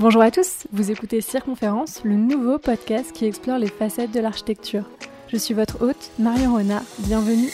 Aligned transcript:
Bonjour 0.00 0.22
à 0.22 0.30
tous, 0.30 0.68
vous 0.70 0.92
écoutez 0.92 1.20
Circonférence, 1.20 2.04
le 2.04 2.14
nouveau 2.14 2.60
podcast 2.60 3.10
qui 3.10 3.24
explore 3.24 3.58
les 3.58 3.66
facettes 3.66 4.12
de 4.12 4.20
l'architecture. 4.20 4.84
Je 5.26 5.36
suis 5.36 5.54
votre 5.54 5.82
hôte, 5.82 6.12
Marion 6.20 6.54
Renard, 6.54 6.84
bienvenue. 7.00 7.50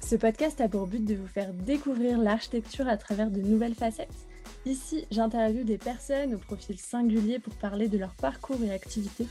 Ce 0.00 0.14
podcast 0.14 0.60
a 0.60 0.68
pour 0.68 0.86
but 0.86 1.04
de 1.04 1.16
vous 1.16 1.26
faire 1.26 1.52
découvrir 1.52 2.16
l'architecture 2.18 2.86
à 2.86 2.96
travers 2.96 3.32
de 3.32 3.40
nouvelles 3.40 3.74
facettes. 3.74 4.28
Ici, 4.64 5.06
j'interviewe 5.10 5.64
des 5.64 5.76
personnes 5.76 6.36
au 6.36 6.38
profil 6.38 6.78
singulier 6.78 7.40
pour 7.40 7.54
parler 7.54 7.88
de 7.88 7.98
leur 7.98 8.14
parcours 8.14 8.62
et 8.64 8.70
activités 8.70 9.26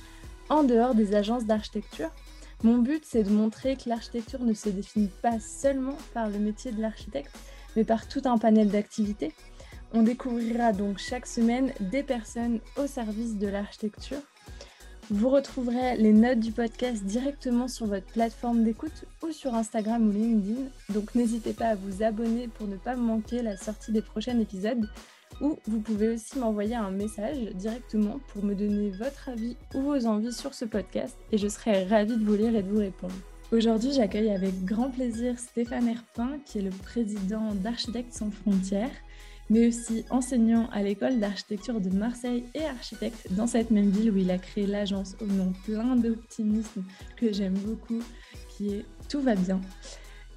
en 0.49 0.63
dehors 0.63 0.93
des 0.93 1.15
agences 1.15 1.45
d'architecture 1.45 2.09
mon 2.63 2.77
but, 2.77 3.03
c'est 3.05 3.23
de 3.23 3.29
montrer 3.29 3.75
que 3.75 3.89
l'architecture 3.89 4.41
ne 4.41 4.53
se 4.53 4.69
définit 4.69 5.09
pas 5.21 5.39
seulement 5.39 5.97
par 6.13 6.29
le 6.29 6.39
métier 6.39 6.71
de 6.71 6.81
l'architecte, 6.81 7.35
mais 7.75 7.83
par 7.83 8.07
tout 8.07 8.21
un 8.25 8.37
panel 8.37 8.69
d'activités. 8.69 9.33
On 9.93 10.01
découvrira 10.01 10.71
donc 10.71 10.97
chaque 10.97 11.27
semaine 11.27 11.73
des 11.79 12.03
personnes 12.03 12.59
au 12.77 12.87
service 12.87 13.37
de 13.37 13.47
l'architecture. 13.47 14.21
Vous 15.09 15.29
retrouverez 15.29 15.97
les 15.97 16.13
notes 16.13 16.39
du 16.39 16.53
podcast 16.53 17.03
directement 17.03 17.67
sur 17.67 17.87
votre 17.87 18.07
plateforme 18.07 18.63
d'écoute 18.63 19.05
ou 19.21 19.31
sur 19.31 19.53
Instagram 19.53 20.07
ou 20.07 20.11
LinkedIn. 20.11 20.61
Donc 20.89 21.13
n'hésitez 21.13 21.51
pas 21.51 21.67
à 21.67 21.75
vous 21.75 22.03
abonner 22.03 22.47
pour 22.47 22.67
ne 22.67 22.77
pas 22.77 22.95
manquer 22.95 23.41
la 23.41 23.57
sortie 23.57 23.91
des 23.91 24.01
prochains 24.01 24.39
épisodes 24.39 24.87
ou 25.41 25.57
vous 25.67 25.79
pouvez 25.79 26.09
aussi 26.09 26.39
m'envoyer 26.39 26.75
un 26.75 26.91
message 26.91 27.37
directement 27.55 28.19
pour 28.29 28.43
me 28.43 28.55
donner 28.55 28.89
votre 28.91 29.29
avis 29.29 29.57
ou 29.73 29.81
vos 29.81 30.05
envies 30.05 30.33
sur 30.33 30.53
ce 30.53 30.65
podcast 30.65 31.17
et 31.31 31.37
je 31.37 31.47
serai 31.47 31.85
ravie 31.85 32.17
de 32.17 32.23
vous 32.25 32.35
lire 32.35 32.55
et 32.55 32.63
de 32.63 32.69
vous 32.69 32.79
répondre. 32.79 33.13
Aujourd'hui, 33.51 33.91
j'accueille 33.93 34.31
avec 34.31 34.65
grand 34.65 34.89
plaisir 34.89 35.37
Stéphane 35.37 35.87
Herpin, 35.87 36.39
qui 36.45 36.57
est 36.57 36.63
le 36.63 36.71
président 36.71 37.53
d'Architectes 37.53 38.13
sans 38.13 38.31
frontières, 38.31 38.89
mais 39.49 39.67
aussi 39.67 40.05
enseignant 40.09 40.67
à 40.71 40.81
l'école 40.81 41.19
d'architecture 41.19 41.79
de 41.79 41.89
Marseille 41.89 42.45
et 42.55 42.65
architecte 42.65 43.31
dans 43.31 43.45
cette 43.45 43.69
même 43.69 43.89
ville 43.89 44.11
où 44.11 44.17
il 44.17 44.31
a 44.31 44.39
créé 44.39 44.65
l'agence 44.65 45.15
au 45.21 45.25
nom 45.25 45.53
plein 45.65 45.95
d'optimisme 45.95 46.83
que 47.15 47.31
j'aime 47.31 47.53
beaucoup, 47.53 48.01
qui 48.49 48.73
est 48.73 48.85
Tout 49.09 49.21
va 49.21 49.35
bien. 49.35 49.61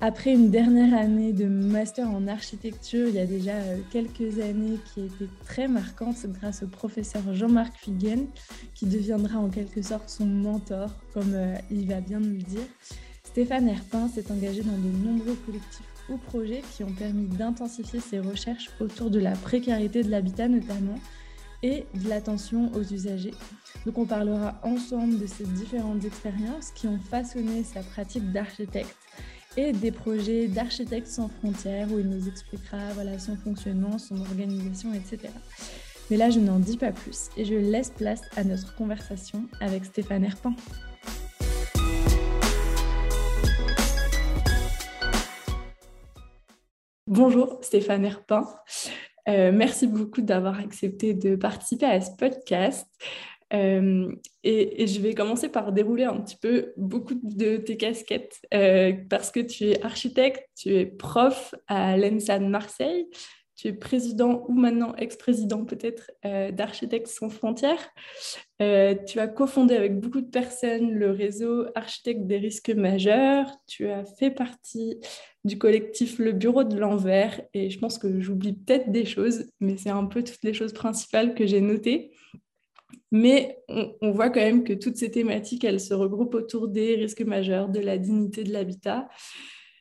Après 0.03 0.33
une 0.33 0.51
dernière 0.51 0.93
année 0.93 1.33
de 1.33 1.47
master 1.47 2.11
en 2.11 2.27
architecture, 2.27 3.09
il 3.09 3.15
y 3.15 3.19
a 3.19 3.25
déjà 3.25 3.53
euh, 3.53 3.79
quelques 3.91 4.41
années 4.41 4.79
qui 4.93 5.07
été 5.07 5.27
très 5.47 5.69
marquante 5.69 6.17
grâce 6.39 6.63
au 6.63 6.67
professeur 6.67 7.23
Jean-Marc 7.33 7.75
Fuguen, 7.79 8.27
qui 8.75 8.85
deviendra 8.85 9.39
en 9.39 9.49
quelque 9.49 9.81
sorte 9.81 10.11
son 10.11 10.27
mentor, 10.27 10.91
comme 11.15 11.33
euh, 11.33 11.55
il 11.71 11.89
va 11.89 12.03
bien 12.03 12.21
nous 12.21 12.37
le 12.37 12.43
dire. 12.43 12.67
Stéphane 13.25 13.69
Herpin 13.69 14.09
s'est 14.09 14.31
engagé 14.31 14.61
dans 14.61 14.77
de 14.77 15.07
nombreux 15.07 15.37
collectifs 15.47 15.87
ou 16.11 16.19
projets 16.19 16.63
qui 16.77 16.85
ont 16.85 16.93
permis 16.93 17.27
d'intensifier 17.27 18.01
ses 18.01 18.21
recherches 18.21 18.71
autour 18.81 19.11
de 19.11 19.19
la 19.19 19.33
précarité 19.33 20.03
de 20.03 20.11
l'habitat 20.11 20.47
notamment 20.47 21.01
et 21.63 21.87
de 21.95 22.09
l'attention 22.11 22.71
aux 22.75 22.83
usagers. 22.83 23.35
Donc 23.87 23.97
on 23.97 24.05
parlera 24.05 24.61
ensemble 24.63 25.19
de 25.19 25.27
ces 25.27 25.45
différentes 25.45 26.05
expériences 26.05 26.71
qui 26.75 26.87
ont 26.87 26.99
façonné 26.99 27.65
sa 27.65 27.81
pratique 27.81 28.31
d'architecte 28.31 28.95
et 29.57 29.73
des 29.73 29.91
projets 29.91 30.49
d'architectes 30.49 31.07
sans 31.07 31.29
frontières 31.29 31.91
où 31.91 31.99
il 31.99 32.09
nous 32.09 32.29
expliquera 32.29 32.93
voilà, 32.95 33.19
son 33.19 33.37
fonctionnement, 33.37 33.99
son 33.99 34.21
organisation, 34.21 34.93
etc. 34.93 35.33
Mais 36.11 36.17
là, 36.17 36.31
je 36.31 36.39
n'en 36.39 36.59
dis 36.59 36.77
pas 36.77 36.93
plus 36.93 37.31
et 37.37 37.45
je 37.45 37.55
laisse 37.55 37.91
place 37.91 38.23
à 38.37 38.45
notre 38.45 38.75
conversation 38.77 39.45
avec 39.61 39.85
Stéphane 39.85 40.25
Herpin. 40.25 40.55
Bonjour 47.09 47.59
Stéphane 47.63 48.05
Herpin. 48.05 48.47
Euh, 49.29 49.51
merci 49.53 49.87
beaucoup 49.87 50.23
d'avoir 50.23 50.59
accepté 50.59 51.15
de 51.15 51.35
participer 51.35 51.87
à 51.87 52.01
ce 52.01 52.11
podcast. 52.17 52.87
Euh, 53.53 54.13
et, 54.43 54.87
je 54.87 55.01
vais 55.01 55.15
commencer 55.15 55.49
par 55.49 55.73
dérouler 55.73 56.05
un 56.05 56.21
petit 56.21 56.37
peu 56.37 56.73
beaucoup 56.77 57.15
de 57.23 57.57
tes 57.59 57.77
casquettes 57.77 58.41
euh, 58.53 58.93
parce 59.09 59.31
que 59.31 59.41
tu 59.41 59.65
es 59.65 59.83
architecte, 59.85 60.45
tu 60.57 60.75
es 60.75 60.87
prof 60.87 61.55
à 61.69 61.97
l'ENSA 61.97 62.41
Marseille, 62.41 63.07
tu 63.55 63.69
es 63.69 63.73
président 63.73 64.45
ou 64.49 64.53
maintenant 64.53 64.95
ex-président 64.97 65.65
peut-être 65.65 66.11
euh, 66.27 66.51
d'Architectes 66.51 67.07
sans 67.07 67.31
frontières. 67.31 67.89
tu 68.59 69.19
as 69.21 69.29
cofondé 69.29 69.77
avec 69.77 69.99
beaucoup 69.99 70.21
de 70.21 70.31
personnes 70.31 70.93
le 70.93 71.11
réseau 71.11 71.67
Architectes 71.75 72.27
des 72.27 72.39
risques 72.39 72.71
majeurs. 72.71 73.51
Tu 73.67 73.89
as 73.89 74.05
fait 74.05 74.31
partie 74.31 74.99
du 75.45 75.57
collectif 75.57 76.19
Le 76.19 76.33
Bureau 76.33 76.65
de 76.65 76.77
l'Envers 76.77 77.41
et 77.55 77.71
je 77.71 77.79
pense 77.79 77.99
que 77.99 78.21
j'oublie 78.21 78.55
peut-être 78.55 78.91
des 78.91 79.07
choses, 79.07 79.47
mais 79.61 79.77
c'est 79.77 79.91
un 79.91 80.05
peu 80.05 80.23
toutes 80.23 80.43
les 80.43 80.53
choses 80.53 80.73
principales 80.73 81.35
que 81.35 81.47
j'ai 81.47 81.61
notées. 81.61 82.11
Mais 83.13 83.63
on, 83.69 84.11
voit 84.11 84.31
quand 84.31 84.41
même 84.41 84.65
que 84.65 84.73
toutes 84.73 84.97
ces 84.97 85.11
thématiques, 85.11 85.65
elles 85.65 85.81
se 85.81 85.95
regroupent 85.95 86.35
autour 86.35 86.69
des 86.69 86.97
risques 86.97 87.23
majeurs, 87.23 87.69
de 87.69 87.81
la 87.81 87.99
dignité 87.99 88.43
de 88.43 88.53
l'habitat. 88.53 89.09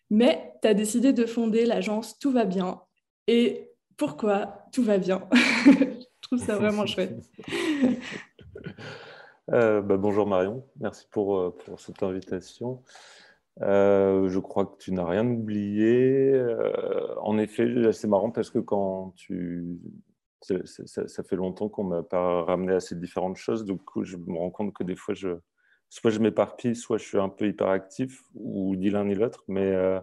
Mais 0.09 0.53
tu 0.61 0.67
as 0.67 0.73
décidé 0.73 1.11
de 1.11 1.25
fonder 1.25 1.65
l'agence 1.65 2.19
Tout 2.19 2.31
va 2.31 2.45
bien. 2.45 2.81
Et 3.27 3.71
pourquoi 3.97 4.65
Tout 4.71 4.83
va 4.83 4.97
bien? 4.97 5.27
Je 5.65 6.27
trouve 6.29 6.39
ça 6.39 6.55
vraiment 6.55 6.85
chouette. 6.85 7.15
Euh, 9.51 9.79
bah, 9.79 9.97
bonjour 9.97 10.25
Marion, 10.25 10.65
merci 10.79 11.05
pour, 11.11 11.37
euh, 11.37 11.55
pour 11.65 11.79
cette 11.79 12.01
invitation. 12.01 12.81
Euh, 13.61 14.27
je 14.27 14.39
crois 14.39 14.65
que 14.65 14.77
tu 14.79 14.91
n'as 14.91 15.05
rien 15.05 15.23
oublié. 15.23 16.33
en 17.21 17.37
effet, 17.37 17.91
c'est 17.93 18.07
marrant 18.07 18.31
parce 18.31 18.49
que 18.49 18.57
quand 18.57 19.13
tu 19.15 19.77
ça, 20.45 21.23
fait 21.23 21.35
longtemps 21.35 21.69
qu'on 21.69 21.83
m'a 21.83 22.03
pas 22.03 22.43
ramené 22.43 22.73
à 22.73 22.79
ces 22.79 22.95
différentes 22.95 23.37
choses. 23.37 23.65
Donc, 23.65 23.81
je 24.03 24.17
me 24.17 24.37
rends 24.37 24.51
compte 24.51 24.73
que 24.73 24.83
des 24.83 24.95
fois, 24.95 25.13
je, 25.13 25.29
soit 25.89 26.11
je 26.11 26.19
m'éparpille, 26.19 26.75
soit 26.75 26.97
je 26.97 27.05
suis 27.05 27.19
un 27.19 27.29
peu 27.29 27.47
hyperactif, 27.47 28.23
ou 28.33 28.75
ni 28.75 28.89
l'un 28.89 29.05
ni 29.05 29.15
l'autre. 29.15 29.43
Mais, 29.47 29.71
euh, 29.71 29.99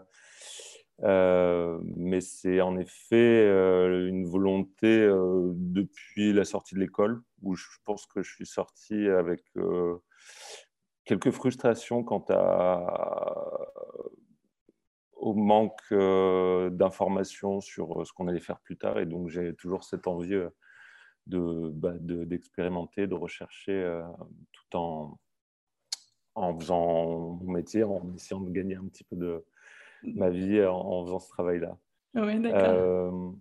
euh, 1.03 1.79
mais 1.97 2.21
c'est 2.21 2.61
en 2.61 2.79
effet 2.79 3.17
euh, 3.17 4.09
une 4.09 4.27
volonté 4.27 5.09
depuis 5.55 6.33
la 6.33 6.45
sortie 6.45 6.75
de 6.75 6.81
l'école, 6.81 7.23
où 7.43 7.55
je 7.55 7.67
pense 7.85 8.07
que 8.07 8.23
je 8.23 8.33
suis 8.33 8.47
sorti 8.47 9.09
avec 9.09 9.43
quelques 11.05 11.31
frustrations 11.31 12.05
quant 12.05 12.25
à 12.29 13.73
au 15.23 15.35
manque 15.35 15.81
euh, 15.93 16.69
d'informations 16.69 17.61
sur 17.61 18.01
euh, 18.01 18.05
ce 18.05 18.13
qu'on 18.13 18.27
allait 18.27 18.41
faire 18.41 18.59
plus 18.59 18.77
tard. 18.77 18.99
Et 18.99 19.07
donc, 19.07 19.29
j'ai 19.29 19.55
toujours 19.55 19.85
cette 19.85 20.09
envie 20.09 20.35
euh, 20.35 21.71
bah, 21.73 21.95
d'expérimenter, 22.01 23.07
de, 23.07 23.15
rechercher 23.15 24.03
tout 24.51 24.77
en, 24.77 25.17
en 26.35 26.59
faisant 26.59 27.37
mon 27.41 27.53
métier, 27.53 27.85
en 27.85 28.03
essayant 28.17 28.41
de 28.41 28.51
gagner 28.51 28.75
un 28.75 28.87
petit 28.89 29.05
peu 29.05 29.15
de 29.15 29.45
ma 30.03 30.29
vie 30.29 30.61
en, 30.65 31.05
faisant 31.05 31.21
ce 31.21 31.29
travail-là. 31.29 31.79
Oui, 32.15 32.41
d'accord. 32.41 33.37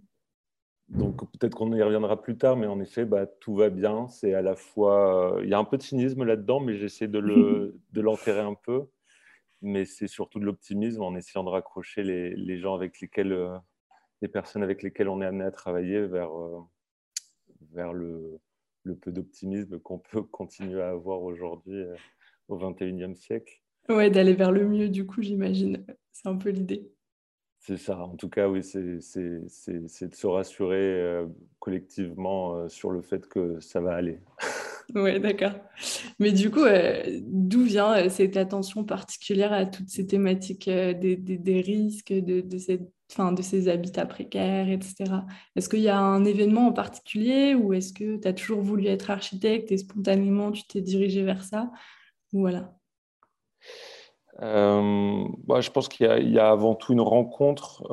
donc 0.88 1.30
peut-être 1.32 1.56
qu'on 1.56 1.74
y 1.74 1.82
reviendra 1.82 2.22
plus 2.22 2.38
tard, 2.38 2.58
mais 2.58 2.68
en 2.68 2.80
effet, 2.80 3.06
bah, 3.06 3.26
tout 3.26 3.56
va 3.56 3.72
bien. 3.72 4.08
C'est 4.08 4.36
à 4.36 4.44
la 4.44 4.56
fois, 4.56 5.40
il 5.42 5.50
y 5.50 5.56
a 5.56 5.58
un 5.58 5.66
peu 5.66 5.78
de 5.78 5.82
cynisme 5.82 6.24
là-dedans, 6.24 6.60
mais 6.60 6.76
j'essaie 6.76 7.08
de 7.08 7.18
l'enterrer 8.00 8.42
un 8.42 8.54
peu 8.54 8.86
mais 9.62 9.86
c'est 9.86 10.08
surtout 10.08 10.40
de 10.40 10.46
l'optimisme 10.46 11.04
en 11.04 11.16
essayant 11.16 11.44
de 11.44 11.50
raccrocher 11.50 12.04
les, 12.04 12.36
les 12.36 12.60
gens 12.60 12.76
avec 12.76 13.00
lesquels, 13.00 13.32
euh, 13.32 13.58
les 14.22 14.28
personnes 14.28 14.64
avec 14.64 14.82
lesquelles 14.82 15.10
on 15.10 15.22
est 15.22 15.26
amené 15.26 15.46
à 15.46 15.52
travailler 15.52 16.02
vers, 16.02 16.32
euh, 16.38 16.60
vers 17.72 17.94
le, 17.94 18.40
le 18.84 18.96
peu 18.96 19.12
d'optimisme 19.12 19.80
qu'on 19.80 20.00
peut 20.00 20.24
continuer 20.32 20.82
à 20.82 20.90
avoir 20.90 21.22
aujourd'hui 21.22 21.80
euh, 21.80 21.96
au 22.48 22.58
21e 22.58 23.16
siècle. 23.16 23.62
Ouais, 23.90 24.10
d'aller 24.10 24.34
vers 24.34 24.52
le 24.52 24.68
mieux, 24.68 24.90
du 24.90 25.06
coup, 25.06 25.22
j'imagine. 25.22 25.86
C'est 26.12 26.28
un 26.28 26.38
peu 26.38 26.50
l'idée. 26.50 26.92
C'est 27.60 27.78
ça. 27.78 28.00
En 28.00 28.16
tout 28.16 28.30
cas, 28.30 28.48
oui, 28.50 28.64
c'est 28.64 28.82
de 28.82 29.02
se 29.08 30.28
rassurer 30.28 31.24
collectivement 31.60 32.68
sur 32.70 32.90
le 32.90 33.02
fait 33.02 33.28
que 33.28 33.60
ça 33.60 33.82
va 33.82 33.94
aller. 33.94 34.20
Oui, 34.96 35.20
d'accord. 35.20 35.54
Mais 36.20 36.32
du 36.32 36.52
coup, 36.52 36.64
euh, 36.64 37.20
d'où 37.24 37.64
vient 37.64 37.94
euh, 37.94 38.10
cette 38.10 38.36
attention 38.36 38.84
particulière 38.84 39.54
à 39.54 39.66
toutes 39.66 39.90
ces 39.90 40.06
thématiques 40.06 40.68
euh, 40.68 40.94
des, 40.94 41.16
des, 41.16 41.62
risques, 41.62 42.12
de, 42.12 42.42
de, 42.42 42.58
cette, 42.58 42.92
fin, 43.10 43.32
de 43.32 43.42
ces 43.42 43.70
habitats 43.70 44.06
précaires, 44.06 44.70
etc. 44.70 44.96
Est-ce 45.56 45.70
qu'il 45.70 45.80
y 45.80 45.90
a 45.90 46.00
un 46.00 46.26
événement 46.26 46.68
en 46.68 46.74
particulier 46.74 47.56
ou 47.56 47.74
est-ce 47.74 47.94
que 47.94 48.18
tu 48.18 48.28
as 48.28 48.34
toujours 48.34 48.62
voulu 48.62 48.88
être 48.88 49.12
architecte 49.12 49.72
et 49.72 49.78
spontanément 49.78 50.52
tu 50.52 50.64
t'es 50.64 50.82
dirigé 50.82 51.24
vers 51.24 51.44
ça? 51.44 51.72
Voilà. 52.34 52.74
Bah, 54.40 55.62
je 55.62 55.70
pense 55.70 55.88
qu'il 55.88 56.08
y, 56.08 56.40
a 56.40 56.50
avant 56.50 56.74
tout 56.74 56.94
une 56.94 57.02
rencontre 57.02 57.92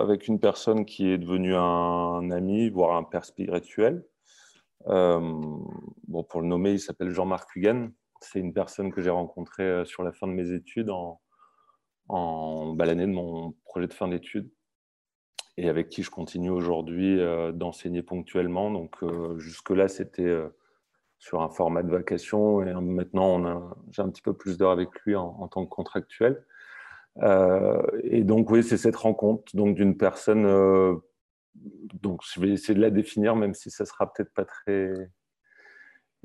avec 0.00 0.28
une 0.28 0.38
personne 0.38 0.84
qui 0.84 1.08
est 1.08 1.18
devenue 1.18 1.56
un 1.56 2.30
ami, 2.30 2.68
voire 2.70 2.96
un 2.96 3.02
père 3.02 3.24
spirituel. 3.24 4.04
Euh, 4.88 5.20
bon, 6.08 6.24
pour 6.24 6.40
le 6.40 6.46
nommer, 6.46 6.72
il 6.72 6.80
s'appelle 6.80 7.10
Jean-Marc 7.10 7.54
Huguen. 7.56 7.92
C'est 8.20 8.38
une 8.38 8.52
personne 8.52 8.92
que 8.92 9.00
j'ai 9.00 9.10
rencontrée 9.10 9.64
euh, 9.64 9.84
sur 9.84 10.02
la 10.02 10.12
fin 10.12 10.26
de 10.26 10.32
mes 10.32 10.52
études 10.52 10.90
en, 10.90 11.20
en 12.08 12.72
bas 12.74 12.86
l'année 12.86 13.06
de 13.06 13.12
mon 13.12 13.54
projet 13.64 13.86
de 13.86 13.92
fin 13.92 14.08
d'études 14.08 14.50
et 15.56 15.68
avec 15.68 15.88
qui 15.88 16.02
je 16.02 16.10
continue 16.10 16.48
aujourd'hui 16.48 17.20
d'enseigner 17.52 18.02
ponctuellement. 18.02 18.70
Donc 18.70 18.96
jusque-là, 19.36 19.86
c'était 19.86 20.34
sur 21.18 21.42
un 21.42 21.50
format 21.50 21.82
de 21.82 21.90
vacation 21.90 22.62
et 22.62 22.72
maintenant 22.72 23.70
j'ai 23.90 24.00
un 24.00 24.08
petit 24.08 24.22
peu 24.22 24.32
plus 24.32 24.56
d'heures 24.56 24.70
avec 24.70 24.88
lui 25.04 25.14
en, 25.14 25.36
en, 25.40 25.48
tant 25.48 25.66
que 25.66 25.68
contractuel. 25.68 26.42
et 27.22 28.24
donc 28.24 28.50
oui, 28.50 28.62
c'est 28.62 28.78
cette 28.78 28.96
rencontre 28.96 29.54
donc 29.54 29.76
d'une 29.76 29.98
personne 29.98 30.46
donc 31.54 32.22
je 32.32 32.40
vais 32.40 32.50
essayer 32.50 32.74
de 32.74 32.80
la 32.80 32.90
définir, 32.90 33.36
même 33.36 33.54
si 33.54 33.70
ça 33.70 33.84
sera 33.84 34.12
peut-être 34.12 34.32
pas 34.32 34.44
très, 34.44 35.10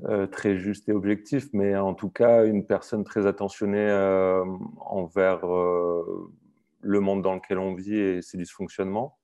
euh, 0.04 0.26
très 0.26 0.56
juste 0.56 0.88
et 0.88 0.92
objectif, 0.92 1.48
mais 1.52 1.76
en 1.76 1.94
tout 1.94 2.10
cas 2.10 2.44
une 2.44 2.66
personne 2.66 3.04
très 3.04 3.26
attentionnée 3.26 3.88
euh, 3.90 4.44
envers 4.80 5.44
euh, 5.46 6.32
le 6.80 7.00
monde 7.00 7.22
dans 7.22 7.34
lequel 7.34 7.58
on 7.58 7.74
vit 7.74 7.96
et 7.96 8.22
ses 8.22 8.38
dysfonctionnements. 8.38 9.18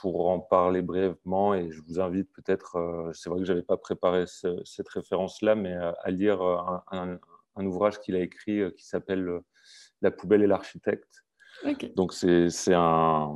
pour 0.00 0.28
en 0.28 0.40
parler 0.40 0.82
brièvement, 0.82 1.54
et 1.54 1.70
je 1.70 1.80
vous 1.82 1.98
invite 2.00 2.30
peut-être, 2.32 3.10
c'est 3.14 3.30
vrai 3.30 3.40
que 3.40 3.46
je 3.46 3.52
n'avais 3.52 3.64
pas 3.64 3.78
préparé 3.78 4.24
cette 4.26 4.88
référence-là, 4.88 5.54
mais 5.54 5.74
à 5.74 6.10
lire 6.10 6.42
un, 6.90 7.18
ouvrage 7.56 8.00
qu'il 8.00 8.16
a 8.16 8.20
écrit 8.20 8.60
qui 8.76 8.86
s'appelle 8.86 9.40
La 10.02 10.10
poubelle 10.10 10.42
et 10.42 10.46
l'architecte. 10.46 11.24
Donc 11.96 12.12
c'est 12.12 12.74
un, 12.74 13.32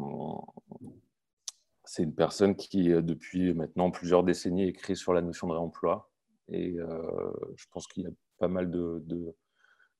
c'est 1.94 2.02
une 2.02 2.14
personne 2.14 2.56
qui, 2.56 2.90
euh, 2.90 3.02
depuis 3.02 3.54
maintenant 3.54 3.92
plusieurs 3.92 4.24
décennies, 4.24 4.66
écrit 4.66 4.96
sur 4.96 5.14
la 5.14 5.22
notion 5.22 5.46
de 5.46 5.52
réemploi. 5.52 6.10
Et 6.48 6.74
euh, 6.80 7.32
je 7.56 7.66
pense 7.70 7.86
qu'il 7.86 8.02
y 8.02 8.06
a 8.06 8.10
pas 8.38 8.48
mal 8.48 8.68
de. 8.68 9.00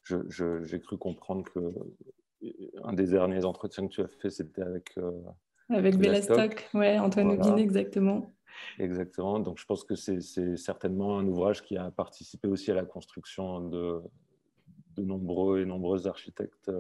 J'ai 0.03 0.81
cru 0.81 0.99
comprendre 0.99 1.45
que 1.45 1.61
euh, 1.61 2.51
un 2.83 2.95
des 2.95 3.07
derniers 3.07 3.45
entretiens 3.45 3.87
que 3.87 3.93
tu 3.93 4.03
as 4.03 4.09
fait, 4.09 4.29
c'était 4.29 4.63
avec. 4.63 4.99
avec 5.69 5.97
Bellastock, 5.97 6.69
ouais, 6.75 6.99
Antoine 6.99 7.37
voilà. 7.37 7.59
exactement. 7.59 8.29
Exactement. 8.81 9.39
Donc 9.39 9.59
je 9.59 9.65
pense 9.65 9.85
que 9.85 9.95
c'est 9.95 10.57
certainement 10.57 11.19
un 11.21 11.27
ouvrage 11.29 11.63
qui 11.63 11.77
a 11.77 11.93
participé 11.93 12.49
aussi 12.49 12.73
à 12.73 12.75
la 12.75 12.85
construction 12.85 13.61
de, 13.61 14.01
de 14.97 15.05
nombreux 15.05 15.61
et 15.61 15.65
nombreuses 15.65 16.09
architectes 16.09 16.73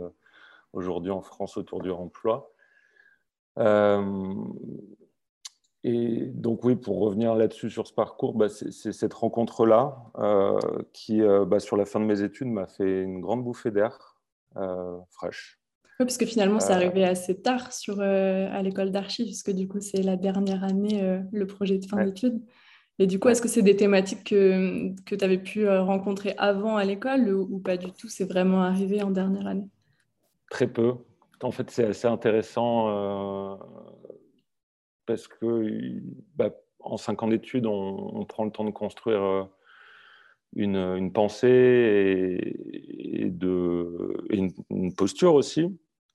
aujourd'hui 0.72 1.12
en 1.12 1.22
France 1.22 1.56
autour 1.56 1.82
du 1.82 1.90
remploi. 1.92 2.50
Euh, 3.58 4.34
et 5.86 6.30
donc 6.32 6.64
oui, 6.64 6.76
pour 6.76 6.98
revenir 6.98 7.34
là-dessus 7.34 7.68
sur 7.68 7.86
ce 7.86 7.92
parcours, 7.92 8.32
bah, 8.32 8.48
c'est 8.48 8.92
cette 8.92 9.12
rencontre-là 9.12 9.94
euh, 10.18 10.58
qui, 10.94 11.20
euh, 11.20 11.44
bah, 11.44 11.60
sur 11.60 11.76
la 11.76 11.84
fin 11.84 12.00
de 12.00 12.06
mes 12.06 12.22
études, 12.22 12.48
m'a 12.48 12.66
fait 12.66 13.02
une 13.02 13.20
grande 13.20 13.44
bouffée 13.44 13.70
d'air 13.70 14.16
euh, 14.56 14.96
fraîche. 15.10 15.60
Oui, 16.00 16.06
parce 16.06 16.16
que 16.16 16.24
finalement, 16.24 16.58
c'est 16.58 16.72
arrivé 16.72 17.04
assez 17.04 17.40
tard 17.40 17.70
sur, 17.70 18.00
à 18.00 18.62
l'école 18.62 18.90
d'archi, 18.90 19.24
puisque 19.24 19.50
du 19.50 19.68
coup, 19.68 19.80
c'est 19.80 20.02
la 20.02 20.16
dernière 20.16 20.64
année, 20.64 21.20
le 21.30 21.46
projet 21.46 21.78
de 21.78 21.84
fin 21.84 22.02
d'études. 22.02 22.40
Et 22.98 23.06
du 23.06 23.20
coup, 23.20 23.28
est-ce 23.28 23.42
que 23.42 23.48
c'est 23.48 23.62
des 23.62 23.76
thématiques 23.76 24.24
que, 24.24 24.92
que 25.04 25.14
tu 25.14 25.24
avais 25.24 25.38
pu 25.38 25.68
rencontrer 25.68 26.34
avant 26.36 26.76
à 26.76 26.84
l'école 26.84 27.28
ou, 27.28 27.46
ou, 27.48 27.58
pas 27.60 27.76
du 27.76 27.92
tout 27.92 28.08
C'est 28.08 28.24
vraiment 28.24 28.62
arrivé 28.62 29.02
en 29.02 29.10
dernière 29.10 29.46
année? 29.46 29.68
Très 30.50 30.66
peu. 30.66 30.94
En 31.42 31.52
fait, 31.52 31.70
c'est 31.70 31.84
assez 31.84 32.08
intéressant 32.08 33.58
parce 35.06 35.28
que 35.28 36.00
bah, 36.36 36.50
en 36.80 36.96
cinq 36.96 37.22
ans 37.22 37.28
d'études, 37.28 37.66
on, 37.66 38.24
prend 38.26 38.44
le 38.44 38.50
temps 38.50 38.64
de 38.64 38.70
construire 38.70 39.22
euh, 39.22 39.44
une, 40.54 40.76
une 40.76 41.12
pensée 41.12 42.54
et, 42.72 43.30
de, 43.30 44.26
une, 44.30 44.94
posture 44.94 45.34
aussi. 45.34 45.66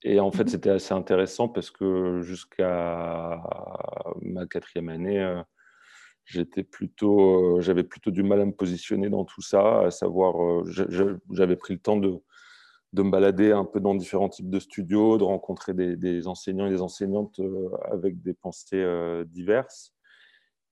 Et 0.02 0.18
en 0.18 0.30
fait, 0.32 0.44
mmh 0.44 0.48
c'était 0.48 0.70
assez 0.70 0.94
intéressant 0.94 1.48
parce 1.48 1.70
que 1.70 2.20
jusqu'à 2.22 3.42
ma 4.22 4.46
quatrième 4.46 4.88
année, 4.88 5.20
euh, 5.20 5.42
j'étais 6.24 6.62
plutôt, 6.62 7.56
euh, 7.56 7.60
j'avais 7.60 7.84
plutôt 7.84 8.10
du 8.10 8.22
mal 8.22 8.40
à 8.40 8.46
me 8.46 8.52
positionner 8.52 9.10
dans 9.10 9.24
tout 9.24 9.42
ça, 9.42 9.82
à 9.82 9.90
savoir, 9.90 10.64
j'avais 11.30 11.56
pris 11.56 11.74
le 11.74 11.80
temps 11.80 11.98
de, 11.98 12.22
de 12.92 13.02
me 13.02 13.10
balader 13.10 13.52
un 13.52 13.64
peu 13.64 13.80
dans 13.80 13.94
différents 13.94 14.28
types 14.28 14.50
de 14.50 14.58
studios, 14.58 15.18
de 15.18 15.24
rencontrer 15.24 15.74
des, 15.74 16.26
enseignants 16.26 16.66
et 16.66 16.70
des 16.70 16.82
enseignantes 16.82 17.38
euh, 17.38 17.70
avec 17.90 18.20
des 18.22 18.34
pensées 18.34 18.82
euh, 18.82 19.24
diverses. 19.24 19.94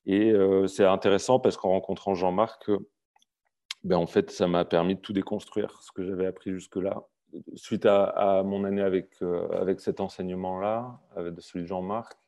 Et 0.06 0.32
euh, 0.32 0.66
c'est 0.66 0.84
intéressant 0.84 1.38
parce 1.38 1.56
qu'en 1.56 1.70
rencontrant 1.70 2.14
Jean-Marc, 2.14 2.70
ben 3.84 3.96
en 3.96 4.06
fait, 4.06 4.30
ça 4.30 4.48
m'a 4.48 4.64
permis 4.64 4.96
de 4.96 5.00
tout 5.00 5.12
déconstruire, 5.12 5.80
ce 5.82 5.92
que 5.92 6.02
j'avais 6.02 6.26
appris 6.26 6.50
jusque-là. 6.50 7.06
Suite 7.54 7.86
à, 7.86 8.42
mon 8.44 8.64
année 8.64 8.82
avec, 8.82 9.22
avec 9.52 9.80
cet 9.80 10.00
enseignement-là, 10.00 10.98
avec 11.14 11.34
celui 11.40 11.64
de 11.64 11.68
Jean-Marc, 11.68 12.18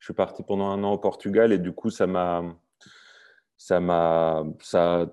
je 0.00 0.06
suis 0.06 0.14
parti 0.14 0.42
pendant 0.42 0.66
un 0.66 0.82
an 0.84 0.92
au 0.92 0.98
Portugal 0.98 1.52
et 1.52 1.58
du 1.58 1.72
coup, 1.72 1.90
ça 1.90 2.06
m'a 2.06 2.42
ça 3.56 3.80
m'a 3.80 4.44
ça 4.60 5.08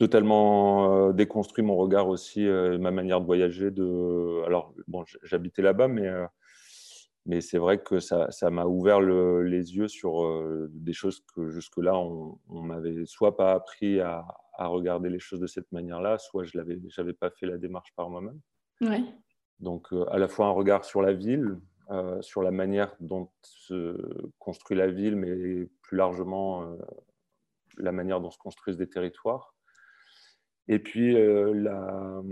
totalement 0.00 1.08
euh, 1.08 1.12
déconstruit 1.12 1.62
mon 1.62 1.76
regard 1.76 2.08
aussi, 2.08 2.46
euh, 2.46 2.78
ma 2.78 2.90
manière 2.90 3.20
de 3.20 3.26
voyager. 3.26 3.70
De... 3.70 4.42
Alors, 4.46 4.72
bon, 4.88 5.04
j'habitais 5.22 5.60
là-bas, 5.60 5.88
mais, 5.88 6.08
euh, 6.08 6.26
mais 7.26 7.42
c'est 7.42 7.58
vrai 7.58 7.82
que 7.82 8.00
ça 8.00 8.50
m'a 8.50 8.64
ouvert 8.64 9.02
les 9.02 9.76
yeux 9.76 9.88
sur 9.88 10.26
des 10.70 10.94
choses 10.94 11.22
que 11.34 11.50
jusque-là, 11.50 11.98
on, 11.98 12.38
on 12.48 12.62
m'avait 12.62 13.04
soit 13.04 13.36
pas 13.36 13.52
appris 13.52 14.00
à, 14.00 14.24
à, 14.54 14.68
regarder 14.68 15.10
les 15.10 15.18
choses 15.18 15.38
de 15.38 15.46
cette 15.46 15.70
manière-là, 15.70 16.16
soit 16.16 16.44
je 16.44 16.56
n'avais 16.56 17.12
pas 17.12 17.28
fait 17.30 17.44
la 17.44 17.58
démarche 17.58 17.92
par 17.94 18.08
moi-même. 18.08 18.40
Ouais. 18.80 19.04
Donc, 19.58 19.88
à 20.10 20.16
la 20.16 20.28
fois 20.28 20.46
un 20.46 20.52
regard 20.52 20.86
sur 20.86 21.02
la 21.02 21.12
ville, 21.12 21.60
sur 22.22 22.42
la 22.42 22.52
manière 22.52 22.96
dont 23.00 23.28
se 23.42 24.00
construit 24.38 24.78
la 24.78 24.86
ville, 24.86 25.16
mais 25.16 25.68
plus 25.82 25.98
largement 25.98 26.74
la 27.76 27.92
manière 27.92 28.22
dont 28.22 28.30
se 28.30 28.38
construisent 28.38 28.78
des 28.78 28.88
territoires. 28.88 29.54
Et 30.70 30.78
puis, 30.78 31.16
euh, 31.16 31.52
la, 31.52 32.22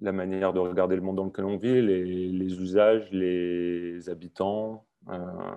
la, 0.00 0.12
manière 0.12 0.54
de 0.54 0.58
regarder 0.58 0.96
le 0.96 1.02
monde 1.02 1.16
dans 1.16 1.26
lequel 1.26 1.44
on 1.44 1.58
vit, 1.58 1.82
les, 1.82 2.02
les 2.02 2.60
usages, 2.62 3.10
les 3.12 4.08
habitants. 4.08 4.86
Euh, 5.10 5.54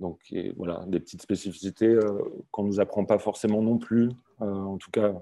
donc, 0.00 0.20
voilà, 0.58 0.84
des 0.86 1.00
petites 1.00 1.22
spécificités 1.22 1.88
euh, 1.88 2.18
qu'on 2.50 2.64
ne 2.64 2.68
nous 2.68 2.80
apprend 2.80 3.06
pas 3.06 3.18
forcément 3.18 3.62
non 3.62 3.78
plus. 3.78 4.10
en 4.38 4.76
tout 4.76 4.90
cas, 4.90 5.14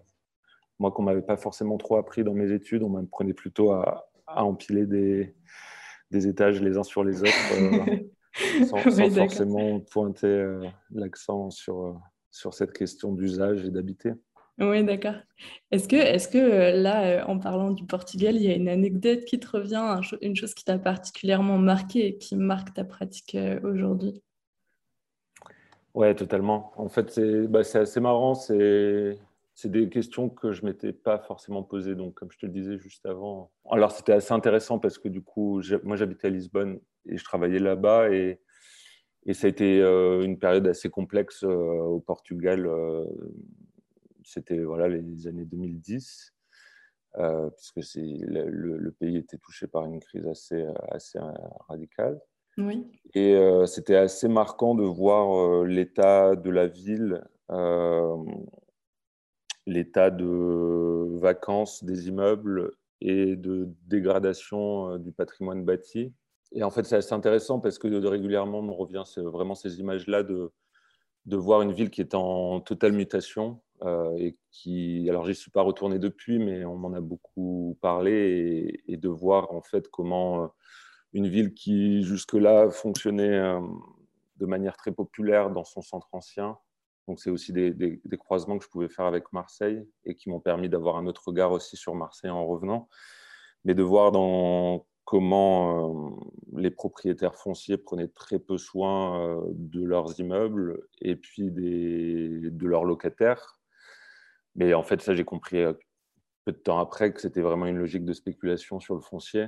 moi, 0.81 0.91
qu'on 0.91 1.03
ne 1.03 1.07
m'avait 1.07 1.23
pas 1.23 1.37
forcément 1.37 1.79
trop 1.79 1.99
appris 1.99 2.25
dans 2.25 2.35
mes 2.35 2.51
études, 2.51 2.83
on 2.83 2.89
m'apprenait 2.89 3.33
plutôt 3.33 3.71
à, 3.71 4.11
à, 4.27 4.43
empiler 4.43 4.87
des, 4.87 5.37
des, 6.11 6.27
étages 6.27 6.61
les 6.61 6.77
uns 6.77 6.83
sur 6.83 7.05
les 7.05 7.23
autres, 7.23 7.31
sans, 8.67 8.91
sans 8.91 9.11
forcément 9.11 9.79
pointer 9.79 10.59
l'accent 10.91 11.51
sur, 11.51 11.97
sur 12.33 12.55
cette 12.55 12.73
question 12.73 13.13
d'usage 13.13 13.65
et 13.65 13.71
d'habiter. 13.71 14.15
Oui, 14.59 14.83
d'accord. 14.85 15.17
Est-ce 15.71 15.87
que, 15.87 15.97
est 15.97 16.33
que 16.33 16.39
euh, 16.39 16.73
là, 16.81 17.05
euh, 17.05 17.25
en 17.27 17.39
parlant 17.39 17.73
du 17.73 17.85
Portugal, 17.85 18.37
il 18.37 18.43
y 18.43 18.51
a 18.51 18.55
une 18.55 18.69
anecdote 18.69 19.25
qui 19.27 19.39
te 19.39 19.49
revient, 19.49 20.01
une 20.23 20.35
chose 20.35 20.55
qui 20.55 20.65
t'a 20.65 20.79
particulièrement 20.79 21.59
marqué 21.59 22.07
et 22.07 22.17
qui 22.17 22.37
marque 22.37 22.73
ta 22.73 22.85
pratique 22.85 23.35
euh, 23.35 23.61
aujourd'hui? 23.63 24.23
Oui, 25.93 26.15
totalement. 26.15 26.73
En 26.77 26.89
fait, 26.89 27.11
c'est 27.11 27.47
bah, 27.49 27.61
assez 27.61 28.01
marrant. 28.01 28.35
C'est 28.35 29.19
des 29.67 29.89
questions 29.91 30.31
que 30.31 30.53
je 30.53 30.63
ne 30.63 30.69
m'étais 30.69 30.93
pas 30.95 31.19
forcément 31.19 31.63
posées. 31.63 31.95
Donc, 31.95 32.15
comme 32.15 32.31
je 32.33 32.39
te 32.39 32.47
le 32.47 32.53
disais 32.53 32.79
juste 32.79 33.05
avant. 33.05 33.51
Alors, 33.71 33.93
c'était 33.93 34.13
assez 34.13 34.33
intéressant 34.33 34.79
parce 34.79 34.97
que 34.97 35.09
du 35.09 35.23
coup, 35.23 35.61
moi, 35.83 35.97
j'habitais 35.97 36.29
à 36.29 36.31
Lisbonne 36.31 36.81
et 37.07 37.19
je 37.19 37.25
travaillais 37.25 37.59
là-bas. 37.59 38.11
Et, 38.11 38.41
et 39.27 39.35
ça 39.35 39.49
a 39.49 39.51
été 39.51 39.81
une 39.81 40.39
période 40.39 40.67
assez 40.67 40.89
complexe 40.91 41.43
au 41.43 42.01
Portugal 42.07 42.69
c'était 44.27 44.59
voilà, 44.59 44.89
les 44.89 45.27
années 45.29 45.45
2010, 45.45 46.35
euh, 47.19 47.49
puisque 47.51 47.95
le, 47.97 48.51
le, 48.51 48.93
pays 48.93 49.17
était 49.19 49.39
touché 49.39 49.69
par 49.69 49.87
une 49.87 50.01
crise 50.01 50.27
assez, 50.27 50.67
assez 50.91 51.19
radicale. 51.69 52.21
Oui. 52.59 52.87
Et 53.15 53.35
euh, 53.35 53.67
c'était 53.67 53.97
assez 53.97 54.29
marquant 54.29 54.75
de 54.75 54.83
voir 54.83 55.39
euh, 55.39 55.65
l'état 55.65 56.35
de 56.35 56.51
la 56.51 56.67
ville, 56.67 57.25
l'état 59.67 60.11
de 60.11 61.19
vacances 61.19 61.85
des 61.85 62.09
immeubles 62.09 62.73
et 63.01 63.37
de 63.37 63.69
dégradation 63.87 64.99
du 64.99 65.13
patrimoine 65.13 65.65
bâti. 65.65 66.13
Et 66.53 66.65
en 66.65 66.71
fait, 66.71 66.85
c'est 66.85 66.97
assez 66.97 67.13
intéressant 67.13 67.61
parce 67.61 67.79
que 67.79 67.87
régulièrement, 67.87 68.59
on 68.59 68.75
revient 68.75 69.05
vraiment 69.19 69.55
ces 69.55 69.79
images-là 69.79 70.25
de, 70.25 70.51
de 71.27 71.37
voir 71.37 71.63
une 71.63 71.73
ville 71.73 71.91
qui 71.91 72.01
est 72.01 72.15
en 72.15 72.61
totale 72.61 72.93
mutation, 72.93 73.61
euh, 73.83 74.17
et 74.17 74.37
qui, 74.51 75.07
alors 75.11 75.27
j'y 75.27 75.35
suis 75.35 75.51
pas 75.51 75.63
retourné 75.63 75.99
depuis, 75.99 76.39
mais 76.39 76.65
on 76.65 76.77
m'en 76.77 76.95
a 76.95 77.01
beaucoup 77.01 77.77
parlé 77.83 78.83
et, 78.87 78.97
de 78.97 79.09
voir 79.09 79.53
en 79.53 79.61
fait 79.61 79.89
comment 79.89 80.45
euh, 80.45 80.47
une 81.13 81.29
ville 81.29 81.53
qui 81.53 82.03
jusque-là 82.03 82.71
fonctionnait 82.71 83.39
euh, 83.39 83.61
de 84.39 84.47
manière 84.47 84.77
très 84.77 84.93
populaire 84.93 85.51
dans 85.51 85.65
son 85.65 85.83
centre 85.83 86.09
ancien. 86.13 86.57
Donc 87.07 87.21
c'est 87.21 87.31
aussi 87.31 87.53
des, 87.53 88.01
croisements 88.19 88.59
que 88.59 88.65
je 88.65 88.71
pouvais 88.71 88.89
faire 88.89 89.05
avec 89.05 89.33
Marseille 89.33 89.87
et 90.05 90.15
qui 90.15 90.31
m'ont 90.31 90.41
permis 90.41 90.69
d'avoir 90.69 90.97
un 90.97 91.07
autre 91.07 91.23
regard 91.27 91.53
aussi 91.53 91.77
sur 91.77 91.95
Marseille 91.95 92.31
en 92.31 92.47
revenant. 92.47 92.89
mais 93.65 93.75
de 93.75 93.83
voir 93.83 94.13
comment 95.05 96.11
euh, 96.11 96.61
les 96.61 96.71
propriétaires 96.71 97.37
fonciers 97.37 97.77
prenaient 97.77 98.09
très 98.09 98.39
peu 98.39 98.59
soin 98.59 99.41
de 99.53 99.85
leurs 99.85 100.19
immeubles 100.19 100.83
et 101.01 101.15
puis 101.15 101.51
de 101.51 102.67
leurs 102.67 102.85
locataires. 102.85 103.56
Mais 104.57 104.75
en 104.75 104.83
fait, 104.83 105.01
ça, 105.01 105.15
j'ai 105.15 105.25
compris 105.25 105.59
euh, 105.59 105.73
peu 106.45 106.53
de 106.53 106.59
temps 106.59 106.79
après 106.79 107.13
que 107.13 107.21
c'était 107.21 107.41
vraiment 107.41 107.67
une 107.67 107.79
logique 107.79 108.05
de 108.05 108.13
spéculation 108.13 108.81
sur 108.81 108.95
le 108.95 109.01
foncier. 109.01 109.47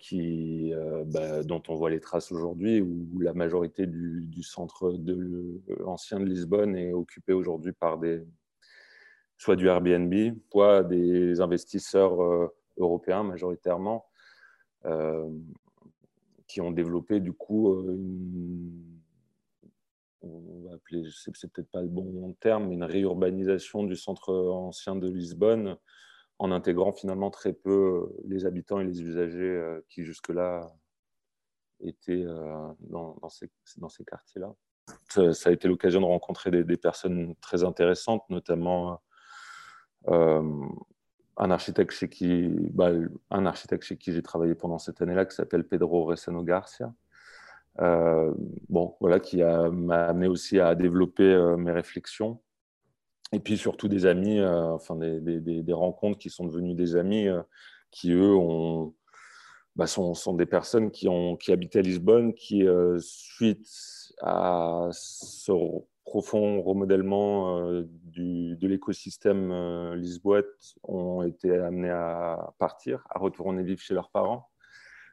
qui, 0.00 0.72
bah, 1.06 1.44
dont 1.44 1.62
on 1.68 1.76
voit 1.76 1.90
les 1.90 2.00
traces 2.00 2.32
aujourd'hui, 2.32 2.80
où 2.80 3.20
la 3.20 3.34
majorité 3.34 3.86
du, 3.86 4.24
du 4.26 4.42
centre 4.42 4.90
de 4.92 5.60
l'ancien 5.78 6.18
de 6.18 6.24
Lisbonne 6.24 6.74
est 6.76 6.92
occupé 6.92 7.32
aujourd'hui 7.32 7.70
par 7.70 7.98
des, 7.98 8.26
soit 9.36 9.54
du 9.54 9.68
Airbnb, 9.68 10.12
soit 10.50 10.82
des 10.82 11.40
investisseurs 11.40 12.50
européens 12.78 13.22
majoritairement, 13.22 14.06
euh, 14.86 15.28
qui 16.46 16.60
ont 16.60 16.72
développé 16.72 17.20
du 17.20 17.32
coup 17.32 17.72
euh, 17.74 17.94
une, 17.94 18.99
on 20.22 20.68
va 20.68 20.74
appeler, 20.74 21.02
c'est 21.14 21.50
peut-être 21.50 21.70
pas 21.70 21.82
le 21.82 21.88
bon 21.88 22.34
terme, 22.40 22.72
une 22.72 22.84
réurbanisation 22.84 23.84
du 23.84 23.96
centre 23.96 24.34
ancien 24.34 24.96
de 24.96 25.08
Lisbonne 25.08 25.76
en 26.38 26.52
intégrant 26.52 26.92
finalement 26.92 27.30
très 27.30 27.52
peu 27.52 27.70
euh, 27.70 28.22
les 28.26 28.46
habitants 28.46 28.80
et 28.80 28.84
les 28.84 29.02
usagers 29.02 29.62
qui 29.88 30.04
jusque-là 30.04 30.72
étaient 31.80 32.24
dans, 32.80 33.28
ces, 33.28 33.50
dans 33.78 33.88
ces 33.88 34.04
quartiers-là. 34.04 34.54
Ça, 35.08 35.48
a 35.48 35.52
été 35.52 35.66
l'occasion 35.68 36.00
de 36.00 36.06
rencontrer 36.06 36.50
des, 36.50 36.76
personnes 36.76 37.34
très 37.40 37.64
intéressantes, 37.64 38.28
notamment 38.28 39.00
un 41.40 41.50
architecte 41.50 41.92
chez 41.92 42.08
qui, 42.10 42.48
bah, 42.48 42.90
qui 43.98 44.12
j'ai 44.12 44.22
travaillé 44.22 44.54
pendant 44.54 44.78
cette 44.78 45.00
année-là, 45.00 45.24
qui 45.24 45.34
s'appelle 45.34 45.66
Pedro 45.66 46.04
Resano 46.04 46.42
Garcia. 46.42 46.92
Euh, 47.80 48.32
bon, 48.68 48.96
voilà, 49.00 49.20
qui 49.20 49.38
m'a 49.42 50.04
amené 50.04 50.26
aussi 50.26 50.58
à 50.58 50.74
développer 50.74 51.22
euh, 51.22 51.56
mes 51.56 51.72
réflexions. 51.72 52.40
Et 53.32 53.38
puis 53.38 53.56
surtout 53.56 53.88
des 53.88 54.06
amis, 54.06 54.40
euh, 54.40 54.72
enfin 54.72 54.96
des, 54.96 55.72
rencontres 55.72 56.18
qui 56.18 56.30
sont 56.30 56.44
devenues 56.44 56.74
des 56.74 56.96
amis, 56.96 57.28
qui 57.92 58.12
eux 58.12 58.34
ont, 58.34 58.94
bah, 59.76 59.86
sont, 59.86 60.34
des 60.34 60.46
personnes 60.46 60.90
qui 60.90 61.08
habitaient 61.52 61.78
à 61.78 61.82
Lisbonne, 61.82 62.34
qui 62.34 62.66
suite 62.98 63.68
à 64.20 64.88
ce 64.92 65.52
profond 66.10 66.60
remodèlement 66.60 67.60
euh, 67.60 67.84
du, 67.86 68.56
de 68.56 68.66
l'écosystème 68.66 69.52
euh, 69.52 69.94
Lisboète 69.94 70.74
ont 70.82 71.22
été 71.22 71.56
amenés 71.56 71.90
à 71.90 72.52
partir, 72.58 73.04
à 73.10 73.20
retourner 73.20 73.62
vivre 73.62 73.80
chez 73.80 73.94
leurs 73.94 74.10
parents. 74.10 74.48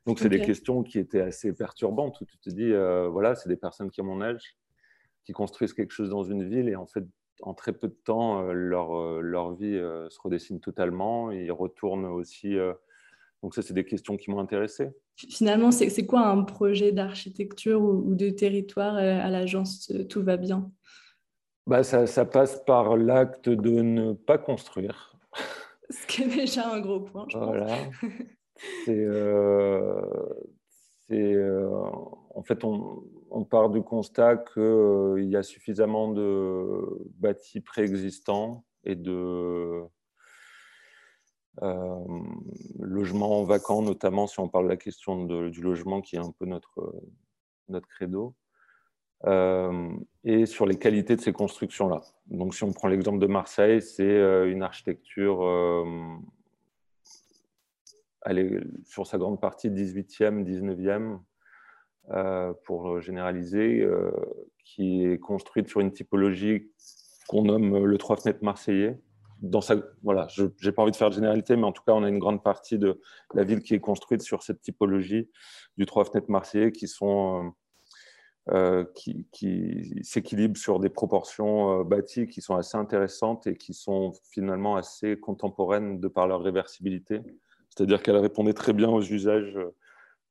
Donc, 0.08 0.20
c'est 0.20 0.30
des 0.30 0.42
questions 0.42 0.82
qui 0.82 0.98
étaient 0.98 1.22
assez 1.22 1.54
perturbantes, 1.54 2.20
où 2.22 2.26
tu 2.26 2.38
te 2.40 2.50
dis, 2.50 2.72
euh, 2.72 3.08
voilà, 3.08 3.36
c'est 3.36 3.50
des 3.50 3.58
personnes 3.58 3.92
qui 3.92 4.02
ont 4.02 4.06
mon 4.06 4.22
âge, 4.22 4.58
qui 5.26 5.34
construisent 5.34 5.74
quelque 5.74 5.92
chose 5.92 6.10
dans 6.10 6.24
une 6.24 6.48
ville, 6.48 6.70
et 6.70 6.76
en 6.76 6.88
fait, 6.88 7.04
en 7.42 7.54
très 7.54 7.74
peu 7.74 7.88
de 7.88 7.98
temps, 8.04 8.42
leur, 8.52 9.22
leur 9.22 9.54
vie 9.54 9.78
se 10.10 10.20
redessine 10.20 10.60
totalement. 10.60 11.30
Ils 11.30 11.52
retournent 11.52 12.06
aussi 12.06 12.58
donc 13.44 13.54
ça, 13.54 13.62
c'est 13.62 13.74
des 13.74 13.86
questions 13.86 14.18
qui 14.18 14.32
m'ont 14.32 14.40
intéressé. 14.40 14.90
Finalement, 15.16 15.72
c'est 15.72 16.06
quoi 16.06 16.28
un 16.28 16.44
projet 16.44 16.92
d'architecture 16.92 17.82
ou, 17.82 18.16
de 18.16 18.30
territoire 18.30 18.96
euh, 18.98 19.20
à 19.20 19.30
l'agence 19.30 19.92
euh, 19.92 20.04
Tout 20.04 20.24
va 20.24 20.38
bien? 20.38 20.72
Bah, 21.66 21.84
ça, 21.84 22.08
ça, 22.08 22.26
passe 22.26 22.64
par 22.66 22.98
l'acte 22.98 23.50
de 23.50 23.82
ne 23.82 24.14
pas 24.14 24.38
construire. 24.38 25.16
Ce 25.90 26.06
qui 26.08 26.24
est 26.24 26.28
déjà 26.28 26.70
un 26.72 26.80
gros 26.80 27.02
point, 27.02 27.26
je 27.30 27.38
voilà. 27.38 27.78
C'est, 28.86 29.04
euh, 29.04 30.02
euh, 31.12 31.70
en 32.36 32.44
fait, 32.44 32.64
on, 32.64 33.46
part 33.46 33.70
du 33.70 33.82
constat 33.82 34.38
qu'il 34.38 35.30
y 35.30 35.36
a 35.36 35.44
suffisamment 35.44 36.12
de 36.12 36.82
bâtis 37.18 37.62
préexistants 37.62 38.66
et 38.84 38.96
de 38.96 39.84
euh, 41.64 42.24
logement 42.80 43.44
vacant, 43.44 43.82
notamment 43.82 44.28
si 44.28 44.40
on 44.40 44.50
parle 44.50 44.66
de 44.66 44.70
la 44.70 44.78
question 44.78 45.26
du 45.26 45.62
logement 45.62 46.02
qui 46.02 46.18
est 46.18 46.20
un 46.20 46.32
peu 46.32 46.46
notre, 46.46 46.94
notre 47.70 47.88
credo, 47.88 48.36
euh, 49.26 49.90
et 50.24 50.46
sur 50.46 50.66
les 50.66 50.78
qualités 50.78 51.16
de 51.16 51.22
ces 51.22 51.34
constructions-là. 51.34 52.02
Donc 52.28 52.54
si 52.54 52.64
on 52.64 52.72
prend 52.72 52.88
l'exemple 52.88 53.20
de 53.20 53.28
Marseille, 53.28 53.82
c'est 53.82 54.04
euh, 54.04 54.52
une 54.52 54.62
architecture, 54.62 55.42
elle 58.26 58.40
est 58.40 58.60
sur 58.86 59.08
sa 59.08 59.18
grande 59.18 59.40
partie 59.40 59.70
18e, 59.70 60.44
19e, 60.44 61.20
pour 62.66 63.02
généraliser, 63.02 63.86
qui 64.64 65.04
est 65.04 65.20
construite 65.20 65.68
sur 65.68 65.82
une 65.82 65.92
typologie 65.92 66.72
qu'on 67.28 67.44
nomme 67.44 67.86
le 67.86 67.98
trois 67.98 68.16
fenêtres 68.16 68.44
marseillais, 68.44 68.98
dans 69.42 69.62
sa, 69.62 69.76
voilà, 70.04 70.28
je 70.30 70.46
n'ai 70.64 70.72
pas 70.72 70.82
envie 70.82 70.92
de 70.92 70.96
faire 70.96 71.10
de 71.10 71.16
généralité, 71.16 71.56
mais 71.56 71.66
en 71.66 71.72
tout 71.72 71.84
cas, 71.86 71.94
on 71.94 72.04
a 72.04 72.10
une 72.10 72.20
grande 72.20 72.44
partie 72.44 72.80
de 72.80 73.00
la 73.34 73.44
ville 73.44 73.62
qui 73.62 73.76
est 73.76 73.80
construite 73.80 74.22
sur 74.22 74.44
cette 74.44 74.62
typologie 74.62 75.30
du 75.78 75.86
trois 75.86 76.06
fenêtres 76.06 76.32
marseillais 76.32 76.72
qui 76.72 76.88
sont 76.88 77.46
euh, 77.46 77.50
euh, 78.50 78.86
qui, 78.96 79.28
qui 79.34 80.00
s'équilibrent 80.04 80.58
sur 80.58 80.80
des 80.80 80.88
proportions 80.88 81.82
euh, 81.82 81.84
bâties 81.84 82.28
qui 82.28 82.42
sont 82.42 82.56
assez 82.56 82.78
intéressantes 82.78 83.46
et 83.46 83.58
qui 83.58 83.74
sont 83.74 84.14
finalement 84.32 84.78
assez 84.78 85.20
contemporaines 85.20 86.00
de 86.00 86.08
par 86.08 86.28
leur 86.28 86.42
réversibilité. 86.42 87.22
C'est-à-dire 87.78 88.02
qu'elles 88.02 88.18
répondaient 88.18 88.56
très 88.56 88.74
bien 88.74 88.90
aux 88.90 89.04
usages 89.04 89.56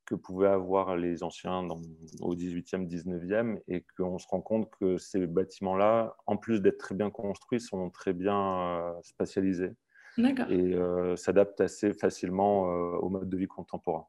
que 0.05 0.17
pouvaient 0.17 0.49
avoir 0.49 0.97
les 0.97 1.23
anciens 1.23 1.63
dans, 1.63 1.81
au 2.21 2.35
18e, 2.35 2.89
19e, 2.89 3.61
et 3.69 3.85
qu'on 3.97 4.19
se 4.19 4.27
rend 4.27 4.41
compte 4.41 4.69
que 4.81 4.99
ces 4.99 5.29
bâtiments-là, 5.29 6.17
en 6.27 6.37
plus 6.37 6.61
d'être 6.61 6.79
très 6.79 6.97
bien 6.97 7.09
construits, 7.09 7.61
sont 7.61 7.91
très 7.91 8.13
bien 8.13 8.81
euh, 8.81 8.93
spatialisés 9.03 9.77
et 10.19 10.75
euh, 10.75 11.15
s'adaptent 11.15 11.61
assez 11.61 11.93
facilement 11.93 12.69
euh, 12.69 12.97
au 12.99 13.11
mode 13.11 13.29
de 13.29 13.37
vie 13.37 13.47
contemporain. 13.47 14.07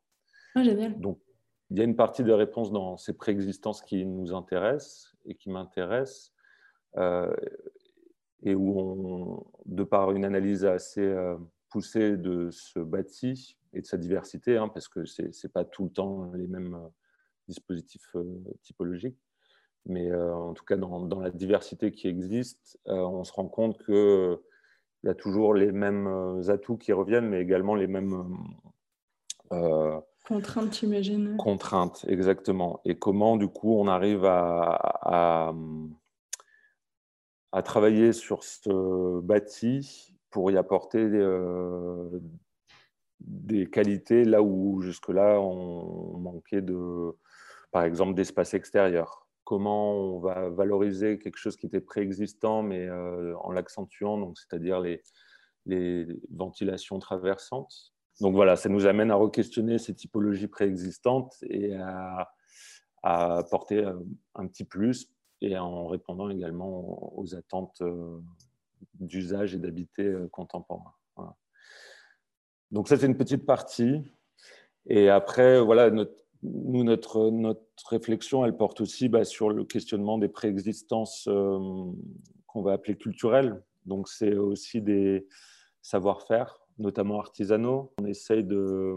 Ah, 0.55 0.63
génial. 0.63 0.99
Donc, 0.99 1.19
il 1.69 1.77
y 1.77 1.81
a 1.81 1.83
une 1.83 1.95
partie 1.95 2.23
des 2.23 2.33
réponses 2.33 2.71
dans 2.71 2.97
ces 2.97 3.13
préexistences 3.13 3.83
qui 3.83 4.03
nous 4.03 4.33
intéressent 4.33 5.15
et 5.25 5.35
qui 5.35 5.51
m'intéressent, 5.51 6.33
et 8.43 8.55
où, 8.55 8.79
on, 8.79 9.45
de 9.65 9.83
par 9.83 10.11
une 10.11 10.25
analyse 10.25 10.65
assez 10.65 11.13
poussée 11.69 12.17
de 12.17 12.49
ce 12.51 12.79
bâti, 12.79 13.57
et 13.73 13.81
de 13.81 13.85
sa 13.85 13.97
diversité, 13.97 14.57
hein, 14.57 14.67
parce 14.67 14.87
que 14.87 15.05
ce 15.05 15.21
n'est 15.21 15.51
pas 15.51 15.65
tout 15.65 15.85
le 15.85 15.89
temps 15.89 16.31
les 16.33 16.47
mêmes 16.47 16.75
euh, 16.75 16.89
dispositifs 17.47 18.15
euh, 18.15 18.43
typologiques. 18.61 19.19
Mais 19.85 20.11
euh, 20.11 20.35
en 20.35 20.53
tout 20.53 20.65
cas, 20.65 20.75
dans, 20.75 20.99
dans, 21.01 21.19
la 21.19 21.31
diversité 21.31 21.91
qui 21.91 22.07
existe, 22.07 22.77
on 22.85 23.23
se 23.23 23.31
rend 23.31 23.47
compte 23.47 23.81
qu'il 23.85 24.37
y 25.03 25.07
a 25.07 25.15
toujours 25.15 25.53
les 25.53 25.71
mêmes 25.71 26.41
atouts 26.49 26.77
qui 26.77 26.91
reviennent, 26.91 27.29
mais 27.29 27.41
également 27.41 27.73
les 27.73 27.87
mêmes... 27.87 28.37
contraintes, 30.27 30.77
j'imagine. 30.77 31.37
Contraintes, 31.37 32.03
exactement. 32.09 32.81
Et 32.83 32.99
comment, 32.99 33.37
du 33.37 33.47
coup, 33.47 33.79
on 33.79 33.87
arrive 33.87 34.25
à, 34.25 34.77
à, 35.01 35.53
à 37.53 37.63
travailler 37.63 38.11
sur 38.11 38.43
ce 38.43 39.21
bâti 39.21 40.16
pour 40.29 40.51
y 40.51 40.57
apporter 40.57 41.07
des 43.19 43.69
qualités 43.69 44.25
là 44.25 44.41
où 44.41 44.81
jusque-là 44.81 45.39
on 45.39 46.17
manquait 46.17 46.61
de, 46.61 47.15
par 47.71 47.83
exemple, 47.83 48.13
d'espace 48.13 48.53
extérieur. 48.53 49.27
Comment 49.43 49.93
on 49.93 50.19
va 50.19 50.49
valoriser 50.49 51.19
quelque 51.19 51.37
chose 51.37 51.55
qui 51.55 51.67
était 51.67 51.81
préexistant, 51.81 52.63
mais 52.63 52.85
euh, 52.87 53.35
en 53.37 53.51
l'accentuant, 53.51 54.17
donc 54.17 54.37
c'est-à-dire 54.37 54.81
les, 54.81 55.01
ventilations 56.31 56.97
traversantes. 56.99 57.93
Donc 58.21 58.35
voilà, 58.35 58.55
ça 58.55 58.69
nous 58.69 58.85
amène 58.85 59.11
à 59.11 59.15
re-questionner 59.15 59.77
ces 59.79 59.93
typologies 59.93 60.47
préexistantes 60.47 61.35
et 61.41 61.75
à, 61.75 62.31
à 63.03 63.37
apporter 63.37 63.83
euh, 63.83 63.99
un 64.35 64.47
petit 64.47 64.63
plus 64.63 65.11
et 65.41 65.57
en 65.57 65.87
répondant 65.87 66.29
également 66.29 67.17
aux 67.17 67.35
attentes 67.35 67.81
euh, 67.81 68.19
d'usage 68.99 69.55
et 69.55 69.57
d'habiter 69.57 70.13
contemporain. 70.31 70.93
Donc 72.71 72.87
ça, 72.87 72.97
c'est 72.97 73.05
une 73.05 73.17
petite 73.17 73.45
partie. 73.45 74.01
Et 74.87 75.09
après, 75.09 75.61
voilà, 75.61 75.89
notre, 75.89 76.27
nous, 76.43 76.83
notre, 76.83 77.29
notre 77.29 77.61
réflexion, 77.89 78.45
elle 78.45 78.55
porte 78.55 78.81
aussi 78.81 79.09
bah, 79.09 79.23
sur 79.23 79.49
le 79.49 79.63
questionnement 79.63 80.17
des 80.17 80.29
préexistences 80.29 81.27
euh, 81.27 81.59
qu'on 82.45 82.61
va 82.61 82.73
appeler 82.73 82.95
culturelles. 82.95 83.61
Donc 83.85 84.09
c'est 84.09 84.35
aussi 84.35 84.81
des 84.81 85.27
savoir-faire, 85.81 86.59
notamment 86.77 87.19
artisanaux. 87.19 87.93
On 87.99 88.05
essaye 88.05 88.43
de, 88.43 88.95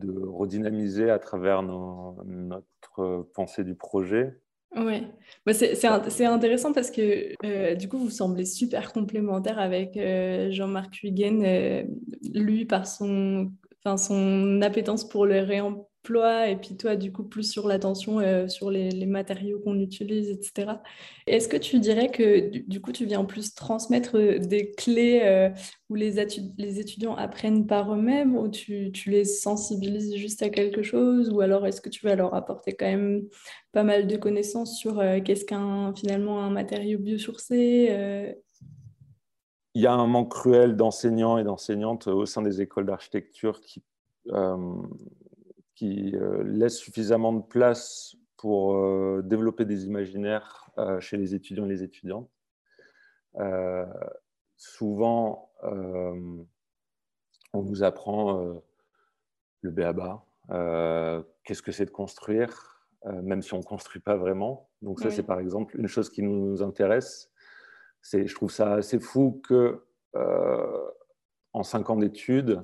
de 0.00 0.26
redynamiser 0.26 1.10
à 1.10 1.18
travers 1.18 1.62
notre 1.62 3.22
pensée 3.34 3.64
du 3.64 3.74
projet 3.74 4.38
Oui, 4.76 5.06
bah, 5.46 5.54
c'est 5.54 6.24
intéressant 6.26 6.72
parce 6.72 6.90
que 6.90 7.34
euh, 7.44 7.74
du 7.74 7.88
coup, 7.88 7.98
vous 7.98 8.10
semblez 8.10 8.44
super 8.44 8.92
complémentaire 8.92 9.58
avec 9.58 9.96
euh, 9.96 10.50
Jean-Marc 10.50 11.02
Huygen, 11.02 11.42
euh, 11.44 11.84
lui 12.34 12.66
par 12.66 12.86
son, 12.86 13.50
son 13.96 14.60
appétence 14.62 15.08
pour 15.08 15.24
le 15.26 15.40
réemploi 15.40 15.88
et 16.16 16.56
puis 16.56 16.76
toi, 16.76 16.96
du 16.96 17.12
coup, 17.12 17.24
plus 17.24 17.50
sur 17.50 17.68
l'attention 17.68 18.20
euh, 18.20 18.48
sur 18.48 18.70
les, 18.70 19.06
matériaux 19.06 19.58
qu'on 19.60 19.78
utilise, 19.78 20.30
etc. 20.30 20.72
Est-ce 21.26 21.48
que 21.48 21.56
tu 21.56 21.78
dirais 21.78 22.10
que 22.10 22.48
du, 22.66 22.80
coup, 22.80 22.92
tu 22.92 23.06
viens 23.06 23.20
en 23.20 23.24
plus 23.24 23.54
transmettre 23.54 24.16
euh, 24.16 24.38
des 24.38 24.70
clés 24.72 25.20
euh, 25.22 25.50
où 25.88 25.94
les, 25.94 26.24
les, 26.58 26.80
étudiants 26.80 27.14
apprennent 27.14 27.66
par 27.66 27.92
eux-mêmes 27.92 28.36
ou 28.36 28.48
tu, 28.48 28.92
tu, 28.92 29.10
les 29.10 29.24
sensibilises 29.24 30.14
juste 30.16 30.42
à 30.42 30.50
quelque 30.50 30.82
chose 30.82 31.30
ou 31.30 31.40
alors 31.40 31.66
est-ce 31.66 31.80
que 31.80 31.88
tu 31.88 32.04
vas 32.06 32.14
leur 32.14 32.34
apporter 32.34 32.74
quand 32.74 32.86
même 32.86 33.22
pas 33.72 33.84
mal 33.84 34.06
de 34.06 34.16
connaissances 34.16 34.78
sur 34.78 35.02
qu'est-ce 35.24 35.44
qu'un 35.44 35.94
finalement 35.94 36.42
un 36.42 36.50
matériau 36.50 36.98
biosourcé 36.98 38.36
il 39.74 39.82
y 39.82 39.86
a 39.86 39.92
un 39.92 40.06
manque 40.06 40.32
cruel 40.32 40.76
d'enseignants 40.76 41.38
et 41.38 41.44
d'enseignantes 41.44 42.08
au 42.08 42.26
sein 42.26 42.42
des 42.42 42.60
écoles 42.60 42.86
d'architecture 42.86 43.60
qui, 43.60 43.82
qui 45.78 46.10
euh, 46.16 46.42
laisse 46.42 46.76
suffisamment 46.76 47.32
de 47.32 47.42
place 47.42 48.16
pour 48.36 48.74
euh, 48.74 49.22
développer 49.24 49.64
des 49.64 49.84
imaginaires 49.84 50.68
euh, 50.76 50.98
chez 50.98 51.16
les 51.16 51.36
étudiants 51.36 51.66
et 51.66 51.68
les 51.68 51.84
étudiantes. 51.84 52.28
souvent, 54.56 55.52
on 57.52 57.60
vous 57.60 57.84
apprend 57.84 58.60
le 59.60 59.70
béaba, 59.70 60.24
qu'est-ce 61.44 61.62
que 61.62 61.70
c'est 61.70 61.84
de 61.84 61.90
construire, 61.90 62.88
même 63.04 63.42
si 63.42 63.54
on 63.54 63.58
ne 63.58 63.62
construit 63.62 64.02
pas 64.02 64.16
vraiment. 64.16 64.68
Donc 64.82 64.98
ça, 64.98 65.12
c'est 65.12 65.22
par 65.22 65.38
exemple 65.38 65.78
une 65.78 65.86
chose 65.86 66.10
qui 66.10 66.22
nous 66.22 66.60
intéresse. 66.62 67.30
Je 68.02 68.34
trouve 68.34 68.50
ça 68.50 68.74
assez 68.74 68.98
fou 68.98 69.40
que 69.46 69.84
en 71.52 71.62
cinq 71.62 71.90
ans 71.90 71.96
d'études, 71.96 72.60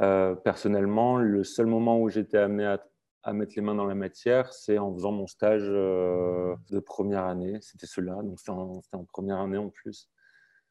euh, 0.00 0.34
personnellement, 0.34 1.16
le 1.16 1.42
seul 1.44 1.66
moment 1.66 2.00
où 2.00 2.08
j'étais 2.08 2.38
amené 2.38 2.76
à, 3.24 3.32
mettre 3.32 3.52
les 3.56 3.62
mains 3.62 3.74
dans 3.74 3.86
la 3.86 3.94
matière, 3.94 4.52
c'est 4.54 4.78
en 4.78 4.94
faisant 4.94 5.12
mon 5.12 5.26
stage 5.26 5.64
euh, 5.64 6.54
de 6.70 6.78
première 6.78 7.24
année. 7.24 7.58
C'était 7.60 7.86
cela, 7.86 8.14
donc 8.22 8.38
c'était 8.38 8.52
en, 8.52 9.04
première 9.04 9.38
année 9.38 9.58
en 9.58 9.68
plus, 9.68 10.08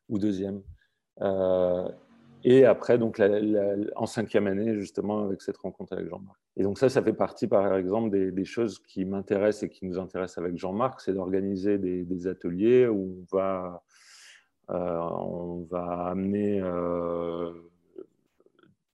ou 0.09 0.17
deuxième. 0.17 0.63
Euh, 1.21 1.87
et 2.43 2.65
après, 2.65 2.97
donc, 2.97 3.21
en 3.95 4.05
cinquième 4.05 4.47
année, 4.47 4.75
justement, 4.75 5.23
avec 5.23 5.41
cette 5.41 5.57
rencontre 5.57 5.93
avec 5.93 6.07
Jean-Marc. 6.07 6.39
Et 6.55 6.63
donc 6.63 6.79
ça, 6.79 6.89
ça 6.89 7.03
fait 7.03 7.13
partie, 7.13 7.47
par 7.47 7.75
exemple, 7.75 8.09
des, 8.09 8.45
choses 8.45 8.79
qui 8.79 9.05
m'intéressent 9.05 9.63
et 9.63 9.69
qui 9.69 9.85
nous 9.85 9.99
intéressent 9.99 10.39
avec 10.39 10.57
Jean-Marc, 10.57 11.01
c'est 11.01 11.13
d'organiser 11.13 11.77
des, 11.77 12.27
ateliers 12.27 12.87
où 12.87 13.25
on 13.31 13.37
va, 13.37 13.83
on 14.69 15.67
va 15.69 16.07
amener 16.07 16.61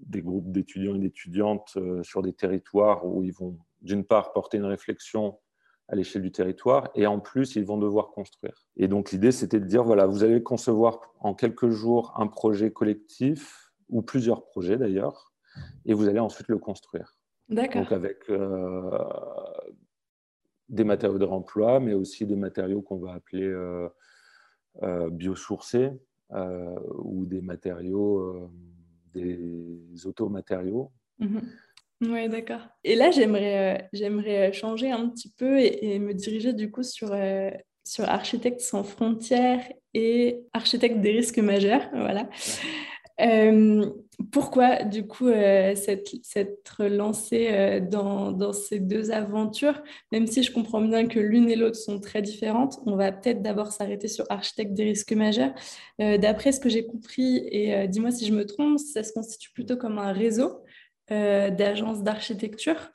des 0.07 0.21
groupes 0.21 0.51
d'étudiants 0.51 0.95
et 0.95 0.99
d'étudiantes 0.99 1.73
euh, 1.77 2.03
sur 2.03 2.21
des 2.21 2.33
territoires 2.33 3.05
où 3.05 3.23
ils 3.23 3.33
vont, 3.33 3.57
d'une 3.81 4.03
part, 4.03 4.33
porter 4.33 4.57
une 4.57 4.65
réflexion 4.65 5.39
à 5.89 5.95
l'échelle 5.95 6.21
du 6.21 6.31
territoire 6.31 6.89
et 6.95 7.05
en 7.07 7.19
plus, 7.19 7.55
ils 7.55 7.65
vont 7.65 7.77
devoir 7.77 8.11
construire. 8.11 8.67
Et 8.77 8.87
donc, 8.87 9.11
l'idée, 9.11 9.31
c'était 9.31 9.59
de 9.59 9.65
dire, 9.65 9.83
voilà, 9.83 10.05
vous 10.05 10.23
allez 10.23 10.41
concevoir 10.41 11.13
en 11.19 11.33
quelques 11.33 11.69
jours 11.69 12.13
un 12.17 12.27
projet 12.27 12.71
collectif 12.71 13.71
ou 13.89 14.01
plusieurs 14.01 14.45
projets 14.45 14.77
d'ailleurs, 14.77 15.33
et 15.85 15.93
vous 15.93 16.07
allez 16.07 16.19
ensuite 16.19 16.47
le 16.47 16.57
construire. 16.57 17.19
D'accord. 17.49 17.81
Donc, 17.81 17.91
avec 17.91 18.29
euh, 18.29 18.97
des 20.69 20.85
matériaux 20.85 21.19
de 21.19 21.25
remploi, 21.25 21.79
mais 21.79 21.93
aussi 21.93 22.25
des 22.25 22.37
matériaux 22.37 22.81
qu'on 22.81 22.97
va 22.97 23.13
appeler 23.13 23.45
euh, 23.45 23.89
biosourcés 25.11 25.91
ou 26.31 27.27
des 27.27 27.41
matériaux 27.41 28.49
des 29.13 30.05
automatériaux. 30.05 30.91
Mhm. 31.19 31.41
Oui, 32.01 32.27
d'accord. 32.27 32.67
Et 32.83 32.95
là, 32.95 33.11
j'aimerais, 33.11 33.77
euh, 33.77 33.87
j'aimerais 33.93 34.51
changer 34.51 34.91
un 34.91 35.09
petit 35.09 35.29
peu 35.37 35.59
et, 35.59 35.99
me 35.99 36.13
diriger 36.13 36.53
du 36.53 36.69
coup 36.69 36.83
sur, 36.83 37.13
euh, 37.13 37.49
sur 37.83 38.05
Architectes 38.09 38.61
sans 38.61 38.83
frontières 38.83 39.63
et 39.93 40.41
Architectes 40.53 40.99
des 40.99 41.11
risques 41.11 41.39
majeurs. 41.39 41.87
Voilà. 41.93 42.27
Euh, 43.21 43.89
pourquoi, 44.31 44.83
du 44.83 45.05
coup, 45.05 45.27
euh, 45.27 45.75
s'être 45.75 46.85
lancé 46.85 47.49
euh, 47.51 47.79
dans, 47.79 48.53
ces 48.53 48.79
deux 48.79 49.11
aventures, 49.11 49.81
même 50.11 50.27
si 50.27 50.43
je 50.43 50.51
comprends 50.51 50.81
bien 50.81 51.07
que 51.07 51.19
l'une 51.19 51.49
et 51.49 51.55
l'autre 51.55 51.75
sont 51.75 51.99
très 51.99 52.21
différentes, 52.21 52.79
on 52.85 52.95
va 52.95 53.11
peut-être 53.11 53.41
d'abord 53.41 53.71
s'arrêter 53.71 54.07
sur 54.07 54.25
Architecte 54.29 54.73
des 54.73 54.85
risques 54.85 55.13
majeurs. 55.13 55.53
D'après 55.99 56.51
ce 56.51 56.59
que 56.59 56.69
j'ai 56.69 56.85
compris, 56.85 57.47
et 57.51 57.87
dis-moi 57.87 58.11
si 58.11 58.25
je 58.25 58.33
me 58.33 58.45
trompe, 58.45 58.79
ça 58.79 59.03
se 59.03 59.13
constitue 59.13 59.51
plutôt 59.53 59.77
comme 59.77 59.99
un 59.99 60.11
réseau 60.11 60.63
d'agences 61.09 62.03
d'architecture. 62.03 62.91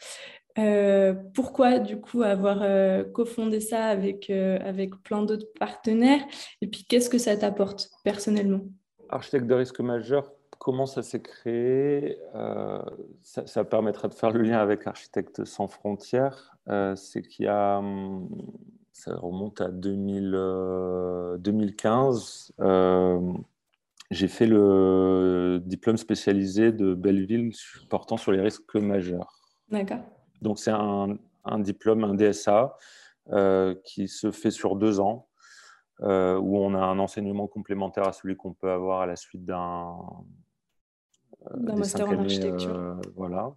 pourquoi 1.34 1.78
du 1.78 2.00
coup 2.00 2.22
avoir 2.22 2.64
cofondé 3.12 3.60
ça 3.60 3.86
avec, 3.86 4.30
avec 4.30 4.94
plein 5.02 5.22
d'autres 5.22 5.52
partenaires? 5.58 6.24
Et 6.62 6.66
puis 6.66 6.84
qu'est-ce 6.88 7.10
que 7.10 7.18
ça 7.18 7.36
t'apporte 7.36 7.90
personnellement? 8.04 8.62
Architecte 9.10 9.46
de 9.46 9.54
risque 9.54 9.80
majeur, 9.80 10.32
comment 10.58 10.86
ça 10.86 11.02
s'est 11.02 11.20
créé 11.22 12.18
euh, 12.34 12.82
ça, 13.22 13.64
permettra 13.64 14.08
de 14.08 14.14
faire 14.14 14.30
le 14.30 14.42
lien 14.42 14.58
avec 14.58 14.86
Architectes 14.86 15.44
sans 15.44 15.68
frontières. 15.68 16.56
Euh, 16.68 16.96
c'est 16.96 17.20
qu'il 17.22 17.44
y 17.46 17.48
a, 17.48 17.78
hum, 17.78 18.28
ça 18.92 19.16
remonte 19.16 19.60
à 19.60 19.68
2015. 19.68 22.52
Euh, 22.60 23.32
j'ai 24.10 24.28
fait 24.28 24.46
le 24.46 25.60
diplôme 25.64 25.98
spécialisé 25.98 26.72
de 26.72 26.94
Belleville 26.94 27.52
portant 27.90 28.16
sur 28.16 28.32
les 28.32 28.40
risques 28.40 28.74
majeurs. 28.74 29.38
D'accord. 29.70 30.00
Donc 30.40 30.58
c'est 30.58 30.70
un, 30.70 31.18
un, 31.44 31.58
diplôme, 31.58 32.04
un 32.04 32.14
DSA, 32.14 32.74
qui 33.84 34.08
se 34.08 34.30
fait 34.30 34.50
sur 34.50 34.76
deux 34.76 35.00
ans 35.00 35.27
euh, 36.02 36.38
où 36.38 36.58
on 36.58 36.74
a 36.74 36.78
un 36.78 36.98
enseignement 37.00 37.48
complémentaire 37.48 38.06
à 38.06 38.12
celui 38.12 38.36
qu'on 38.36 38.52
peut 38.52 38.70
avoir 38.70 39.00
à 39.00 39.06
la 39.06 39.16
suite 39.16 39.44
d'un 39.44 39.98
euh, 41.50 41.76
master 41.76 42.08
en 42.08 42.20
architecture. 42.20 42.74
Euh, 42.74 42.94
voilà. 43.16 43.52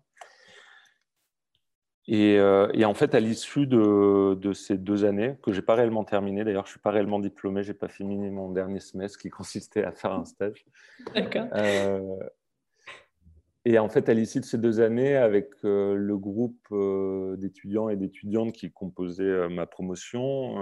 Et, 2.08 2.40
en 2.84 2.94
fait, 2.96 3.14
à 3.14 3.20
l'issue 3.20 3.68
de, 3.68 4.54
ces 4.54 4.78
deux 4.78 5.06
années, 5.06 5.38
que 5.44 5.54
j'ai 5.54 5.62
pas 5.62 5.76
réellement 5.76 6.04
terminé, 6.04 6.44
d'ailleurs, 6.44 6.66
je 6.66 6.72
suis 6.72 6.80
pas 6.80 6.90
réellement 6.90 7.20
diplômé, 7.20 7.64
j'ai 7.64 7.76
pas 7.76 7.88
fini 7.88 8.18
mon 8.32 8.50
dernier 8.50 8.80
semestre 8.80 9.20
qui 9.20 9.30
consistait 9.30 9.84
à 9.84 9.92
faire 9.92 10.14
un 10.14 10.26
stage. 10.26 10.66
D'accord. 11.14 11.48
et 13.66 13.78
en 13.78 13.88
fait, 13.88 14.10
à 14.10 14.16
l'issue 14.16 14.40
de 14.40 14.46
ces 14.46 14.58
deux 14.58 14.82
années, 14.82 15.16
avec 15.16 15.52
le 15.62 16.18
groupe 16.18 16.68
d'étudiants 17.38 17.88
et 17.88 17.96
d'étudiantes 17.96 18.52
qui 18.52 18.72
composait 18.72 19.48
ma 19.48 19.68
promotion, 19.68 20.58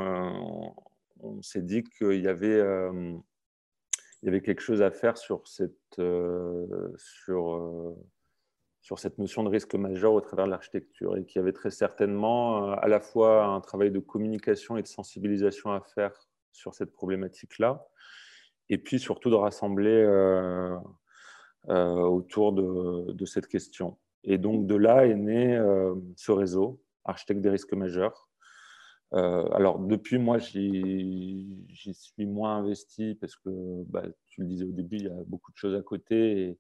on 1.22 1.42
s'est 1.42 1.62
dit 1.62 1.84
qu'il 1.84 2.22
y 2.22 2.28
avait 2.28 2.60
euh, 2.60 3.14
y 4.24 4.28
avait 4.28 4.42
quelque 4.42 4.62
chose 4.62 4.82
à 4.82 4.92
faire 4.92 5.18
sur 5.18 5.48
cette, 5.48 6.00
euh, 6.00 6.92
sur, 6.98 7.54
euh, 7.54 7.96
sur 8.82 9.00
cette 9.00 9.18
notion 9.18 9.44
de 9.44 9.50
risque 9.50 9.76
majeur 9.76 10.14
au 10.14 10.22
travers 10.22 10.46
de 10.46 10.52
l'architecture 10.52 11.16
et 11.18 11.26
qu'il 11.26 11.40
y 11.40 11.42
avait 11.42 11.54
très 11.54 11.72
certainement 11.72 12.72
à 12.74 12.88
la 12.88 13.00
fois 13.00 13.46
un 13.46 13.62
travail 13.62 13.92
de 13.92 14.00
communication 14.00 14.78
et 14.78 14.82
de 14.82 14.88
sensibilisation 14.88 15.72
à 15.72 15.82
faire 15.82 16.12
sur 16.52 16.74
cette 16.74 16.92
problématique-là, 16.92 17.88
et 18.70 18.78
puis 18.78 19.00
surtout 19.00 19.30
de 19.30 19.36
rassembler 19.36 20.04
autour 21.68 22.52
de, 22.52 23.14
de, 23.14 23.26
cette 23.26 23.48
question. 23.48 23.98
Et 24.24 24.38
donc 24.38 24.66
de 24.66 24.76
là 24.76 25.06
est 25.06 25.16
né 25.16 25.58
ce 26.18 26.32
réseau, 26.32 26.82
Architecte 27.06 27.42
des 27.42 27.52
risques 27.52 27.74
majeurs, 27.74 28.29
euh, 29.13 29.50
alors 29.54 29.80
depuis, 29.80 30.19
moi, 30.19 30.38
j'y 30.38 31.58
suis 31.93 32.26
moins 32.26 32.58
investi 32.58 33.15
parce 33.15 33.36
que, 33.36 33.50
bah, 33.88 34.04
tu 34.28 34.41
le 34.41 34.48
disais 34.48 34.65
au 34.65 34.72
début, 34.72 34.98
il 34.98 35.04
y 35.06 35.10
a 35.10 35.24
beaucoup 35.26 35.52
de 35.52 35.58
choses 35.58 35.76
à 35.76 35.82
côté. 35.82 36.58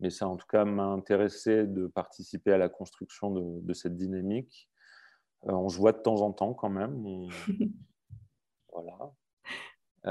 mais 0.00 0.10
ça, 0.10 0.28
en 0.28 0.36
tout 0.36 0.46
cas, 0.46 0.64
m'a 0.64 0.84
intéressé 0.84 1.66
de 1.66 1.86
participer 1.86 2.52
à 2.52 2.58
la 2.58 2.68
construction 2.68 3.30
de, 3.30 3.72
cette 3.72 3.96
dynamique. 3.96 4.68
Euh, 5.46 5.52
on 5.52 5.68
se 5.68 5.78
voit 5.78 5.92
de 5.92 5.98
temps 5.98 6.20
en 6.20 6.32
temps 6.32 6.52
quand 6.52 6.68
même. 6.68 7.28
voilà. 8.72 9.12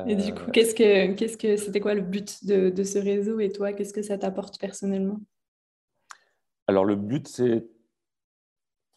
Et 0.08 0.16
du 0.16 0.34
coup, 0.34 0.44
euh, 0.44 0.52
qu'est-ce 0.52 0.76
que, 0.76 1.14
qu'est-ce 1.14 1.38
que, 1.38 1.58
c'était 1.58 1.80
quoi 1.80 1.94
le 1.94 2.02
but 2.02 2.46
de, 2.46 2.70
de 2.70 2.84
ce 2.84 3.00
réseau 3.00 3.40
et 3.40 3.52
toi, 3.52 3.74
qu'est-ce 3.74 3.94
que 3.94 4.02
ça 4.02 4.18
t'apporte 4.18 4.60
personnellement? 4.60 5.20
Alors, 6.68 6.86
le 6.86 6.96
but, 6.96 7.28
c'est 7.28 7.68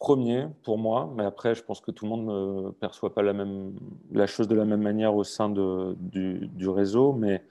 premier 0.01 0.47
pour 0.63 0.79
moi, 0.79 1.13
mais 1.15 1.23
après, 1.23 1.53
je 1.53 1.63
pense 1.63 1.79
que 1.79 1.91
tout 1.91 2.05
le 2.05 2.09
monde 2.09 2.25
ne 2.25 2.71
perçoit 2.71 3.13
pas 3.13 3.21
la, 3.21 3.33
même, 3.33 3.73
la 4.11 4.25
chose 4.25 4.47
de 4.47 4.55
la 4.55 4.65
même 4.65 4.81
manière 4.81 5.15
au 5.15 5.23
sein 5.23 5.47
de, 5.47 5.95
du, 5.99 6.47
du, 6.47 6.67
réseau, 6.67 7.13
mais 7.13 7.43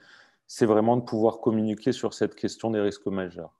c'est 0.47 0.65
vraiment 0.65 0.97
de 0.97 1.01
pouvoir 1.01 1.39
communiquer 1.39 1.93
sur 1.93 2.13
cette 2.13 2.35
question 2.35 2.69
des 2.69 2.81
risques 2.81 3.07
majeurs. 3.07 3.53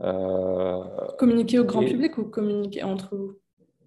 Euh, 0.00 0.82
communiquer 1.18 1.60
au 1.60 1.64
grand 1.64 1.84
public 1.84 2.18
ou 2.18 2.24
communiquer 2.24 2.82
entre 2.82 3.16
vous? 3.16 3.36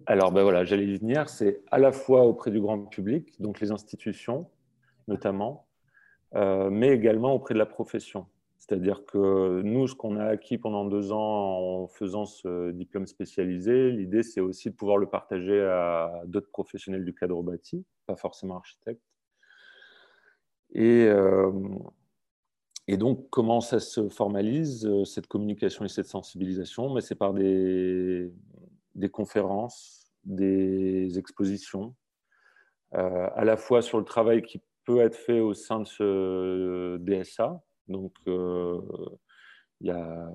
Alors, 0.06 0.32
ben 0.32 0.42
voilà, 0.42 0.64
j'allais 0.64 0.86
y 0.86 0.96
venir. 0.96 1.28
C'est 1.28 1.62
à 1.70 1.78
la 1.78 1.92
fois 1.92 2.22
auprès 2.24 2.50
du 2.50 2.60
grand 2.60 2.80
public, 2.86 3.40
donc 3.40 3.60
les 3.60 3.70
institutions 3.70 4.46
notamment, 5.06 5.66
euh, 6.34 6.70
mais 6.70 6.88
également 6.88 7.34
auprès 7.34 7.52
de 7.52 7.58
la 7.58 7.66
profession. 7.66 8.26
C'est-à-dire 8.60 9.04
que 9.06 9.62
nous, 9.62 9.88
ce 9.88 9.94
qu'on 9.94 10.16
a 10.16 10.26
acquis 10.26 10.58
pendant 10.58 10.84
deux 10.84 11.12
ans 11.12 11.18
en 11.18 11.88
faisant 11.88 12.26
ce 12.26 12.70
diplôme 12.72 13.06
spécialisé, 13.06 13.90
l'idée, 13.90 14.22
c'est 14.22 14.42
aussi 14.42 14.70
de 14.70 14.74
pouvoir 14.74 14.98
le 14.98 15.06
partager 15.06 15.60
à 15.62 16.22
d'autres 16.26 16.50
professionnels 16.50 17.04
du 17.04 17.14
cadre 17.14 17.42
bâti, 17.42 17.84
pas 18.06 18.16
forcément 18.16 18.56
architectes. 18.56 19.02
Et, 20.72 21.06
euh, 21.08 21.50
donc, 22.90 23.30
comment 23.30 23.62
ça 23.62 23.80
se 23.80 24.08
formalise, 24.10 24.86
euh, 24.86 25.04
cette 25.04 25.26
communication 25.26 25.86
et 25.86 25.88
cette 25.88 26.06
sensibilisation? 26.06 26.92
Mais 26.92 27.00
C'est 27.00 27.14
par 27.14 27.32
des, 27.32 28.30
des, 28.94 29.08
conférences, 29.08 30.12
des 30.24 31.18
expositions, 31.18 31.94
euh, 32.94 33.28
à 33.34 33.44
la 33.44 33.56
fois 33.56 33.80
sur 33.80 33.98
le 33.98 34.04
travail 34.04 34.42
qui 34.42 34.60
peut 34.84 35.00
être 35.00 35.16
fait 35.16 35.40
au 35.40 35.54
sein 35.54 35.80
de 35.80 35.86
ce 35.86 36.98
DSA. 36.98 37.62
Donc, 37.90 38.12
euh, 38.28 38.80
il 39.80 39.88
y 39.88 39.90
a 39.90 40.30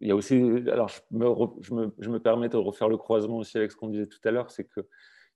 il 0.00 0.08
y 0.08 0.10
a 0.10 0.16
aussi, 0.16 0.34
alors 0.70 0.88
je 0.88 1.00
me, 1.12 1.26
je, 1.62 1.72
me, 1.72 1.94
je 1.98 2.10
me, 2.10 2.18
permets 2.18 2.48
de 2.48 2.56
refaire 2.56 2.88
le 2.88 2.98
croisement 2.98 3.38
aussi 3.38 3.56
avec 3.56 3.72
ce 3.72 3.76
qu'on 3.76 3.88
disait 3.88 4.06
tout 4.06 4.18
à 4.24 4.30
l'heure, 4.30 4.50
c'est 4.50 4.68
qu'il 4.68 4.84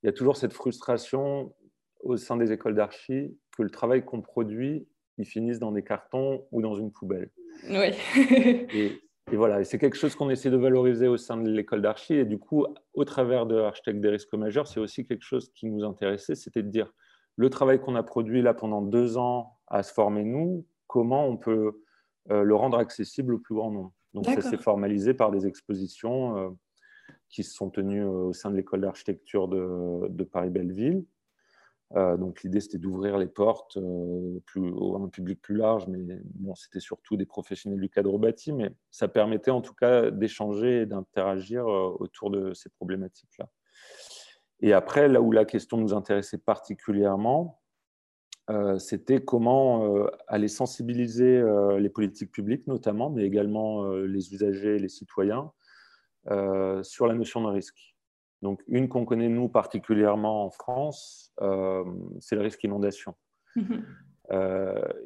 y 0.02 0.08
a 0.08 0.12
toujours 0.12 0.36
cette 0.36 0.52
frustration 0.52 1.54
au 2.00 2.16
sein 2.16 2.36
des 2.36 2.52
écoles 2.52 2.74
d'archi 2.74 3.34
que 3.56 3.62
le 3.62 3.70
travail 3.70 4.04
qu'on 4.04 4.20
produit, 4.20 4.86
il 5.16 5.24
finisse 5.24 5.58
dans 5.58 5.72
des 5.72 5.82
cartons 5.82 6.46
ou 6.52 6.60
dans 6.60 6.74
une 6.74 6.92
poubelle. 6.92 7.30
Oui. 7.70 7.94
et, 8.74 9.00
et, 9.32 9.36
voilà, 9.36 9.64
c'est 9.64 9.78
quelque 9.78 9.96
chose 9.96 10.14
qu'on 10.14 10.28
essaie 10.28 10.50
de 10.50 10.56
valoriser 10.56 11.08
au 11.08 11.16
sein 11.16 11.36
de 11.36 11.48
l'école 11.48 11.80
d'archi. 11.80 12.14
Et 12.14 12.24
du 12.24 12.38
coup, 12.38 12.66
au 12.92 13.04
travers 13.04 13.46
de 13.46 13.56
Architecte 13.56 14.00
des 14.00 14.10
risques 14.10 14.34
majeurs, 14.34 14.66
c'est 14.66 14.80
aussi 14.80 15.06
quelque 15.06 15.24
chose 15.24 15.50
qui 15.54 15.66
nous 15.66 15.84
intéressait, 15.84 16.34
c'était 16.34 16.62
de 16.62 16.68
dire 16.68 16.92
le 17.36 17.50
travail 17.50 17.80
qu'on 17.80 17.94
a 17.94 18.02
produit 18.02 18.42
là 18.42 18.52
pendant 18.52 18.82
deux 18.82 19.16
ans 19.16 19.58
à 19.68 19.82
se 19.82 19.92
former 19.92 20.24
nous, 20.24 20.66
comment 20.88 21.26
on 21.26 21.36
peut 21.36 21.80
euh, 22.30 22.42
le 22.42 22.54
rendre 22.56 22.78
accessible 22.78 23.34
au 23.34 23.38
plus 23.38 23.54
grand 23.54 23.70
nombre. 23.70 23.92
Donc 24.14 24.26
ça 24.26 24.40
s'est 24.40 24.56
formalisé 24.56 25.14
par 25.14 25.30
des 25.30 25.46
expositions 25.46 26.36
euh, 26.36 26.48
qui 27.28 27.44
se 27.44 27.54
sont 27.54 27.70
tenues 27.70 28.04
euh, 28.04 28.28
au 28.28 28.32
sein 28.32 28.50
de 28.50 28.56
l'école 28.56 28.80
d'architecture 28.80 29.46
de, 29.46 30.08
de 30.08 30.24
Paris-Belleville. 30.24 31.04
donc 31.94 32.42
l'idée 32.42 32.60
c'était 32.60 32.78
d'ouvrir 32.78 33.16
les 33.16 33.26
portes 33.26 33.78
plus, 34.46 34.68
à 34.68 34.98
un 34.98 35.08
public 35.08 35.40
plus 35.40 35.56
large, 35.56 35.86
mais 35.88 36.20
bon, 36.34 36.54
c'était 36.54 36.80
surtout 36.80 37.16
des 37.16 37.26
professionnels 37.26 37.80
du 37.80 37.88
cadre 37.88 38.18
bâti, 38.18 38.52
mais 38.52 38.70
ça 38.90 39.08
permettait 39.08 39.50
en 39.50 39.62
tout 39.62 39.74
cas 39.74 40.10
d'échanger 40.10 40.82
et 40.82 40.86
d'interagir 40.86 41.66
autour 41.66 42.30
de 42.30 42.52
ces 42.52 42.68
problématiques-là. 42.70 43.48
Et 44.60 44.72
après, 44.72 45.08
là 45.08 45.20
où 45.20 45.32
la 45.32 45.44
question 45.44 45.76
nous 45.76 45.94
intéressait 45.94 46.38
particulièrement, 46.38 47.58
euh, 47.58 47.67
c'était 48.78 49.22
comment 49.22 49.94
euh, 49.94 50.10
aller 50.26 50.48
sensibiliser 50.48 51.36
euh, 51.36 51.78
les 51.78 51.90
politiques 51.90 52.32
publiques 52.32 52.66
notamment, 52.66 53.10
mais 53.10 53.24
également 53.24 53.88
les 53.92 54.32
usagers 54.32 54.76
et 54.76 54.78
les 54.78 54.88
citoyens 54.88 55.52
sur 56.82 57.06
la 57.06 57.14
notion 57.14 57.40
de 57.42 57.48
risque. 57.48 57.96
Donc, 58.42 58.62
une 58.68 58.88
qu'on 58.88 59.06
connaît 59.06 59.30
nous 59.30 59.48
particulièrement 59.48 60.44
en 60.44 60.50
France, 60.50 61.32
c'est 62.20 62.36
le 62.36 62.42
risque 62.42 62.62
inondation. 62.64 63.14
Mhm. 63.56 63.82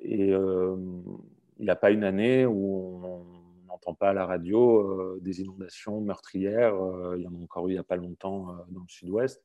et 0.02 0.28
il 0.28 1.64
n'y 1.64 1.70
a 1.70 1.76
pas 1.76 1.92
une 1.92 2.02
année 2.02 2.44
où 2.44 3.00
on 3.04 3.24
n'entend 3.66 3.94
pas 3.94 4.10
à 4.10 4.12
la 4.12 4.26
radio 4.26 5.18
des 5.20 5.40
inondations 5.42 6.00
meurtrières. 6.00 6.74
il 7.16 7.22
y 7.22 7.28
en 7.28 7.34
a 7.34 7.38
encore 7.38 7.68
eu 7.68 7.70
il 7.70 7.74
n'y 7.74 7.78
a 7.78 7.84
pas 7.84 7.96
longtemps 7.96 8.46
dans 8.68 8.80
le 8.80 8.88
sud-ouest. 8.88 9.44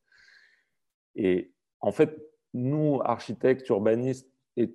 Et 1.16 1.52
en 1.80 1.92
fait, 1.92 2.18
nous, 2.54 3.00
architectes, 3.04 3.68
urbanistes 3.70 4.30
et 4.56 4.74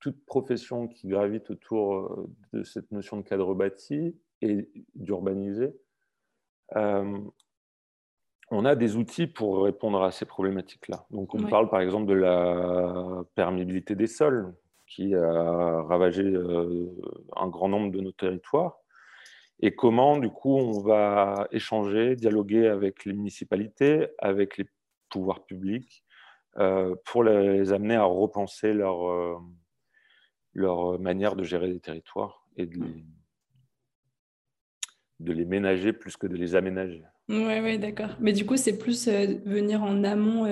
toute 0.00 0.24
profession 0.26 0.88
qui 0.88 1.08
gravite 1.08 1.50
autour 1.50 1.94
euh, 1.94 2.30
de 2.52 2.62
cette 2.62 2.90
notion 2.92 3.16
de 3.16 3.22
cadre 3.22 3.54
bâti 3.54 4.16
et 4.42 4.68
d'urbaniser, 4.94 5.74
euh, 6.76 7.18
on 8.50 8.64
a 8.64 8.74
des 8.74 8.96
outils 8.96 9.26
pour 9.26 9.64
répondre 9.64 10.02
à 10.02 10.10
ces 10.10 10.26
problématiques-là. 10.26 11.06
Donc, 11.10 11.34
on 11.34 11.42
parle 11.44 11.70
par 11.70 11.80
exemple 11.80 12.06
de 12.06 12.14
la 12.14 13.24
perméabilité 13.34 13.94
des 13.94 14.06
sols 14.06 14.54
qui 14.86 15.14
a 15.14 15.82
ravagé 15.82 16.22
euh, 16.22 16.90
un 17.36 17.48
grand 17.48 17.68
nombre 17.68 17.90
de 17.90 18.00
nos 18.00 18.12
territoires 18.12 18.78
et 19.60 19.74
comment, 19.74 20.18
du 20.18 20.30
coup, 20.30 20.56
on 20.56 20.80
va 20.80 21.48
échanger, 21.50 22.16
dialoguer 22.16 22.66
avec 22.68 23.04
les 23.04 23.12
municipalités, 23.12 24.08
avec 24.18 24.58
les 24.58 24.66
pouvoirs 25.08 25.44
publics, 25.44 26.03
pour 27.04 27.24
les 27.24 27.72
amener 27.72 27.96
à 27.96 28.04
repenser 28.04 28.72
leur, 28.72 29.08
euh, 29.08 29.36
leur 30.52 30.98
manière 31.00 31.36
de 31.36 31.44
gérer 31.44 31.68
les 31.68 31.80
territoires 31.80 32.46
et 32.56 32.66
de 32.66 32.76
les, 32.76 33.04
de 35.20 35.32
les 35.32 35.44
ménager 35.44 35.92
plus 35.92 36.16
que 36.16 36.26
de 36.26 36.36
les 36.36 36.54
aménager. 36.54 37.02
Oui, 37.28 37.44
ouais, 37.44 37.78
d'accord. 37.78 38.10
Mais 38.20 38.32
du 38.32 38.46
coup, 38.46 38.56
c'est 38.56 38.78
plus 38.78 39.08
euh, 39.08 39.38
venir 39.44 39.82
en 39.82 40.04
amont 40.04 40.46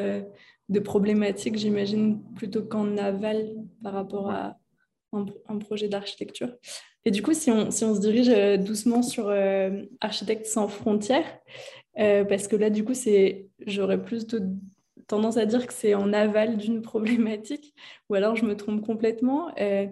de 0.69 0.81
problématiques, 0.81 1.57
j'imagine, 1.57 2.23
plutôt 2.35 2.63
qu'en 2.63 2.97
aval 2.97 3.55
par 3.83 3.93
rapport 3.93 4.31
à 4.31 4.59
un, 5.13 5.59
projet 5.59 5.89
d'architecture. 5.89 6.53
Et 7.05 7.11
du 7.11 7.23
coup, 7.23 7.35
si 7.35 7.51
on, 7.51 7.71
si 7.71 7.85
on 7.85 7.95
se 7.95 8.01
dirige 8.01 8.31
doucement 8.65 9.03
sur 9.03 9.31
Architectes 10.01 10.47
sans 10.47 10.69
frontières, 10.69 11.27
parce 11.95 12.49
que 12.49 12.57
là, 12.57 12.71
du 12.71 12.85
coup, 12.85 12.95
c'est 12.95 13.51
j'aurais 13.67 14.03
plus 14.03 14.27
de 14.27 14.41
tendance 15.07 15.37
à 15.37 15.47
dire 15.47 15.67
que 15.67 15.73
c'est 15.73 15.95
en 15.95 16.13
aval 16.13 16.57
d'une 16.57 16.83
problématique, 16.83 17.75
ou 18.11 18.15
alors 18.15 18.37
je 18.37 18.45
me 18.45 18.57
trompe 18.57 18.85
complètement. 18.85 19.53
Euh, 19.61 19.87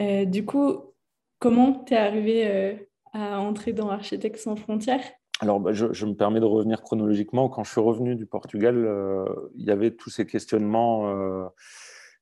euh, 0.00 0.24
du 0.24 0.44
coup, 0.44 0.94
comment 1.38 1.84
tu 1.84 1.94
es 1.94 1.96
arrivé 1.96 2.46
euh, 2.46 2.74
à 3.12 3.40
entrer 3.40 3.72
dans 3.72 3.90
Architectes 3.90 4.38
sans 4.38 4.56
frontières? 4.56 5.04
Alors, 5.40 5.60
bah, 5.60 5.72
je, 5.72 6.06
me 6.06 6.14
permets 6.14 6.40
de 6.40 6.46
revenir 6.46 6.80
chronologiquement. 6.82 7.50
Quand 7.50 7.62
je 7.62 7.70
suis 7.70 7.80
revenu 7.80 8.16
du 8.16 8.24
Portugal, 8.24 8.88
il 9.54 9.66
y 9.66 9.70
avait 9.70 9.90
tous 9.90 10.08
ces 10.08 10.24
questionnements 10.24 11.50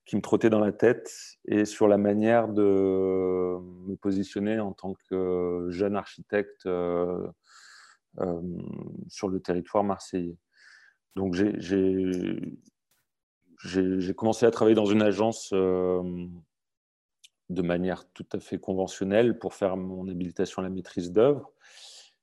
qui 0.04 0.16
me 0.16 0.20
trottaient 0.20 0.50
dans 0.50 0.58
la 0.58 0.72
tête 0.72 1.12
et 1.46 1.64
sur 1.64 1.87
la 1.87 1.96
manière 1.96 2.48
de 2.48 2.62
me 2.62 3.94
positionner 3.94 4.58
en 4.58 4.72
tant 4.72 4.94
que 5.08 5.68
jeune 5.70 5.94
architecte 5.94 6.68
sur 9.08 9.28
le 9.28 9.38
territoire 9.38 9.84
marseillais. 9.84 10.37
Donc, 11.16 11.35
j'ai 13.64 14.14
commencé 14.14 14.46
à 14.46 14.50
travailler 14.50 14.74
dans 14.74 14.87
une 14.87 15.03
agence 15.03 15.50
euh, 15.53 16.03
de 17.50 17.62
manière 17.62 18.11
tout 18.12 18.27
à 18.33 18.40
fait 18.40 18.59
conventionnelle 18.59 19.38
pour 19.38 19.55
faire 19.55 19.77
mon 19.77 20.09
habilitation 20.09 20.61
à 20.61 20.64
la 20.64 20.70
maîtrise 20.70 21.12
d'œuvre. 21.12 21.53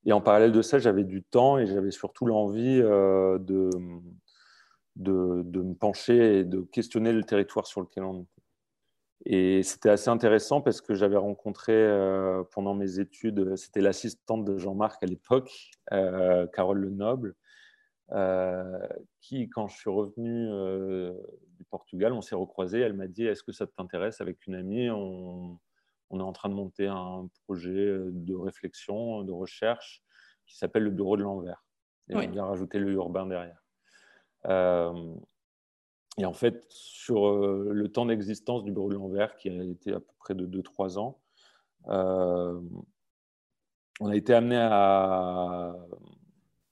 Et 0.05 0.13
en 0.13 0.21
parallèle 0.21 0.51
de 0.51 0.61
ça, 0.61 0.79
j'avais 0.79 1.03
du 1.03 1.23
temps 1.23 1.57
et 1.57 1.67
j'avais 1.67 1.91
surtout 1.91 2.25
l'envie 2.25 2.81
euh, 2.81 3.37
de, 3.37 3.69
de, 4.95 5.61
me 5.61 5.75
pencher 5.75 6.39
et 6.39 6.43
de 6.43 6.61
questionner 6.61 7.13
le 7.13 7.23
territoire 7.23 7.67
sur 7.67 7.81
lequel 7.81 8.03
on 8.03 8.21
était. 8.21 8.27
Et 9.23 9.61
c'était 9.61 9.91
assez 9.91 10.09
intéressant 10.09 10.61
parce 10.61 10.81
que 10.81 10.95
j'avais 10.95 11.17
rencontré 11.17 11.73
euh, 11.73 12.43
pendant 12.51 12.73
mes 12.73 12.99
études, 12.99 13.55
c'était 13.55 13.81
l'assistante 13.81 14.43
de 14.43 14.57
Jean-Marc 14.57 15.03
à 15.03 15.05
l'époque, 15.05 15.71
Carole 15.91 16.79
Lenoble, 16.79 17.35
qui, 19.21 19.49
quand 19.49 19.67
je 19.67 19.77
suis 19.77 19.89
revenu 19.89 20.49
euh, 20.51 21.13
du 21.57 21.63
Portugal, 21.65 22.13
on 22.13 22.21
s'est 22.21 22.35
recroisé. 22.35 22.79
Elle 22.79 22.93
m'a 22.93 23.07
dit 23.07 23.25
Est-ce 23.25 23.43
que 23.43 23.51
ça 23.51 23.67
t'intéresse 23.67 24.21
Avec 24.21 24.45
une 24.47 24.55
amie, 24.55 24.89
on, 24.89 25.59
on, 26.09 26.19
est 26.19 26.23
en 26.23 26.33
train 26.33 26.49
de 26.49 26.53
monter 26.53 26.87
un 26.87 27.29
projet 27.45 27.71
de 27.73 28.35
réflexion, 28.35 29.23
de 29.23 29.31
recherche 29.31 30.03
qui 30.45 30.57
s'appelle 30.57 30.83
le 30.83 30.91
Bureau 30.91 31.15
de 31.15 31.23
l'Envers. 31.23 31.63
Et 32.09 32.15
on 32.15 32.29
vient 32.29 32.45
rajouter 32.45 32.79
le 32.79 32.91
urbain 32.91 33.25
derrière. 33.25 33.63
Euh, 34.47 35.13
et 36.17 36.25
en 36.25 36.33
fait, 36.33 36.65
sur 36.67 37.31
le 37.33 37.87
temps 37.87 38.05
d'existence 38.05 38.65
du 38.65 38.71
Bureau 38.73 38.89
de 38.89 38.95
l'Envers, 38.95 39.37
qui 39.37 39.49
a 39.49 39.63
été 39.63 39.93
à 39.93 40.01
peu 40.01 40.13
près 40.19 40.35
de 40.35 40.45
2-3 40.45 40.99
ans, 40.99 41.21
on 44.01 44.09
a 44.09 44.15
été 44.15 44.33
amené 44.33 44.57
à 44.57 45.73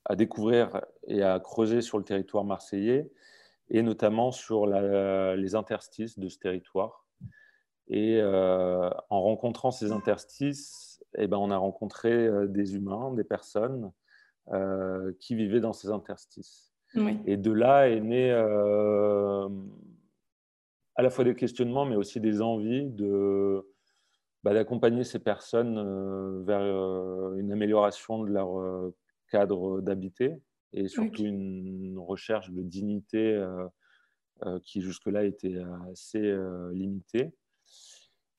à 0.10 0.16
découvrir 0.16 0.82
et 1.10 1.24
à 1.24 1.40
creuser 1.40 1.82
sur 1.82 1.98
le 1.98 2.04
territoire 2.04 2.46
marseillais 2.46 3.12
et 3.70 3.82
notamment 3.84 4.32
sur 4.32 4.66
les 4.66 5.56
interstices 5.56 6.18
de 6.18 6.30
ce 6.30 6.40
territoire. 6.40 7.06
Et 7.90 8.20
euh, 8.22 8.90
en 9.10 9.22
rencontrant 9.22 9.72
ces 9.72 9.92
interstices, 9.92 11.04
eh 11.18 11.28
ben, 11.28 11.38
on 11.38 11.50
a 11.52 11.58
rencontré 11.58 12.12
euh, 12.12 12.48
des 12.48 12.76
humains, 12.76 13.12
des 13.14 13.24
personnes 13.24 13.92
euh, 14.52 15.12
qui 15.20 15.36
vivaient 15.36 15.60
dans 15.60 15.74
ces 15.74 15.90
interstices. 15.90 16.72
Et 17.26 17.38
de 17.38 17.52
là 17.52 17.88
est 17.88 18.00
né 18.00 18.32
à 18.32 19.48
la 21.04 21.12
fois 21.12 21.24
des 21.24 21.36
questionnements, 21.36 21.86
mais 21.86 21.96
aussi 21.96 22.20
des 22.20 22.42
envies 22.42 22.90
de, 22.90 23.64
bah, 24.44 24.56
d'accompagner 24.56 25.04
ces 25.04 25.20
personnes 25.20 26.44
vers 26.46 26.62
une 27.36 27.52
amélioration 27.52 28.24
de 28.24 28.32
leur 28.32 28.92
cadre 29.30 29.82
d'habiter 29.82 30.42
et 30.74 30.88
surtout 30.88 31.24
une 31.24 31.98
recherche 31.98 32.52
de 32.52 32.62
dignité 32.62 33.44
qui 34.64 34.82
jusque-là 34.82 35.24
était 35.26 35.58
assez 35.92 36.34
limitée. 36.74 37.32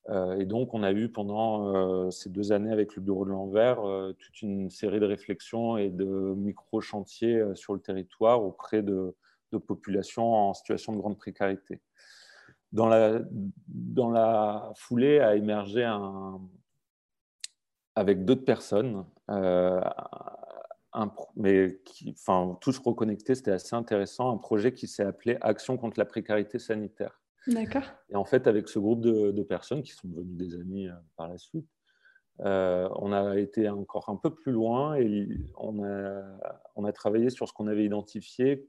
et 0.09 0.45
donc, 0.47 0.73
on 0.73 0.83
a 0.83 0.93
eu 0.93 1.09
pendant 1.11 2.11
ces 2.11 2.31
deux 2.31 2.53
années 2.53 2.73
avec 2.73 2.97
le 2.97 3.03
bureau 3.03 3.25
de 3.25 3.31
l'Envers 3.31 3.83
toute 4.19 4.43
une 4.43 4.71
série 4.71 5.01
de 5.01 5.07
réflexions 5.07 5.77
et 5.77 5.90
de 5.90 6.05
micro-chantiers 6.37 7.45
sur 7.55 7.75
le 7.75 7.81
territoire 7.81 8.43
auprès 8.43 8.83
de, 8.83 9.14
de 9.53 9.59
populations 9.59 10.33
en 10.33 10.55
situation 10.55 10.93
de 10.93 10.99
grande 10.99 11.19
précarité. 11.19 11.81
Dans 12.73 12.87
la, 12.87 13.21
dans 13.66 14.11
la 14.11 14.73
foulée 14.77 15.19
a 15.19 15.35
émergé 15.35 15.83
un, 15.85 16.40
avec 17.97 18.25
d'autres 18.25 18.45
personnes, 18.45 19.05
euh, 19.31 19.81
un, 20.92 21.12
mais 21.37 21.81
qui, 21.85 22.14
enfin, 22.18 22.59
tous 22.61 22.79
reconnectés, 22.79 23.35
c'était 23.35 23.53
assez 23.53 23.74
intéressant, 23.74 24.33
un 24.33 24.38
projet 24.38 24.72
qui 24.72 24.87
s'est 24.87 25.05
appelé 25.05 25.37
Action 25.40 25.76
contre 25.76 25.98
la 25.98 26.05
précarité 26.05 26.59
sanitaire. 26.59 27.20
D'accord. 27.46 27.85
Et 28.11 28.16
en 28.16 28.24
fait, 28.24 28.46
avec 28.46 28.68
ce 28.68 28.79
groupe 28.79 29.00
de, 29.00 29.42
personnes 29.42 29.83
qui 29.83 29.92
sont 29.92 30.09
devenues 30.09 30.37
des 30.37 30.55
amis 30.55 30.88
euh, 30.88 30.94
par 31.16 31.29
la 31.29 31.38
suite, 31.38 31.68
euh, 32.40 32.88
on 32.96 33.12
a 33.12 33.38
été 33.38 33.68
encore 33.68 34.09
un 34.09 34.16
peu 34.16 34.35
plus 34.35 34.53
loin 34.53 34.94
et 34.94 35.29
on 35.57 35.85
a, 35.85 36.22
on 36.74 36.85
a 36.85 36.92
travaillé 36.92 37.29
sur 37.31 37.46
ce 37.48 37.53
qu'on 37.53 37.66
avait 37.66 37.85
identifié 37.85 38.68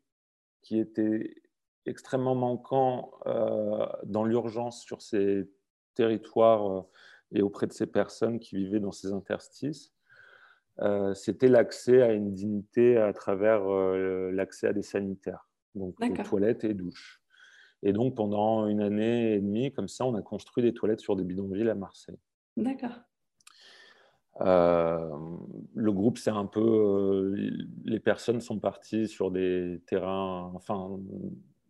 qui 0.62 0.78
était 0.78 1.36
extrêmement 1.86 2.36
manquant 2.36 3.12
dans 4.04 4.24
l'urgence 4.26 4.84
sur 4.84 5.02
ces 5.02 5.50
territoires 5.96 6.86
et 7.32 7.42
auprès 7.42 7.68
de 7.68 7.74
ces 7.74 7.88
personnes 7.88 8.40
qui 8.40 8.56
vivaient 8.56 8.80
dans 8.80 8.92
ces 8.92 9.12
interstices, 9.14 9.92
euh, 10.80 11.14
c'était 11.14 11.48
l'accès 11.48 12.02
à 12.02 12.14
une 12.14 12.34
dignité 12.34 12.98
à 12.98 13.14
travers 13.14 13.70
euh, 13.70 14.32
l'accès 14.32 14.68
à 14.68 14.74
des 14.74 14.82
sanitaires, 14.82 15.48
donc 15.76 15.96
toilettes 16.24 16.64
et 16.64 16.74
douches. 16.74 17.22
Et 17.84 17.94
donc 17.94 18.16
pendant 18.16 18.68
une 18.68 18.82
année 18.82 19.34
et 19.34 19.40
demie, 19.40 19.72
comme 19.72 19.88
ça, 19.88 20.06
on 20.06 20.16
a 20.16 20.22
construit 20.22 20.64
des 20.64 20.74
toilettes 20.74 21.02
sur 21.02 21.16
des 21.16 21.24
bidonvilles 21.24 21.70
à 21.70 21.76
Marseille. 21.76 22.20
D'accord. 22.58 23.00
Euh, 24.40 25.10
le 25.76 25.92
groupe, 25.92 26.18
c'est 26.18 26.32
un 26.32 26.46
peu. 26.46 27.36
les 27.84 28.00
personnes 28.00 28.40
sont 28.40 28.60
parties 28.60 29.08
sur 29.08 29.30
des 29.30 29.82
terrains, 29.88 30.52
enfin, 30.56 31.00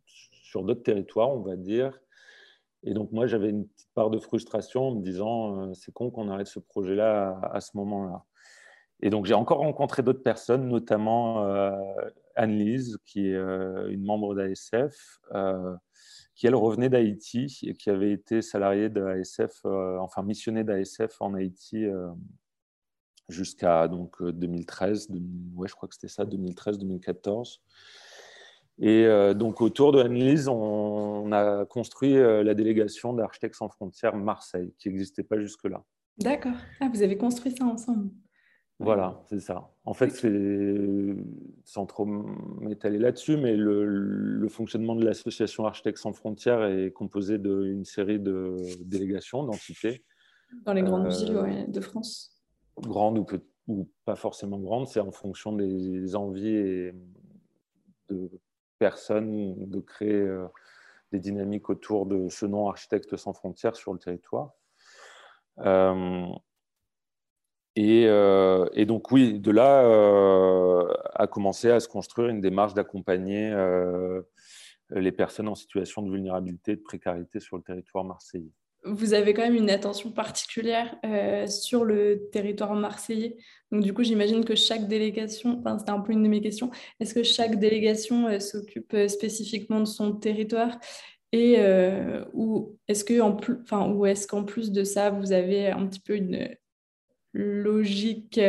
sur 0.06 0.64
d'autres 0.64 0.84
territoires, 0.84 1.30
on 1.30 1.42
va 1.42 1.56
dire. 1.56 2.00
Et 2.84 2.94
donc, 2.94 3.12
moi, 3.12 3.28
j'avais 3.28 3.50
une 3.50 3.68
petite 3.68 3.94
part 3.94 4.10
de 4.10 4.20
frustration 4.20 4.90
en 4.90 4.96
me 4.96 5.02
disant 5.02 5.74
c'est 5.74 5.94
con 5.94 6.12
qu'on 6.12 6.30
arrête 6.30 6.48
ce 6.48 6.60
projet-là 6.60 7.40
à, 7.52 7.62
ce 7.62 7.76
moment-là. 7.78 8.26
Et 9.02 9.10
donc, 9.10 9.26
j'ai 9.26 9.34
encore 9.34 9.60
rencontré 9.60 10.04
d'autres 10.04 10.24
personnes, 10.24 10.68
notamment 10.68 11.46
euh, 11.46 11.72
Anne-Lise, 12.36 12.98
qui 13.06 13.28
est 13.28 13.36
euh, 13.36 13.90
une 13.90 14.04
membre 14.04 14.36
d'ASF, 14.36 15.20
qui, 16.36 16.48
elle, 16.48 16.56
revenait 16.56 16.90
d'Haïti 16.90 17.60
et 17.64 17.74
qui 17.74 17.90
avait 17.90 18.12
été 18.12 18.42
salariée 18.42 18.90
d'ASF, 18.90 19.66
enfin 19.66 20.24
missionnée 20.24 20.64
d'ASF 20.64 21.22
en 21.22 21.34
Haïti 21.34 21.86
jusqu'à 23.30 23.88
donc 23.88 24.22
2013, 24.22 25.10
ouais, 25.56 25.68
je 25.68 25.74
crois 25.74 25.88
que 25.88 25.96
c'était 25.96 26.08
ça, 26.08 26.26
2013-2014. 26.26 27.60
Et 28.80 29.06
euh, 29.06 29.34
donc, 29.36 29.62
autour 29.62 29.92
de 29.92 30.02
Annelise, 30.02 30.48
on, 30.48 31.32
a 31.32 31.66
construit 31.66 32.18
euh, 32.18 32.44
la 32.44 32.56
délégation 32.56 33.14
d'Architectes 33.14 33.56
sans 33.56 33.70
frontières 33.70 34.16
Marseille, 34.16 34.74
qui 34.80 34.90
n'existait 34.90 35.24
pas 35.24 35.40
jusque-là. 35.40 35.84
D'accord. 36.18 36.56
Ah, 36.80 36.90
vous 36.92 37.04
avez 37.04 37.16
construit 37.16 37.52
ça 37.56 37.64
ensemble. 37.66 38.10
Voilà, 38.82 39.22
c'est 39.30 39.40
ça. 39.40 39.70
En 39.86 39.94
fait, 39.94 40.10
c'est 40.10 41.16
sans 41.66 41.86
trop 41.86 42.06
m'étaler 42.06 42.98
là-dessus, 42.98 43.38
mais 43.38 43.56
le, 43.56 44.48
fonctionnement 44.50 44.96
de 44.96 45.06
l'association 45.06 45.66
Architectes 45.66 46.00
sans 46.00 46.14
frontières 46.14 46.64
est 46.66 46.92
composé 46.92 47.38
d'une 47.38 47.86
série 47.86 48.20
de 48.20 48.58
délégations, 48.84 49.44
d'entités. 49.44 50.04
Dans 50.66 50.74
les 50.74 50.82
grandes 50.82 51.08
villes 51.08 51.38
euh, 51.38 51.68
de 51.68 51.80
France 51.80 52.42
Grandes 52.78 53.20
ou, 53.20 53.26
ou, 53.68 53.90
pas 54.04 54.16
forcément 54.16 54.60
grandes, 54.60 54.88
c'est 54.88 55.00
en 55.00 55.12
fonction 55.12 55.54
des 55.54 56.16
envies 56.16 56.56
et 56.56 56.94
de 58.10 58.30
personnes 58.78 59.70
de 59.70 59.80
créer 59.80 60.14
euh, 60.14 60.48
des 61.12 61.20
dynamiques 61.20 61.70
autour 61.70 62.06
de 62.06 62.28
ce 62.30 62.46
nom 62.46 62.68
Architectes 62.68 63.16
sans 63.16 63.34
frontières 63.34 63.76
sur 63.76 63.94
le 63.94 64.00
territoire. 64.00 64.52
Euh, 65.60 66.26
euh, 67.78 68.68
et, 68.74 68.86
donc 68.86 69.12
oui, 69.12 69.40
de 69.40 69.52
là 69.52 69.82
a 71.14 71.28
commencé 71.28 71.70
à 71.70 71.80
se 71.80 71.88
construire 71.88 72.30
une 72.30 72.42
démarche 72.42 72.74
d'accompagner 72.74 73.54
les 74.90 75.12
personnes 75.12 75.48
en 75.48 75.56
situation 75.56 76.02
de 76.02 76.12
vulnérabilité 76.12 76.76
de 76.76 76.82
précarité 76.82 77.40
sur 77.40 77.58
le 77.58 77.64
territoire 77.64 78.04
marseillais 78.04 78.52
vous 78.84 79.14
avez 79.14 79.34
quand 79.34 79.44
même 79.44 79.56
une 79.56 79.70
attention 79.70 80.12
particulière 80.12 80.96
euh, 81.06 81.48
sur 81.48 81.84
le 81.84 82.30
territoire 82.32 82.74
marseillais. 82.74 83.38
Donc, 83.72 83.84
du 83.84 83.94
coup, 83.94 84.04
j'imagine 84.04 84.44
que 84.44 84.56
chaque 84.56 84.88
délégation, 84.88 85.64
c'était 85.78 85.92
un 85.92 86.00
peu 86.00 86.14
une 86.14 86.24
de 86.24 86.28
mes 86.28 86.42
questions, 86.42 86.72
est-ce 87.00 87.14
que 87.14 87.24
chaque 87.24 87.60
délégation 87.60 88.28
euh, 88.28 88.40
s'occupe 88.40 88.94
euh, 88.94 89.08
spécifiquement 89.08 89.80
de 89.80 89.86
son 89.86 90.14
territoire? 90.14 90.80
Et 91.34 91.58
ou 92.34 92.78
est-ce 92.90 93.06
que 93.06 93.22
en 93.22 93.34
plus, 93.34 93.56
enfin, 93.62 93.90
ou 93.90 94.06
est-ce 94.06 94.28
qu'en 94.28 94.44
plus 94.44 94.70
de 94.70 94.84
ça, 94.84 95.12
vous 95.12 95.32
avez 95.32 95.68
un 95.68 95.88
petit 95.88 96.02
peu 96.02 96.18
une 96.18 96.50
logique 97.34 98.40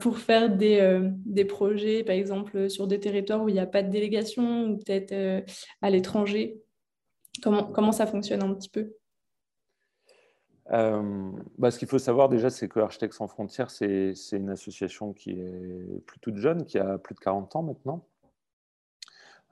pour 0.00 0.18
faire 0.18 0.50
des, 0.50 1.00
des, 1.24 1.44
projets, 1.44 2.04
par 2.04 2.14
exemple, 2.14 2.68
sur 2.68 2.86
des 2.86 3.00
territoires 3.00 3.42
où 3.42 3.48
il 3.48 3.52
n'y 3.52 3.60
a 3.60 3.66
pas 3.66 3.82
de 3.82 3.90
délégation 3.90 4.64
ou 4.64 4.78
peut-être 4.78 5.44
à 5.82 5.90
l'étranger? 5.90 6.60
Comment, 7.42 7.64
comment 7.64 7.92
ça 7.92 8.06
fonctionne 8.06 8.42
un 8.42 8.54
petit 8.54 8.70
peu? 8.70 8.94
Euh, 10.72 11.30
bah, 11.58 11.70
ce 11.70 11.78
qu'il 11.78 11.88
faut 11.88 11.98
savoir 11.98 12.28
déjà, 12.28 12.50
c'est 12.50 12.68
que 12.68 12.80
Architectes 12.80 13.14
sans 13.14 13.28
frontières, 13.28 13.70
c'est 13.70 14.14
une 14.32 14.50
association 14.50 15.12
qui 15.12 15.30
est 15.30 16.04
plutôt 16.06 16.34
jeune, 16.34 16.64
qui 16.64 16.78
a 16.78 16.98
plus 16.98 17.14
de 17.14 17.20
40 17.20 17.56
ans 17.56 17.62
maintenant, 17.62 18.06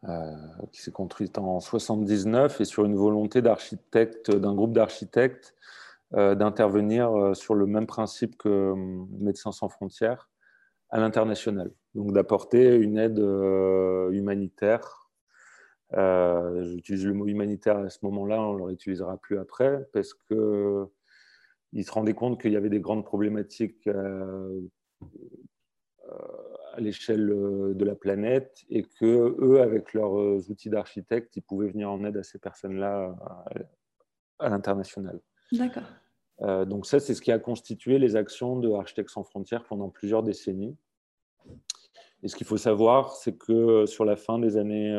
euh, 0.08 0.32
qui 0.72 0.82
s'est 0.82 0.90
construite 0.90 1.38
en 1.38 1.60
79 1.60 2.60
et 2.60 2.64
sur 2.64 2.84
une 2.84 2.96
volonté 2.96 3.42
d'architecte, 3.42 4.30
d'un 4.30 4.54
groupe 4.54 4.72
d'architectes 4.72 5.54
euh, 5.54 5.60
d'intervenir 6.14 7.34
sur 7.34 7.54
le 7.54 7.66
même 7.66 7.86
principe 7.86 8.36
que 8.36 8.74
Médecins 9.18 9.52
sans 9.52 9.68
frontières 9.68 10.30
à 10.90 11.00
l'international. 11.00 11.72
Donc 11.94 12.12
d'apporter 12.12 12.76
une 12.76 12.98
aide 12.98 13.18
humanitaire 13.18 15.04
euh, 15.96 16.64
j'utilise 16.64 17.06
le 17.06 17.12
mot 17.12 17.26
humanitaire 17.26 17.78
à 17.78 17.90
ce 17.90 17.98
moment-là, 18.02 18.40
on 18.40 18.54
ne 18.54 18.58
le 18.58 18.64
réutilisera 18.64 19.16
plus 19.18 19.38
après, 19.38 19.86
parce 19.92 20.14
qu'ils 20.14 21.84
se 21.84 21.92
rendaient 21.92 22.14
compte 22.14 22.40
qu'il 22.40 22.52
y 22.52 22.56
avait 22.56 22.70
des 22.70 22.80
grandes 22.80 23.04
problématiques 23.04 23.86
euh, 23.86 24.60
à 26.72 26.80
l'échelle 26.80 27.26
de 27.28 27.84
la 27.84 27.94
planète 27.94 28.64
et 28.68 28.82
que 28.82 29.36
eux, 29.40 29.60
avec 29.60 29.94
leurs 29.94 30.50
outils 30.50 30.70
d'architecte, 30.70 31.36
ils 31.36 31.42
pouvaient 31.42 31.68
venir 31.68 31.90
en 31.90 32.02
aide 32.04 32.16
à 32.16 32.22
ces 32.22 32.38
personnes-là 32.38 33.14
à, 34.40 34.48
l'international. 34.48 35.20
D'accord. 35.52 35.84
Euh, 36.42 36.64
donc 36.64 36.86
ça, 36.86 37.00
c'est 37.00 37.14
ce 37.14 37.22
qui 37.22 37.32
a 37.32 37.38
constitué 37.38 37.98
les 37.98 38.16
actions 38.16 38.58
de 38.58 38.70
Architectes 38.72 39.10
sans 39.10 39.24
frontières 39.24 39.64
pendant 39.64 39.88
plusieurs 39.88 40.22
décennies. 40.22 40.76
Et 42.22 42.28
ce 42.28 42.36
qu'il 42.36 42.46
faut 42.46 42.56
savoir, 42.56 43.12
c'est 43.12 43.36
que 43.36 43.84
sur 43.86 44.04
la 44.04 44.16
fin 44.16 44.38
des 44.38 44.56
années 44.56 44.92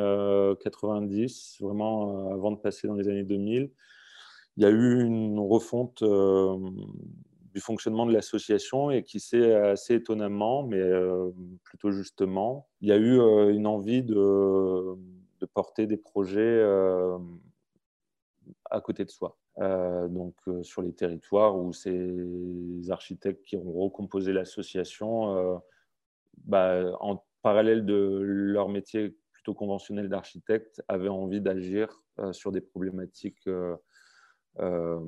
90, 0.61 1.57
euh, 1.61 1.65
vraiment 1.65 2.29
euh, 2.29 2.33
avant 2.33 2.51
de 2.51 2.57
passer 2.57 2.87
dans 2.87 2.93
les 2.93 3.07
années 3.09 3.23
2000, 3.23 3.71
il 4.57 4.63
y 4.63 4.65
a 4.65 4.69
eu 4.69 5.03
une 5.03 5.39
refonte 5.39 6.01
du 6.01 7.59
fonctionnement 7.59 8.05
de 8.05 8.13
l'association 8.13 8.89
et 8.89 9.03
qui 9.03 9.19
s'est 9.19 9.53
assez 9.53 9.95
étonnamment, 9.95 10.63
mais 10.63 10.81
plutôt 11.63 11.91
justement, 11.91 12.69
il 12.79 12.87
y 12.87 12.93
a 12.93 12.95
eu 12.95 13.19
une 13.51 13.67
envie 13.67 14.01
de, 14.01 14.95
porter 15.53 15.87
des 15.87 15.97
projets 15.97 16.63
à 18.71 18.79
côté 18.79 19.03
de 19.03 19.09
soi. 19.09 19.37
Donc 19.57 20.35
sur 20.63 20.81
les 20.81 20.93
territoires 20.93 21.57
où 21.57 21.71
ces 21.71 22.11
architectes 22.89 23.43
qui 23.45 23.55
ont 23.55 23.71
recomposé 23.71 24.33
l'association 24.33 25.61
bah, 26.43 26.91
en 26.99 27.23
parallèle 27.41 27.85
de 27.85 28.19
leur 28.23 28.69
métier 28.69 29.15
plutôt 29.31 29.53
conventionnel 29.53 30.09
d'architecte, 30.09 30.83
avaient 30.87 31.09
envie 31.09 31.41
d'agir 31.41 32.01
euh, 32.17 32.33
sur 32.33 32.51
des 32.51 32.61
problématiques 32.61 33.47
euh, 33.47 33.75
euh, 34.59 34.99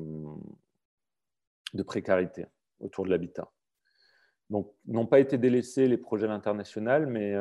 de 1.74 1.82
précarité 1.82 2.46
autour 2.80 3.06
de 3.06 3.10
l'habitat. 3.10 3.52
Donc, 4.52 4.72
n'ont 4.86 5.08
pas 5.08 5.20
été 5.20 5.40
délaissés 5.40 5.88
les 5.88 5.98
projets 5.98 6.28
internationaux, 6.28 7.08
mais 7.08 7.36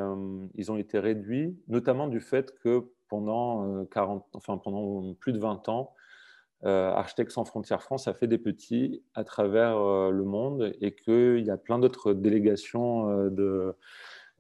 ils 0.55 0.73
ont 0.73 0.77
été 0.77 0.99
réduits, 0.99 1.57
notamment 1.69 2.09
du 2.09 2.21
fait 2.21 2.59
que 2.59 2.91
pendant, 3.07 3.85
40, 3.85 4.27
enfin, 4.33 4.59
pendant 4.59 5.15
plus 5.15 5.33
de 5.33 5.39
20 5.39 5.69
ans, 5.69 5.95
Architectes 6.65 7.31
sans 7.31 7.45
frontières 7.45 7.83
France 7.83 8.09
a 8.09 8.15
fait 8.15 8.27
des 8.27 8.39
petits 8.39 9.03
à 9.15 9.25
travers 9.25 9.79
le 10.11 10.25
monde 10.25 10.75
et 10.81 10.95
qu'il 10.95 11.45
y 11.45 11.51
a 11.51 11.57
plein 11.57 11.79
d'autres 11.79 12.13
délégations 12.13 13.29
de, 13.29 13.77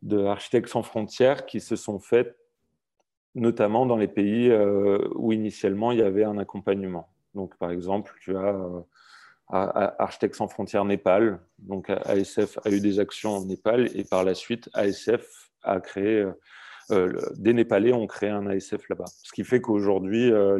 de 0.02 0.24
Architectes 0.24 0.68
sans 0.68 0.82
frontières 0.82 1.46
qui 1.46 1.60
se 1.60 1.76
sont 1.76 1.98
faites 1.98 2.36
notamment 3.34 3.86
dans 3.86 3.96
les 3.96 4.08
pays 4.08 4.50
où 5.14 5.32
initialement 5.32 5.92
il 5.92 5.98
y 5.98 6.02
avait 6.02 6.24
un 6.24 6.38
accompagnement. 6.38 7.08
Donc, 7.34 7.56
par 7.58 7.70
exemple, 7.70 8.12
tu 8.20 8.36
as 8.36 8.56
Architectes 9.48 10.34
sans 10.34 10.48
frontières 10.48 10.84
Népal. 10.84 11.40
Donc, 11.58 11.90
ASF 11.90 12.58
a 12.64 12.70
eu 12.70 12.80
des 12.80 12.98
actions 12.98 13.36
au 13.36 13.44
Népal 13.44 13.88
et 13.94 14.04
par 14.04 14.24
la 14.24 14.34
suite, 14.34 14.68
ASF 14.74 15.50
a 15.62 15.80
créé, 15.80 16.26
euh, 16.90 17.12
des 17.36 17.52
Népalais 17.52 17.92
ont 17.92 18.06
créé 18.06 18.30
un 18.30 18.46
ASF 18.46 18.88
là-bas. 18.88 19.04
Ce 19.22 19.32
qui 19.32 19.44
fait 19.44 19.60
qu'aujourd'hui, 19.60 20.32
euh, 20.32 20.58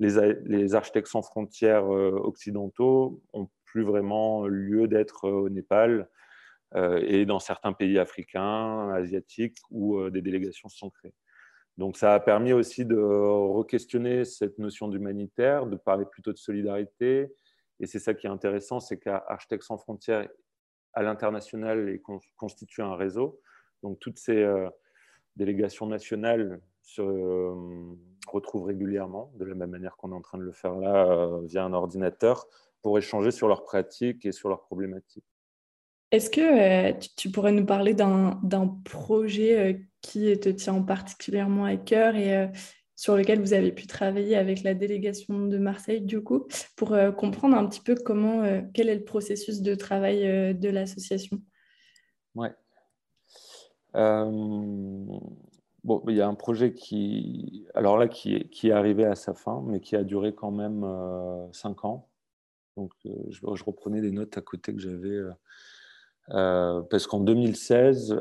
les, 0.00 0.74
Architectes 0.74 1.08
sans 1.08 1.22
frontières 1.22 1.92
euh, 1.92 2.10
occidentaux 2.10 3.22
ont 3.32 3.48
plus 3.64 3.84
vraiment 3.84 4.46
lieu 4.46 4.88
d'être 4.88 5.28
au 5.28 5.48
Népal 5.48 6.08
et 7.02 7.26
dans 7.26 7.40
certains 7.40 7.72
pays 7.72 7.98
africains, 7.98 8.90
asiatiques, 8.90 9.56
où 9.72 10.08
des 10.08 10.22
délégations 10.22 10.68
sont 10.68 10.88
créées. 10.90 11.14
Donc 11.78 11.96
ça 11.96 12.14
a 12.14 12.20
permis 12.20 12.52
aussi 12.52 12.84
de 12.84 12.96
re-questionner 12.96 14.24
cette 14.24 14.56
notion 14.58 14.86
d'humanitaire, 14.86 15.66
de 15.66 15.76
parler 15.76 16.04
plutôt 16.04 16.32
de 16.32 16.38
solidarité, 16.38 17.32
et 17.80 17.86
c'est 17.86 17.98
ça 17.98 18.14
qui 18.14 18.26
est 18.26 18.30
intéressant, 18.30 18.78
c'est 18.78 18.98
qu'Architectes 18.98 19.64
sans 19.64 19.78
frontières, 19.78 20.28
à 20.92 21.02
l'international, 21.02 21.98
constitue 22.36 22.82
un 22.82 22.94
réseau. 22.94 23.40
Donc 23.82 23.98
toutes 24.00 24.18
ces 24.18 24.42
euh, 24.42 24.68
délégations 25.36 25.86
nationales 25.86 26.60
se 26.82 27.02
euh, 27.02 27.54
retrouvent 28.26 28.64
régulièrement, 28.64 29.32
de 29.36 29.44
la 29.44 29.54
même 29.54 29.70
manière 29.70 29.96
qu'on 29.96 30.12
est 30.12 30.14
en 30.14 30.20
train 30.20 30.38
de 30.38 30.42
le 30.42 30.52
faire 30.52 30.76
là 30.76 31.06
euh, 31.06 31.40
via 31.44 31.64
un 31.64 31.72
ordinateur, 31.72 32.46
pour 32.82 32.98
échanger 32.98 33.30
sur 33.30 33.48
leurs 33.48 33.64
pratiques 33.64 34.24
et 34.24 34.32
sur 34.32 34.48
leurs 34.48 34.62
problématiques. 34.62 35.24
Est-ce 36.10 36.30
que 36.30 36.92
tu 37.16 37.30
pourrais 37.30 37.52
nous 37.52 37.66
parler 37.66 37.94
d'un 37.94 38.80
projet 38.84 39.86
qui 40.00 40.36
te 40.40 40.48
tient 40.48 40.82
particulièrement 40.82 41.66
à 41.66 41.76
cœur 41.76 42.16
et 42.16 42.50
sur 43.00 43.16
lequel 43.16 43.40
vous 43.40 43.54
avez 43.54 43.72
pu 43.72 43.86
travailler 43.86 44.36
avec 44.36 44.62
la 44.62 44.74
délégation 44.74 45.46
de 45.46 45.56
Marseille, 45.56 46.02
du 46.02 46.22
coup, 46.22 46.46
pour 46.76 46.92
euh, 46.92 47.10
comprendre 47.10 47.56
un 47.56 47.66
petit 47.66 47.80
peu 47.80 47.94
comment, 47.94 48.42
euh, 48.42 48.60
quel 48.74 48.90
est 48.90 48.94
le 48.94 49.04
processus 49.04 49.62
de 49.62 49.74
travail 49.74 50.28
euh, 50.28 50.52
de 50.52 50.68
l'association? 50.68 51.40
Ouais. 52.34 52.52
Bon, 55.84 56.02
il 56.08 56.16
y 56.16 56.20
a 56.20 56.28
un 56.28 56.34
projet 56.34 56.72
qui, 56.72 57.66
alors 57.74 57.98
là, 57.98 58.08
qui 58.08 58.34
est, 58.34 58.48
qui 58.48 58.68
est 58.68 58.72
arrivé 58.72 59.04
à 59.04 59.14
sa 59.14 59.34
fin, 59.34 59.62
mais 59.66 59.80
qui 59.80 59.96
a 59.96 60.04
duré 60.04 60.34
quand 60.34 60.50
même 60.50 60.86
cinq 61.52 61.84
ans. 61.84 62.08
Donc, 62.76 62.92
je, 63.04 63.40
je, 63.54 63.64
reprenais 63.64 64.00
des 64.00 64.10
notes 64.10 64.38
à 64.38 64.40
côté 64.40 64.74
que 64.74 64.80
j'avais. 64.80 65.20
parce 66.28 67.06
qu'en 67.06 67.20
2016, 67.20 68.20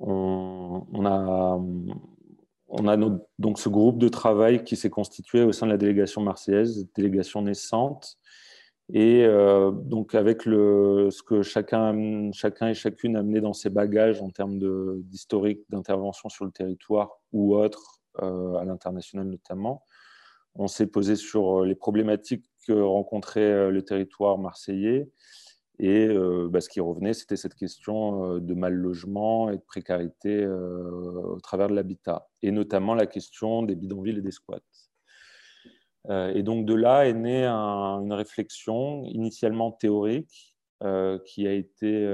on, 0.00 1.04
a, 1.04 1.58
on 2.68 2.88
a 2.88 2.96
donc 3.38 3.58
ce 3.58 3.68
groupe 3.68 3.98
de 3.98 4.08
travail 4.08 4.64
qui 4.64 4.76
s'est 4.76 4.90
constitué 4.90 5.42
au 5.42 5.52
sein 5.52 5.66
de 5.66 5.72
la 5.72 5.78
délégation 5.78 6.22
marseillaise, 6.22 6.86
délégation 6.94 7.42
naissante, 7.42 8.16
et 8.92 9.24
euh, 9.24 9.70
donc 9.70 10.14
avec 10.14 10.44
le, 10.44 11.10
ce 11.10 11.22
que 11.22 11.42
chacun, 11.42 12.32
chacun 12.32 12.68
et 12.68 12.74
chacune 12.74 13.16
a 13.16 13.20
amené 13.20 13.40
dans 13.40 13.52
ses 13.52 13.70
bagages 13.70 14.22
en 14.22 14.30
termes 14.30 14.58
d'historique 15.02 15.60
d'intervention 15.68 16.28
sur 16.28 16.44
le 16.44 16.50
territoire 16.50 17.20
ou 17.32 17.56
autre, 17.56 18.00
euh, 18.22 18.54
à 18.56 18.64
l'international 18.64 19.26
notamment, 19.26 19.84
on 20.54 20.68
s'est 20.68 20.86
posé 20.86 21.16
sur 21.16 21.64
les 21.64 21.74
problématiques 21.74 22.46
que 22.66 22.72
rencontrait 22.72 23.40
euh, 23.40 23.70
le 23.70 23.82
territoire 23.82 24.38
marseillais 24.38 25.08
et 25.80 26.08
euh, 26.08 26.48
bah, 26.50 26.60
ce 26.60 26.68
qui 26.68 26.80
revenait, 26.80 27.14
c'était 27.14 27.36
cette 27.36 27.54
question 27.54 28.36
euh, 28.36 28.40
de 28.40 28.54
mal 28.54 28.74
logement 28.74 29.48
et 29.50 29.56
de 29.56 29.62
précarité 29.62 30.42
euh, 30.42 31.34
au 31.36 31.40
travers 31.40 31.68
de 31.68 31.74
l'habitat, 31.74 32.28
et 32.42 32.50
notamment 32.50 32.94
la 32.94 33.06
question 33.06 33.62
des 33.62 33.76
bidonvilles 33.76 34.18
et 34.18 34.22
des 34.22 34.32
squats. 34.32 34.58
Et 36.08 36.42
donc 36.42 36.64
de 36.64 36.74
là 36.74 37.06
est 37.06 37.14
née 37.14 37.46
une 37.46 38.12
réflexion 38.12 39.04
initialement 39.04 39.72
théorique 39.72 40.56
qui 41.24 41.46
a 41.46 41.52
été 41.52 42.06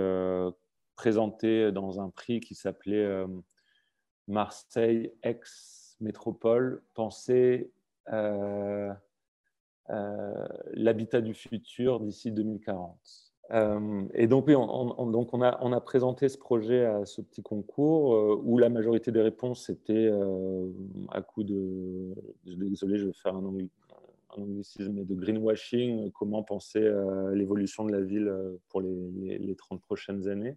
présentée 0.97 1.71
dans 1.71 2.01
un 2.01 2.11
prix 2.11 2.41
qui 2.41 2.55
s'appelait 2.55 3.25
Marseille 4.27 5.13
ex-métropole, 5.23 6.83
penser 6.95 7.71
l'habitat 10.73 11.21
du 11.21 11.35
futur 11.35 12.01
d'ici 12.01 12.33
2040. 12.33 12.99
Euh, 13.51 14.05
et 14.15 14.27
donc, 14.27 14.49
on, 14.49 15.73
a, 15.73 15.81
présenté 15.81 16.29
ce 16.29 16.39
projet 16.39 16.85
à 16.85 17.05
ce 17.05 17.21
petit 17.21 17.43
concours 17.43 18.15
euh, 18.15 18.41
où 18.43 18.59
la 18.59 18.69
majorité 18.69 19.13
des 19.13 19.21
réponses 19.21 19.69
étaient 19.69 20.09
euh, 20.11 20.67
à 21.11 21.21
coup 21.21 21.45
de. 21.45 22.15
Désolé, 22.45 22.97
je 22.97 23.07
vais 23.07 23.13
faire 23.13 23.35
un, 23.35 23.45
anglicisme, 24.39 24.93
mais 24.93 25.05
de 25.05 25.15
greenwashing, 25.15 26.11
comment 26.13 26.43
penser 26.43 26.87
à 26.87 27.31
l'évolution 27.33 27.85
de 27.85 27.93
la 27.93 28.01
ville 28.01 28.33
pour 28.69 28.81
les, 28.81 29.39
les, 29.39 29.57
30 29.57 29.81
prochaines 29.81 30.29
années. 30.29 30.57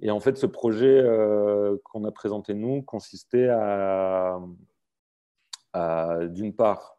Et 0.00 0.10
en 0.10 0.20
fait, 0.20 0.36
ce 0.36 0.46
projet 0.46 1.04
qu'on 1.84 2.04
a 2.04 2.12
présenté 2.12 2.54
nous 2.54 2.82
consistait 2.82 3.48
à, 3.48 4.40
d'une 6.30 6.54
part, 6.54 6.98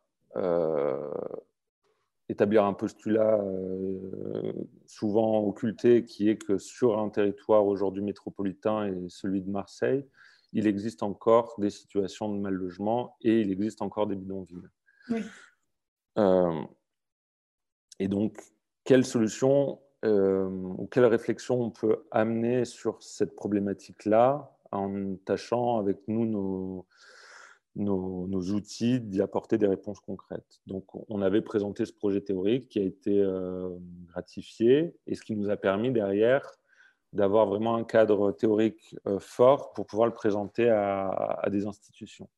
établir 2.29 2.63
un 2.63 2.73
postulat 2.73 3.41
euh, 3.41 4.53
souvent 4.85 5.43
occulté 5.43 6.05
qui 6.05 6.29
est 6.29 6.37
que 6.37 6.57
sur 6.59 6.99
un 6.99 7.09
territoire 7.09 7.65
aujourd'hui 7.65 8.03
métropolitain 8.03 8.87
et 8.87 9.09
celui 9.09 9.41
de 9.41 9.49
Marseille, 9.49 10.05
il 10.53 10.67
existe 10.67 11.03
encore 11.03 11.55
des 11.57 11.71
situations 11.71 12.33
de 12.33 12.39
mal 12.39 12.53
logement 12.53 13.17
et 13.21 13.41
il 13.41 13.51
existe 13.51 13.81
encore 13.81 14.07
des 14.07 14.15
bidonvilles. 14.15 14.69
Oui. 15.09 15.21
Euh, 16.17 16.61
et 17.99 18.07
donc, 18.07 18.39
quelle 18.83 19.05
solution 19.05 19.79
euh, 20.05 20.47
ou 20.47 20.87
quelle 20.87 21.05
réflexion 21.05 21.61
on 21.61 21.71
peut 21.71 22.05
amener 22.11 22.65
sur 22.65 23.03
cette 23.03 23.35
problématique-là 23.35 24.55
en 24.71 25.15
tâchant 25.25 25.77
avec 25.77 25.97
nous 26.07 26.85
nos, 27.75 28.41
outils 28.51 29.01
d'y 29.01 29.21
apporter 29.21 29.57
des 29.57 29.67
réponses 29.67 29.99
concrètes? 29.99 30.61
Donc, 30.67 30.85
on 31.09 31.21
avait 31.21 31.41
présenté 31.41 31.85
ce 31.85 31.93
projet 31.93 32.21
théorique 32.21 32.69
qui 32.69 32.79
a 32.79 32.83
été 32.83 33.19
euh, 33.19 33.69
gratifié 34.07 34.95
et 35.05 35.15
ce 35.15 35.21
qui 35.21 35.35
nous 35.35 35.49
a 35.49 35.57
permis 35.57 35.91
derrière 35.91 36.59
d'avoir 37.13 37.47
vraiment 37.47 37.75
un 37.75 37.83
cadre 37.83 38.31
théorique 38.31 38.95
euh, 39.07 39.19
fort 39.19 39.73
pour 39.73 39.87
pouvoir 39.87 40.07
le 40.07 40.13
présenter 40.13 40.69
à, 40.69 41.45
des 41.51 41.65
institutions. 41.65 42.29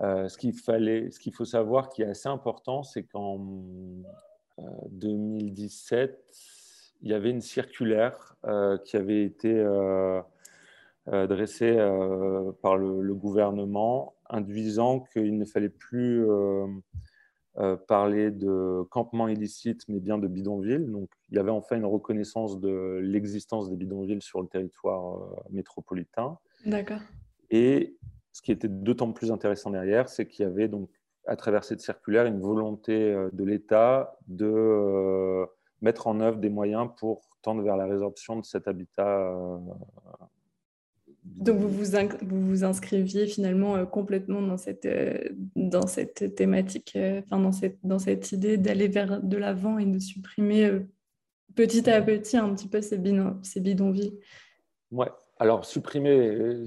Euh, 0.00 0.28
ce 0.28 0.36
qu'il 0.36 0.52
fallait, 0.52 1.10
ce 1.10 1.18
qu'il 1.18 1.32
faut 1.32 1.44
savoir 1.44 1.88
qui 1.88 2.02
est 2.02 2.06
assez 2.06 2.28
important, 2.28 2.82
c'est 2.82 3.04
qu'en 3.04 3.38
2017, 4.90 6.18
il 7.02 7.10
y 7.10 7.14
avait 7.14 7.30
une 7.30 7.40
circulaire 7.40 8.36
qui 8.84 8.96
avait 8.96 9.22
été 9.22 9.52
dressée 11.06 11.76
par 12.62 12.76
le, 12.76 13.14
gouvernement 13.14 14.16
induisant 14.30 15.00
qu'il 15.00 15.36
ne 15.38 15.44
fallait 15.44 15.68
plus 15.68 16.28
euh, 16.28 16.66
euh, 17.58 17.76
parler 17.76 18.30
de 18.30 18.82
campement 18.90 19.28
illicite, 19.28 19.82
mais 19.88 20.00
bien 20.00 20.18
de 20.18 20.28
bidonville. 20.28 20.90
Donc, 20.90 21.08
il 21.30 21.36
y 21.36 21.38
avait 21.38 21.50
enfin 21.50 21.76
une 21.76 21.86
reconnaissance 21.86 22.60
de 22.60 23.00
l'existence 23.02 23.70
des 23.70 23.76
bidonvilles 23.76 24.22
sur 24.22 24.42
le 24.42 24.48
territoire 24.48 25.22
euh, 25.22 25.36
métropolitain. 25.50 26.38
D'accord. 26.64 27.00
Et 27.50 27.96
ce 28.36 28.42
qui 28.42 28.52
était 28.52 28.68
d'autant 28.68 29.12
plus 29.12 29.32
intéressant 29.32 29.70
derrière, 29.70 30.10
c'est 30.10 30.26
qu'il 30.26 30.44
y 30.44 30.46
avait 30.46 30.68
donc, 30.68 30.90
à 31.26 31.36
travers 31.36 31.64
cette 31.64 31.80
circulaire, 31.80 32.26
une 32.26 32.40
volonté 32.40 33.16
de 33.32 33.44
l'État 33.44 34.18
de 34.28 35.46
mettre 35.80 36.06
en 36.06 36.20
œuvre 36.20 36.36
des 36.36 36.50
moyens 36.50 36.90
pour 36.98 37.22
tendre 37.40 37.62
vers 37.62 37.78
la 37.78 37.86
résorption 37.86 38.38
de 38.38 38.44
cet 38.44 38.68
habitat 38.68 39.32
donc 41.24 41.58
vous 41.58 41.68
vous, 41.68 41.84
vous, 42.22 42.40
vous 42.40 42.64
inscriviez 42.64 43.26
finalement 43.26 43.76
euh, 43.76 43.84
complètement 43.84 44.42
dans 44.42 44.56
cette, 44.56 44.86
euh, 44.86 45.18
dans 45.56 45.86
cette 45.86 46.34
thématique, 46.34 46.92
euh, 46.94 47.20
enfin 47.24 47.40
dans, 47.40 47.52
cette, 47.52 47.78
dans 47.82 47.98
cette 47.98 48.32
idée 48.32 48.58
d'aller 48.58 48.86
vers 48.86 49.20
de 49.22 49.36
l'avant 49.36 49.78
et 49.78 49.86
de 49.86 49.98
supprimer 49.98 50.70
petit 51.54 51.88
à 51.90 52.00
petit 52.00 52.36
un 52.36 52.54
petit 52.54 52.68
peu 52.68 52.80
ces, 52.80 53.00
ces 53.42 53.60
bidonvilles? 53.60 54.18
Ouais, 54.92 55.10
alors 55.38 55.64
supprimer, 55.64 56.64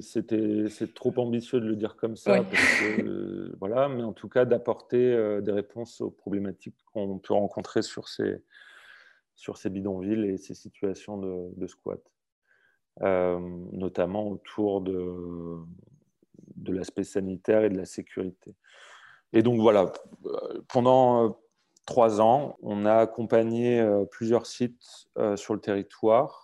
c'était 0.00 0.68
c'est 0.68 0.94
trop 0.94 1.12
ambitieux 1.18 1.60
de 1.60 1.66
le 1.66 1.76
dire 1.76 1.96
comme 1.96 2.16
ça, 2.16 2.42
voilà, 3.60 3.88
mais 3.88 4.02
en 4.02 4.12
tout 4.12 4.28
cas 4.28 4.44
d'apporter 4.44 5.40
des 5.42 5.52
réponses 5.52 6.00
aux 6.00 6.10
problématiques 6.10 6.76
qu'on 6.92 7.18
peut 7.18 7.34
rencontrer 7.34 7.82
sur 7.82 8.08
ces, 8.08 8.42
sur 9.34 9.56
ces 9.56 9.70
bidonvilles 9.70 10.24
et 10.26 10.36
ces 10.36 10.54
situations 10.54 11.18
de, 11.18 11.50
de 11.56 11.66
squat. 11.66 12.00
Euh, 13.02 13.40
notamment 13.72 14.28
autour 14.28 14.80
de, 14.80 15.56
de 16.54 16.72
l'aspect 16.72 17.02
sanitaire 17.02 17.64
et 17.64 17.68
de 17.68 17.76
la 17.76 17.86
sécurité. 17.86 18.54
Et 19.32 19.42
donc 19.42 19.60
voilà, 19.60 19.92
pendant, 20.68 21.40
trois 21.86 22.20
ans, 22.20 22.56
on 22.62 22.86
a 22.86 22.94
accompagné 22.94 23.84
plusieurs 24.12 24.46
sites 24.46 25.08
sur 25.34 25.54
le 25.54 25.60
territoire 25.60 26.43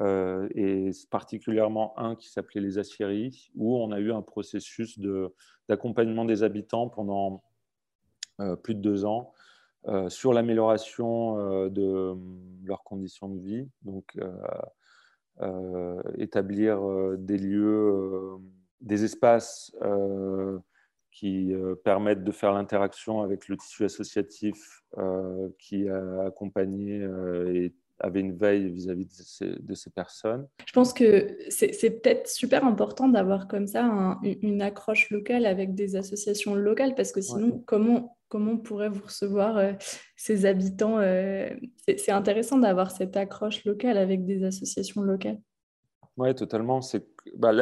et 0.00 0.90
particulièrement 1.10 1.98
un 1.98 2.16
qui 2.16 2.30
s'appelait 2.30 2.60
les 2.60 2.78
Assyries, 2.78 3.50
où 3.54 3.76
on 3.76 3.92
a 3.92 4.00
eu 4.00 4.12
un 4.12 4.22
processus 4.22 4.98
d'accompagnement 5.68 6.24
des 6.24 6.42
habitants 6.42 6.88
pendant 6.88 7.44
plus 8.62 8.74
de 8.74 8.80
deux 8.80 9.04
ans 9.04 9.32
sur 10.08 10.32
l'amélioration 10.32 11.68
de 11.68 12.16
leurs 12.64 12.82
conditions 12.82 13.28
de 13.28 13.38
vie. 13.38 13.68
Donc, 13.82 14.16
établir 16.18 16.80
des 17.18 17.38
lieux, 17.38 18.38
des 18.80 19.04
espaces 19.04 19.72
qui 21.12 21.54
permettent 21.84 22.24
de 22.24 22.32
faire 22.32 22.52
l'interaction 22.52 23.20
avec 23.22 23.46
le 23.46 23.56
tissu 23.56 23.84
associatif 23.84 24.82
qui 25.58 25.88
a 25.88 26.24
accompagné 26.24 27.06
et 27.52 27.72
avait 28.00 28.20
une 28.20 28.36
veille 28.36 28.70
vis-à-vis 28.70 29.06
de, 29.06 29.74
ces, 29.74 29.90
personnes. 29.90 30.46
Je 30.66 30.72
pense 30.72 30.92
que 30.92 31.36
c'est 31.48 31.90
peut-être 32.02 32.28
super 32.28 32.64
important 32.64 33.08
d'avoir 33.08 33.46
comme 33.48 33.66
ça 33.66 34.18
une 34.22 34.62
accroche 34.62 35.10
locale 35.10 35.46
avec 35.46 35.74
des 35.74 35.96
associations 35.96 36.54
locales 36.54 36.94
parce 36.94 37.12
que 37.12 37.20
sinon, 37.20 37.62
comment, 37.66 38.16
comment 38.28 38.52
on 38.52 38.58
pourrait 38.58 38.88
vous 38.88 39.04
recevoir 39.04 39.56
euh, 39.56 39.72
ces 40.16 40.46
habitants 40.46 40.98
euh, 40.98 41.48
C'est 41.76 42.10
intéressant 42.10 42.58
d'avoir 42.58 42.90
cette 42.90 43.16
accroche 43.16 43.64
locale 43.64 43.96
avec 43.96 44.24
des 44.24 44.44
associations 44.44 45.02
locales. 45.02 45.40
Oui, 46.16 46.34
totalement. 46.34 46.80
Bah, 47.36 47.52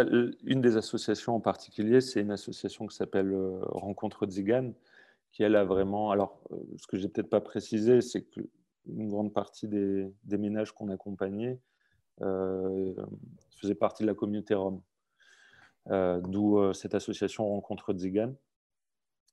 une 0.45 0.61
des 0.61 0.77
associations 0.77 1.35
en 1.35 1.41
particulier, 1.41 2.01
c'est 2.01 2.21
une 2.21 2.33
association 2.33 2.87
qui 2.87 2.97
s'appelle 2.97 3.33
euh, 3.33 3.61
Rencontre 3.63 4.27
Zigan, 4.27 4.73
qui 5.31 5.43
elle 5.43 5.57
a 5.57 5.65
vraiment. 5.65 6.11
Alors, 6.11 6.43
ce 6.77 6.87
que 6.87 6.97
je 6.97 7.03
n'ai 7.03 7.09
peut-être 7.09 7.31
pas 7.31 7.41
précisé, 7.41 8.01
c'est 8.03 8.23
que 8.23 8.41
une 8.87 9.09
grande 9.09 9.33
partie 9.33 9.69
des, 9.69 10.13
ménages 10.39 10.73
qu'on 10.73 10.89
accompagnait 10.89 11.59
euh, 12.21 12.95
faisaient 13.61 13.75
partie 13.75 14.03
de 14.03 14.09
la 14.09 14.15
communauté 14.15 14.55
rome. 14.55 14.83
Euh, 15.91 16.21
d'où 16.21 16.59
euh, 16.59 16.73
cette 16.73 16.95
association 16.95 17.49
Rencontre 17.49 17.93
Zigan, 17.95 18.35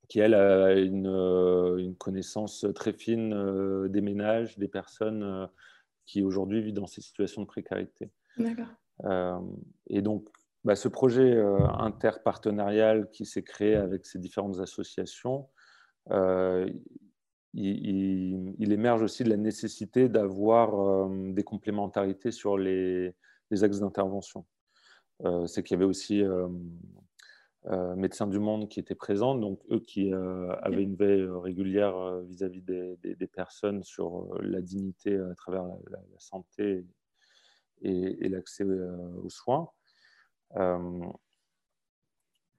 qui 0.08 0.20
elle 0.20 0.34
a 0.34 0.74
une, 0.74 1.96
connaissance 1.98 2.66
très 2.74 2.94
fine 2.94 3.88
des 3.88 4.02
ménages, 4.02 4.58
des 4.58 4.68
personnes 4.68 5.48
qui 6.06 6.24
aujourd'hui 6.24 6.62
vivent 6.62 6.74
dans 6.74 6.88
ces 6.88 7.02
situations 7.02 7.44
de 7.44 7.48
précarité. 7.48 8.12
et 9.88 10.02
donc, 10.02 10.28
bah, 10.64 10.76
ce 10.76 10.88
projet 10.88 11.40
interpartenarial 11.78 13.12
qui 13.12 13.26
s'est 13.26 13.44
créé 13.44 13.76
avec 13.76 14.06
ces 14.06 14.18
différentes 14.18 14.60
associations, 14.60 15.48
il, 17.54 18.72
émerge 18.72 19.02
aussi 19.02 19.24
de 19.24 19.30
la 19.30 19.38
nécessité 19.38 20.10
d'avoir 20.10 20.80
euh, 20.80 21.32
des 21.32 21.44
complémentarités 21.44 22.32
sur 22.32 22.58
les, 22.58 23.16
axes 23.52 23.80
d'intervention. 23.80 24.46
Euh, 25.26 25.48
c'est 25.48 25.64
qu'il 25.64 25.76
y 25.76 25.78
avait 25.78 25.90
aussi 25.90 26.24
euh, 26.24 26.48
Médecins 27.96 28.28
du 28.28 28.40
Monde 28.40 28.70
qui 28.70 28.80
étaient 28.80 28.96
présents, 28.96 29.36
donc 29.36 29.60
eux 29.70 29.82
qui 29.82 30.14
avaient 30.14 30.84
une 30.84 30.96
veille 30.96 31.28
régulière 31.28 32.22
vis-à-vis 32.22 32.62
des, 32.62 33.28
personnes 33.28 33.84
sur 33.84 34.34
la 34.42 34.62
dignité 34.62 35.18
à 35.18 35.36
travers 35.36 35.66
la, 35.90 36.00
santé 36.20 36.86
et, 37.82 38.26
et 38.26 38.30
l'accès 38.30 38.64
aux 38.64 39.30
soins 39.30 39.70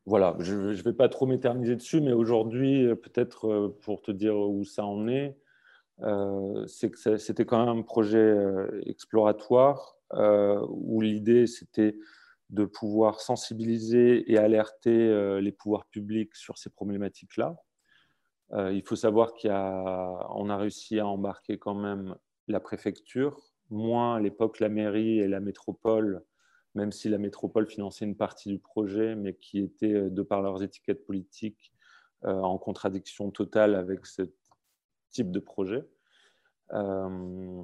voilà, 0.07 0.37
je 0.41 0.55
ne 0.55 0.73
vais 0.73 0.93
pas 0.93 1.09
trop 1.09 1.27
m'éterniser 1.27 1.77
dessus, 1.77 2.01
mais 2.01 2.13
aujourd'hui, 2.13 2.87
euh, 2.87 2.95
peut-être 2.95 3.49
euh, 3.49 3.79
pour 3.83 4.03
te 4.03 4.11
dire 4.11 4.37
où 4.37 4.65
ça 4.65 4.85
en 4.85 5.09
est, 5.09 5.37
euh, 6.03 6.67
c'était 6.67 7.45
quand 7.45 7.59
même 7.65 7.79
un 7.79 7.83
projet 7.83 8.35
exploratoire 8.87 9.99
où 10.71 11.03
l'idée 11.03 11.47
c'était 11.47 11.99
de 12.49 12.65
pouvoir 12.65 13.21
sensibiliser 13.21 14.33
et 14.33 14.39
alerter 14.39 15.41
les 15.41 15.53
pouvoirs 15.53 15.85
publics 15.87 16.35
sur 16.35 16.57
ces 16.57 16.71
problématiques-là. 16.71 17.55
il 18.73 18.83
faut 18.83 18.97
savoir 18.97 19.35
qu'on 19.35 19.51
a, 19.51 20.55
a 20.55 20.57
réussi 20.57 20.99
à 20.99 21.07
embarquer 21.07 21.59
quand 21.59 21.75
même 21.75 22.17
la 22.49 22.61
préfecture, 22.61 23.39
moins 23.69 24.17
à 24.17 24.21
l'époque 24.21 24.59
la 24.59 24.71
mairie 24.71 25.21
et 25.21 25.29
la 25.29 25.41
métropole 25.41 26.25
même 26.75 26.93
si 26.93 27.09
la 27.09 27.19
métropole 27.19 27.67
finançait 27.67 28.05
une 28.05 28.17
partie 28.17 28.49
du 28.49 28.59
projet, 28.59 29.15
mais 29.17 29.35
qui 29.35 29.59
était, 29.59 29.93
euh, 29.93 30.11
de 30.11 30.23
par 30.23 30.43
leurs 30.43 30.63
étiquettes 30.63 31.05
politiques, 31.05 31.73
euh, 32.25 32.41
en 32.41 32.59
contradiction 32.59 33.31
totale 33.31 33.75
avec 33.75 34.07
ce 34.07 34.23
type 35.11 35.31
de 35.31 35.41
projet. 35.41 35.87
Euh, 36.73 37.63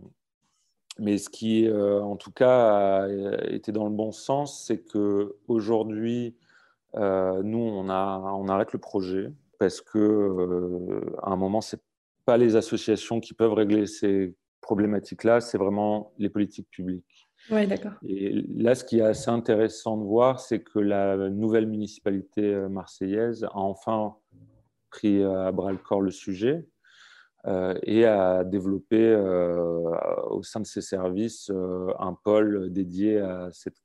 mais 0.98 1.18
ce 1.18 1.28
qui, 1.28 1.70
en 1.70 2.16
tout 2.16 2.32
cas, 2.32 3.06
été 3.48 3.70
dans 3.70 3.84
le 3.84 3.94
bon 3.94 4.12
sens, 4.12 4.64
c'est 4.66 4.82
qu'aujourd'hui, 4.82 6.34
nous, 6.94 7.58
on, 7.58 7.90
on 7.90 8.48
arrête 8.48 8.72
le 8.72 8.78
projet 8.78 9.30
parce 9.58 9.82
que 9.82 11.02
à 11.22 11.32
un 11.32 11.36
moment, 11.36 11.60
c'est 11.60 11.82
pas 12.24 12.38
les 12.38 12.56
associations 12.56 13.20
qui 13.20 13.34
peuvent 13.34 13.52
régler 13.52 13.86
ces 13.86 14.34
problématiques-là, 14.62 15.42
c'est 15.42 15.58
vraiment 15.58 16.14
les 16.18 16.30
politiques 16.30 16.70
publiques. 16.70 17.25
Oui, 17.50 17.66
d'accord. 17.66 17.92
Et 18.06 18.32
là, 18.56 18.74
ce 18.74 18.84
qui 18.84 18.98
est 18.98 19.02
assez 19.02 19.30
intéressant 19.30 19.96
de 19.96 20.04
voir, 20.04 20.40
c'est 20.40 20.60
que 20.60 20.78
la 20.78 21.16
nouvelle 21.30 21.66
municipalité 21.66 22.42
euh, 22.42 22.68
marseillaise 22.68 23.44
a 23.44 23.56
enfin 23.56 24.16
pris 24.90 25.22
euh, 25.22 25.46
à 25.46 25.52
bras 25.52 25.72
le 25.72 25.78
corps 25.78 26.00
le 26.00 26.10
sujet 26.10 26.66
euh, 27.46 27.78
et 27.84 28.04
a 28.04 28.42
développé 28.44 29.14
au 30.30 30.42
sein 30.42 30.60
de 30.60 30.66
ses 30.66 30.80
services 30.80 31.50
un 31.98 32.14
pôle 32.24 32.72
dédié 32.72 33.20
à 33.20 33.48
cette 33.52 33.76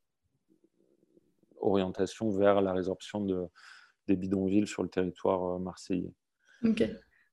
orientation 1.59 2.31
vers 2.31 2.61
la 2.61 2.73
résorption 2.73 3.21
de, 3.23 3.45
des 4.07 4.15
bidonvilles 4.15 4.67
sur 4.67 4.81
le 4.81 4.89
territoire 4.89 5.59
marseillais. 5.59 6.13
Ok. 6.63 6.83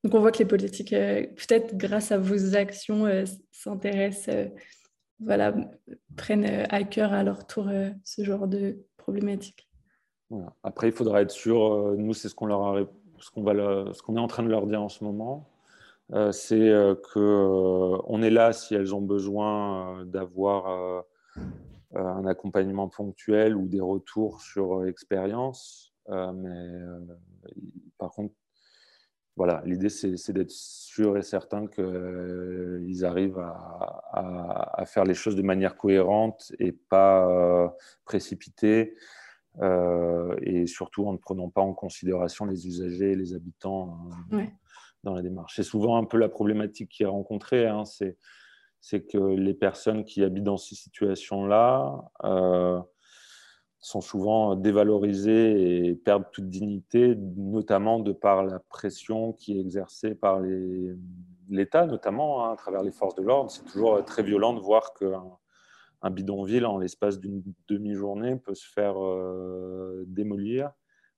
Donc 0.05 0.15
on 0.15 0.21
voit 0.21 0.31
que 0.31 0.39
les 0.39 0.45
politiques, 0.45 0.91
peut-être 0.91 1.77
grâce 1.77 2.13
à 2.13 2.19
vos 2.19 2.55
actions, 2.55 3.07
s'intéressent 3.51 4.51
voilà, 5.21 5.55
prennent 6.17 6.45
euh, 6.45 6.65
à 6.71 6.85
cœur 6.85 7.13
à 7.13 7.23
leur 7.23 7.47
tour 7.47 7.69
euh, 7.69 7.91
ce 8.05 8.23
genre 8.25 8.47
de 8.47 8.79
problématiques. 8.97 9.69
Après, 10.63 10.89
il 10.89 10.93
faudra 10.93 11.23
être 11.23 11.31
sûr, 11.31 11.73
euh, 11.73 11.97
nous, 11.97 12.13
c'est 12.13 12.29
ce 12.29 12.35
qu'on 12.35 12.49
ce 12.49 12.53
va, 13.41 13.93
ce 13.93 14.03
qu'on 14.03 14.17
est 14.17 14.21
en 14.21 14.27
train 14.27 14.43
de 14.43 14.49
leur 14.49 14.67
dire 14.67 14.83
en 14.83 14.89
ce 14.89 15.03
moment, 15.05 15.49
c'est 16.33 16.73
que 17.13 17.99
on 18.07 18.23
est 18.23 18.31
là 18.31 18.55
si 18.55 18.75
elles 18.75 18.95
ont 18.95 19.03
besoin 19.03 20.07
d'avoir 20.07 21.05
un 21.95 22.25
accompagnement 22.25 22.89
ponctuel 22.89 23.55
ou 23.57 23.67
des 23.69 23.81
retours 23.81 24.41
sur 24.41 24.87
expérience. 24.87 25.93
mais 26.09 26.81
par 27.99 28.13
contre, 28.13 28.33
voilà, 29.39 29.63
l'idée, 29.65 29.89
c'est 29.89 30.33
d'être 30.33 30.51
sûr 30.51 31.17
et 31.17 31.23
certain 31.23 31.69
qu'ils 31.69 31.85
euh, 31.85 33.05
arrivent 33.05 33.39
à, 33.39 34.85
faire 34.85 35.05
les 35.05 35.15
choses 35.15 35.37
de 35.37 35.43
manière 35.43 35.77
cohérente 35.77 36.51
et 36.59 36.73
pas 36.73 37.29
euh, 37.29 37.69
précipitée, 38.05 38.97
euh, 39.61 40.35
et 40.43 40.67
surtout 40.67 41.07
en 41.07 41.13
ne 41.13 41.19
prenant 41.19 41.51
pas 41.51 41.61
en 41.61 41.73
considération 41.73 42.47
les 42.47 42.67
usagers 42.67 43.13
et 43.13 43.15
les 43.15 43.33
habitants 43.33 43.97
dans 45.05 45.15
la 45.15 45.23
démarche. 45.23 45.55
C'est 45.55 45.63
souvent 45.63 45.99
un 45.99 46.05
peu 46.05 46.19
la 46.19 46.29
problématique 46.29 46.89
qui 46.89 47.05
est 47.05 47.07
rencontrée, 47.07 47.69
hein, 47.69 47.85
c'est 47.85 49.07
que 49.07 49.19
les 49.19 49.55
personnes 49.55 50.05
qui 50.05 50.25
habitent 50.25 50.43
dans 50.43 50.57
ces 50.57 50.75
situations-là 50.75 52.11
sont 53.81 54.01
souvent 54.01 54.57
dévalorisés 54.57 55.87
et 55.87 55.95
perdent 55.95 56.31
toute 56.33 56.49
dignité, 56.49 57.15
notamment 57.17 58.01
de 58.01 58.13
par 58.13 58.45
la 58.45 58.59
pression 58.59 59.33
qui 59.33 59.57
est 59.57 59.61
exercée 59.61 60.15
par 60.15 60.41
l'État, 61.49 61.87
notamment 61.87 62.45
hein, 62.45 62.53
à 62.53 62.57
travers 62.57 62.83
les 62.83 62.91
forces 62.91 63.15
de 63.15 63.23
l'ordre. 63.23 63.51
C'est 63.51 63.65
toujours 63.65 64.05
très 64.05 64.23
violent 64.23 64.53
de 64.53 64.61
voir 64.61 64.95
qu'un 64.95 65.23
un 66.03 66.11
bidonville, 66.11 66.67
en 66.67 66.79
l'espace 66.79 67.19
d'une 67.19 67.43
demi-journée, 67.67 68.37
peut 68.37 68.55
se 68.55 68.69
faire 68.69 69.03
euh, 69.03 70.05
démolir, 70.07 70.71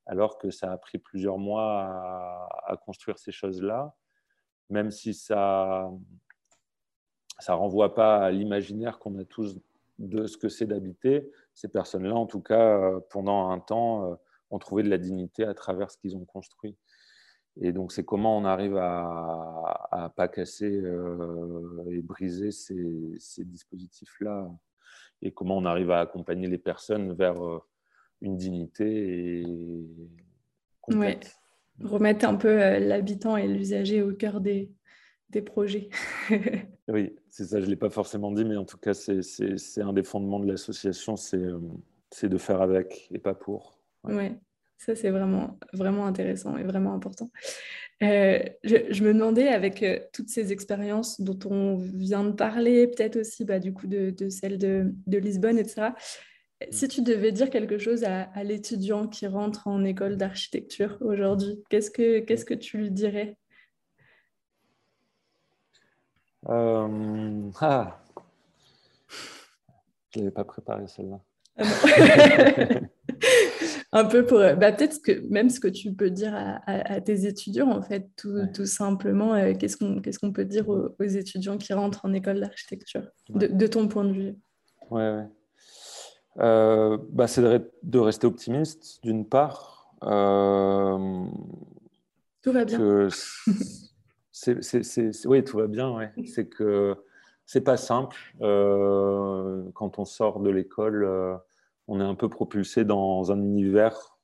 alors 0.05 0.37
que 0.37 0.49
ça 0.49 0.71
a 0.71 0.77
pris 0.77 0.97
plusieurs 0.97 1.37
mois 1.37 2.49
à, 2.65 2.77
construire 2.77 3.19
ces 3.19 3.31
choses-là, 3.31 3.95
même 4.69 4.89
si 4.89 5.13
ça 5.13 5.91
ne 7.47 7.53
renvoie 7.53 7.93
pas 7.93 8.17
à 8.17 8.31
l'imaginaire 8.31 8.97
qu'on 8.97 9.17
a 9.19 9.23
tous 9.23 9.57
de 9.99 10.25
ce 10.25 10.37
que 10.37 10.49
c'est 10.49 10.65
d'habiter, 10.65 11.31
ces 11.53 11.67
personnes-là, 11.67 12.15
en 12.15 12.25
tout 12.25 12.41
cas, 12.41 12.77
euh, 12.77 12.99
pendant 13.09 13.49
un 13.49 13.59
temps, 13.59 14.11
euh, 14.11 14.15
ont 14.49 14.59
trouvé 14.59 14.83
de 14.83 14.89
la 14.89 14.97
dignité 14.97 15.43
à 15.43 15.53
travers 15.53 15.91
ce 15.91 15.97
qu'ils 15.97 16.15
ont 16.15 16.25
construit. 16.25 16.77
Et 17.59 17.73
donc, 17.73 17.91
c'est 17.91 18.05
comment 18.05 18.37
on 18.37 18.45
arrive 18.45 18.77
à 18.77 19.89
ne 19.93 20.07
pas 20.09 20.27
casser 20.27 20.71
euh, 20.71 21.85
et 21.89 22.01
briser 22.01 22.51
ces, 22.51 23.45
dispositifs-là 23.45 24.49
et 25.21 25.31
comment 25.31 25.57
on 25.57 25.65
arrive 25.65 25.91
à 25.91 25.99
accompagner 25.99 26.47
les 26.47 26.57
personnes 26.57 27.13
vers 27.13 27.35
une 28.21 28.37
dignité 28.37 29.41
et 29.41 29.85
Remettre 31.79 32.25
un 32.25 32.35
peu 32.35 32.79
l'habitant 32.79 33.37
et 33.37 33.47
l'usager 33.47 34.01
au 34.01 34.13
cœur 34.13 34.41
des, 34.41 34.71
tes 35.31 35.41
projets. 35.41 35.89
oui, 36.87 37.15
c'est 37.29 37.45
ça, 37.45 37.59
je 37.59 37.65
ne 37.65 37.69
l'ai 37.69 37.75
pas 37.75 37.89
forcément 37.89 38.31
dit, 38.31 38.45
mais 38.45 38.57
en 38.57 38.65
tout 38.65 38.77
cas, 38.77 38.93
c'est 38.93 39.81
un 39.81 39.93
des 39.93 40.03
fondements 40.03 40.39
de 40.39 40.47
l'association, 40.47 41.15
c'est 41.15 42.29
de 42.29 42.37
faire 42.37 42.61
avec 42.61 43.07
et 43.11 43.19
pas 43.19 43.33
pour. 43.33 43.79
Oui, 44.03 44.15
ouais, 44.15 44.39
ça 44.77 44.95
c'est 44.95 45.09
vraiment, 45.09 45.59
vraiment 45.73 46.05
intéressant 46.05 46.57
et 46.57 46.63
vraiment 46.63 46.93
important. 46.93 47.29
Euh, 48.03 48.39
je, 48.63 49.03
me 49.03 49.13
demandais, 49.13 49.47
avec 49.47 49.83
euh, 49.83 49.99
toutes 50.11 50.29
ces 50.29 50.51
expériences 50.51 51.21
dont 51.21 51.37
on 51.45 51.77
vient 51.77 52.23
de 52.23 52.31
parler, 52.31 52.87
peut-être 52.87 53.17
aussi 53.17 53.45
bah, 53.45 53.59
du 53.59 53.73
coup 53.73 53.85
de, 53.85 54.09
de 54.09 54.29
celle 54.29 54.57
de, 54.57 54.91
de, 55.05 55.17
Lisbonne, 55.19 55.59
etc., 55.59 55.89
si 56.69 56.87
tu 56.87 57.01
devais 57.01 57.31
dire 57.31 57.49
quelque 57.49 57.77
chose 57.77 58.03
à, 58.03 58.23
à 58.33 58.43
l'étudiant 58.43 59.07
qui 59.07 59.25
rentre 59.27 59.67
en 59.67 59.83
école 59.83 60.17
d'architecture 60.17 60.97
aujourd'hui, 61.01 61.63
qu'est-ce 61.69 61.89
que, 61.89 62.19
qu'est-ce 62.19 62.45
que 62.45 62.53
tu 62.53 62.77
lui 62.77 62.91
dirais? 62.91 63.35
Euh... 66.49 67.49
Ah. 67.59 67.99
Je 70.13 70.19
n'avais 70.19 70.31
pas 70.31 70.43
préparé 70.43 70.87
celle-là. 70.87 71.19
Ah 71.57 71.63
un 73.93 74.05
peu 74.05 74.25
pour 74.25 74.39
euh, 74.39 74.55
bah, 74.55 74.71
peut-être 74.71 75.01
que 75.01 75.27
même 75.29 75.49
ce 75.49 75.59
que 75.59 75.67
tu 75.67 75.91
peux 75.93 76.09
dire 76.09 76.33
à, 76.65 77.01
tes 77.01 77.25
étudiants 77.25 77.69
en 77.69 77.81
fait 77.81 78.09
tout, 78.15 78.47
tout 78.53 78.65
simplement 78.65 79.33
euh, 79.33 79.53
qu'est-ce 79.53 79.75
qu'on 79.75 79.99
qu'est-ce 80.01 80.19
qu'on 80.19 80.31
peut 80.31 80.45
dire 80.45 80.69
aux, 80.69 81.03
étudiants 81.03 81.57
qui 81.57 81.73
rentrent 81.73 82.05
en 82.05 82.13
école 82.13 82.39
d'architecture 82.39 83.03
de, 83.29 83.67
ton 83.67 83.87
point 83.87 84.05
de 84.05 84.13
vue? 84.13 84.35
Ouais, 84.89 85.11
ouais. 85.11 85.27
Euh, 86.39 86.97
bah, 87.09 87.27
c'est 87.27 87.41
de, 87.41 87.99
rester 87.99 88.27
optimiste 88.27 89.03
d'une 89.03 89.27
part 89.27 89.79
tout 92.41 92.51
va 92.51 92.65
bien 92.65 92.79
oui 95.25 95.43
tout 95.43 95.57
va 95.57 95.67
bien 95.67 95.91
ouais. 95.91 96.11
c'est 96.25 96.47
que 96.47 96.95
c'est 97.45 97.61
pas 97.61 97.77
simple 97.77 98.17
quand 98.39 99.99
on 99.99 100.05
sort 100.05 100.39
de 100.39 100.49
l'école 100.49 101.39
on 101.87 101.99
est 101.99 102.05
un 102.05 102.15
peu 102.15 102.29
propulsé 102.29 102.85
dans 102.85 103.31
un 103.31 103.41
univers 103.41 104.17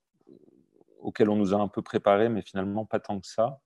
auquel 1.00 1.30
on 1.30 1.36
nous 1.36 1.54
a 1.54 1.58
un 1.58 1.68
peu 1.68 1.82
préparé, 1.82 2.30
mais 2.30 2.42
finalement 2.42 2.86
pas 2.86 3.00
tant 3.00 3.20
que 3.20 3.28
ça. 3.28 3.62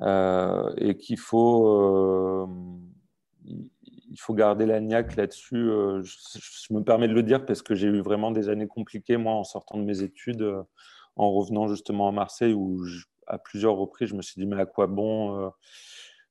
Euh, 0.00 0.72
et 0.78 0.96
qu'il 0.96 1.18
faut, 1.18 1.68
euh, 1.68 2.46
il 3.44 4.18
faut 4.18 4.34
garder 4.34 4.66
la 4.66 4.80
niaque 4.80 5.16
là-dessus. 5.16 5.56
Euh, 5.70 6.02
je, 6.02 6.72
me 6.72 6.82
permets 6.82 7.08
de 7.08 7.12
le 7.12 7.22
dire 7.22 7.44
parce 7.44 7.62
que 7.62 7.74
j'ai 7.74 7.88
eu 7.88 8.00
vraiment 8.00 8.30
des 8.30 8.48
années 8.48 8.66
compliquées, 8.66 9.16
moi, 9.16 9.34
en 9.34 9.44
sortant 9.44 9.78
de 9.78 9.84
mes 9.84 10.02
études, 10.02 10.42
en 11.16 11.30
revenant 11.32 11.68
justement 11.68 12.08
à 12.08 12.12
Marseille, 12.12 12.54
où 12.54 12.84
à 13.32 13.38
plusieurs 13.38 13.74
reprises, 13.76 14.08
je 14.08 14.14
me 14.14 14.22
suis 14.22 14.40
dit, 14.40 14.46
mais 14.46 14.60
à 14.60 14.66
quoi 14.66 14.86
bon 14.86 15.50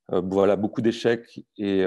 Voilà, 0.09 0.55
beaucoup 0.55 0.81
d'échecs 0.81 1.43
et, 1.57 1.83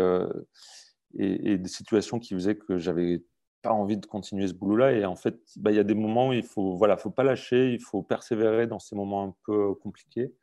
et, 1.15 1.59
des 1.59 1.69
situations 1.69 2.19
qui 2.19 2.35
faisaient 2.35 2.57
que 2.57 2.79
j'avais 2.79 3.23
pas 3.65 3.73
envie 3.73 3.97
de 3.97 4.07
continuer 4.07 4.47
ce 4.47 4.53
boulot-là. 4.53 4.93
Et 4.93 5.05
en 5.05 5.17
fait, 5.17 5.41
bah, 5.57 5.73
il 5.73 5.77
y 5.77 5.81
a 5.81 5.85
des 5.85 5.95
moments 5.95 6.29
où 6.29 6.33
il 6.33 6.45
faut, 6.45 6.77
voilà, 6.77 6.97
faut 6.97 7.11
pas 7.11 7.25
lâcher, 7.25 7.73
il 7.73 7.81
faut 7.81 8.03
persévérer 8.03 8.67
dans 8.67 8.79
ces 8.79 8.95
moments 8.95 9.25
un 9.25 9.35
peu 9.45 9.75
compliqués. 9.75 10.35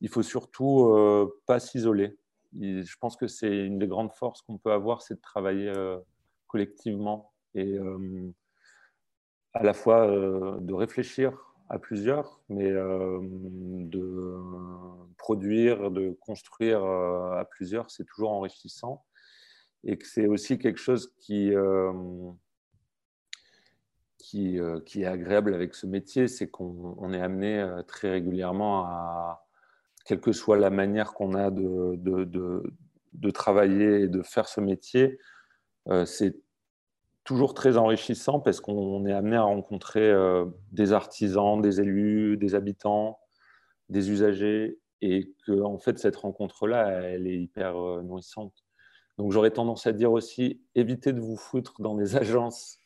Il 0.00 0.08
faut 0.08 0.22
surtout 0.22 0.86
euh, 0.86 1.40
pas 1.46 1.58
s'isoler. 1.58 2.16
Je 2.60 2.96
pense 3.00 3.16
que 3.16 3.26
c'est 3.26 3.66
une 3.66 3.78
des 3.78 3.88
grandes 3.88 4.12
forces 4.12 4.42
qu'on 4.42 4.58
peut 4.58 4.72
avoir, 4.72 5.02
c'est 5.02 5.14
de 5.14 5.20
travailler 5.20 5.68
euh, 5.68 5.98
collectivement 6.46 7.32
et 7.54 7.78
euh, 7.78 8.30
à 9.54 9.62
la 9.62 9.74
fois 9.74 10.06
de 10.06 10.72
réfléchir 10.72 11.47
à 11.68 11.78
plusieurs, 11.78 12.40
mais 12.48 12.70
de 12.70 14.38
produire, 15.18 15.90
de 15.90 16.16
construire 16.20 16.82
à 16.84 17.44
plusieurs, 17.44 17.90
c'est 17.90 18.04
toujours 18.04 18.30
enrichissant. 18.30 19.04
Et 19.84 19.96
que 19.96 20.06
c'est 20.06 20.26
aussi 20.26 20.58
quelque 20.58 20.80
chose 20.80 21.12
qui 21.18 21.52
euh, 24.34 24.80
qui, 24.80 25.02
est 25.02 25.06
agréable 25.06 25.54
avec 25.54 25.74
ce 25.74 25.86
métier, 25.86 26.28
c'est 26.28 26.48
qu'on 26.48 27.12
est 27.12 27.20
amené 27.20 27.60
euh, 27.60 27.82
très 27.82 28.10
régulièrement 28.10 28.84
à, 28.84 29.46
quelle 30.04 30.20
que 30.20 30.32
soit 30.32 30.58
la 30.58 30.70
manière 30.70 31.14
qu'on 31.14 31.34
a 31.34 31.50
de, 31.50 31.96
de, 31.96 33.30
travailler 33.30 34.02
et 34.02 34.08
de 34.08 34.22
faire 34.22 34.48
ce 34.48 34.60
métier, 34.60 35.18
euh, 35.88 36.04
c'est 36.04 36.36
toujours 37.28 37.54
très 37.54 37.76
enrichissant 37.76 38.40
parce 38.40 38.60
qu'on 38.60 39.04
est 39.06 39.12
amené 39.12 39.36
à 39.36 39.42
rencontrer 39.42 40.12
des 40.72 40.92
artisans, 40.92 41.60
des 41.60 41.80
élus, 41.80 42.38
des 42.38 42.54
habitants, 42.54 43.20
des 43.90 44.10
usagers, 44.10 44.78
et 45.02 45.34
que 45.46 45.60
en 45.62 45.78
fait 45.78 45.98
cette 45.98 46.16
rencontre-là, 46.16 46.88
elle 47.02 47.26
est 47.26 47.38
hyper 47.38 47.74
nourrissante. 48.02 48.54
Donc 49.18 49.32
j'aurais 49.32 49.50
tendance 49.50 49.86
à 49.86 49.92
dire 49.92 50.10
aussi, 50.10 50.62
évitez 50.74 51.12
de 51.12 51.20
vous 51.20 51.36
foutre 51.36 51.82
dans 51.82 51.94
des 51.94 52.16
agences 52.24 52.80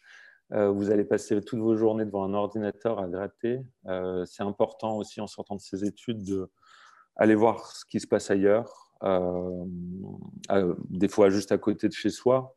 euh, 0.53 0.71
vous 0.71 0.91
allez 0.91 1.05
passer 1.05 1.41
toutes 1.41 1.61
vos 1.61 1.77
journées 1.77 2.05
devant 2.05 2.25
un 2.25 2.35
ordinateur 2.35 2.99
à 2.99 3.09
gratter. 3.09 3.65
Euh, 3.87 4.25
c'est 4.27 4.43
important 4.43 4.97
aussi 4.97 5.21
en 5.21 5.27
sortant 5.27 5.57
de 5.57 5.61
ces 5.61 5.85
études 5.85 6.23
d'aller 7.19 7.35
voir 7.35 7.67
ce 7.67 7.85
qui 7.87 8.01
se 8.01 8.07
passe 8.07 8.31
ailleurs, 8.31 8.93
euh, 9.03 9.65
des 10.91 11.09
fois 11.09 11.31
juste 11.31 11.53
à 11.53 11.59
côté 11.59 11.89
de 11.89 11.95
chez 11.95 12.11
soi, 12.11 12.55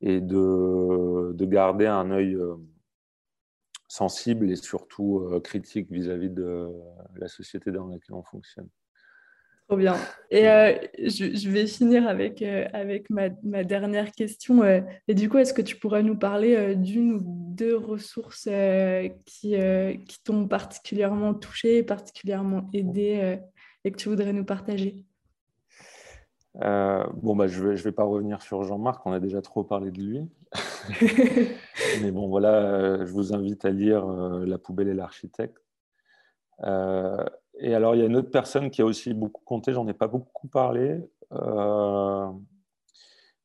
et 0.00 0.20
de, 0.20 1.32
de, 1.32 1.44
garder 1.44 1.86
un 1.86 2.10
œil 2.10 2.38
sensible 3.88 4.50
et 4.50 4.56
surtout 4.56 5.28
critique 5.44 5.90
vis-à-vis 5.90 6.30
de 6.30 6.70
la 7.16 7.28
société 7.28 7.70
dans 7.70 7.86
laquelle 7.86 8.14
on 8.14 8.22
fonctionne. 8.22 8.68
Trop 9.70 9.76
bien. 9.76 9.96
Et 10.32 10.48
euh, 10.48 10.74
je, 10.98 11.48
vais 11.48 11.64
finir 11.68 12.08
avec, 12.08 12.42
euh, 12.42 12.66
avec 12.72 13.08
ma, 13.08 13.28
ma, 13.44 13.62
dernière 13.62 14.10
question. 14.10 14.64
Euh. 14.64 14.80
et 15.06 15.14
du 15.14 15.28
coup, 15.28 15.38
est-ce 15.38 15.54
que 15.54 15.62
tu 15.62 15.76
pourrais 15.76 16.02
nous 16.02 16.16
parler 16.16 16.74
d'une 16.74 17.12
ou 17.12 17.20
deux 17.22 17.76
ressources 17.76 18.48
qui, 19.26 19.54
qui 20.08 20.22
t'ont 20.24 20.48
particulièrement 20.48 21.34
touché, 21.34 21.84
particulièrement 21.84 22.68
aidé 22.72 23.38
et 23.84 23.92
que 23.92 23.96
tu 23.96 24.08
voudrais 24.08 24.32
nous 24.32 24.44
partager? 24.44 25.04
Bon, 26.54 27.36
bah, 27.36 27.46
je 27.46 27.62
ne 27.62 27.68
vais, 27.68 27.76
je 27.76 27.84
vais 27.84 27.92
pas 27.92 28.04
revenir 28.04 28.42
sur 28.42 28.62
Jean-Marc, 28.64 29.06
on 29.06 29.12
a 29.12 29.20
déjà 29.20 29.42
trop 29.42 29.64
parlé 29.64 29.90
de 29.90 30.00
lui. 30.00 30.28
Mais 32.02 32.10
bon, 32.10 32.28
voilà, 32.28 33.04
je 33.04 33.12
vous 33.12 33.34
invite 33.34 33.64
à 33.64 33.70
lire 33.70 34.06
La 34.06 34.58
poubelle 34.58 34.88
et 34.88 34.94
l'architecte. 34.94 35.62
Et 37.60 37.74
alors, 37.74 37.94
il 37.94 37.98
y 37.98 38.02
a 38.02 38.06
une 38.06 38.16
autre 38.16 38.30
personne 38.30 38.70
qui 38.70 38.80
a 38.80 38.86
aussi 38.86 39.12
beaucoup 39.12 39.42
compté, 39.44 39.72
j'en 39.72 39.86
ai 39.86 39.92
pas 39.92 40.08
beaucoup 40.08 40.48
parlé, 40.48 40.98
euh, 41.32 42.30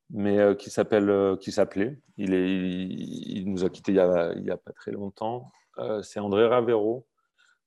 mais 0.10 0.40
euh, 0.40 0.56
qui 0.56 0.70
s'appelle, 0.70 1.10
euh, 1.10 1.36
qui 1.36 1.52
s'appelait, 1.52 2.00
il, 2.18 2.34
est, 2.34 2.50
il, 2.50 3.52
nous 3.52 3.66
a 3.66 3.70
quittés 3.70 3.92
il 3.92 4.42
n'y 4.42 4.52
a, 4.52 4.58
pas 4.58 4.72
très 4.72 4.92
longtemps, 4.92 5.52
c'est 6.02 6.20
André 6.20 6.48
Ravero. 6.48 7.06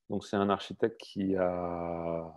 Donc, 0.09 0.25
c'est 0.25 0.37
un 0.37 0.49
architecte 0.49 0.99
qui 0.99 1.37
a, 1.37 2.33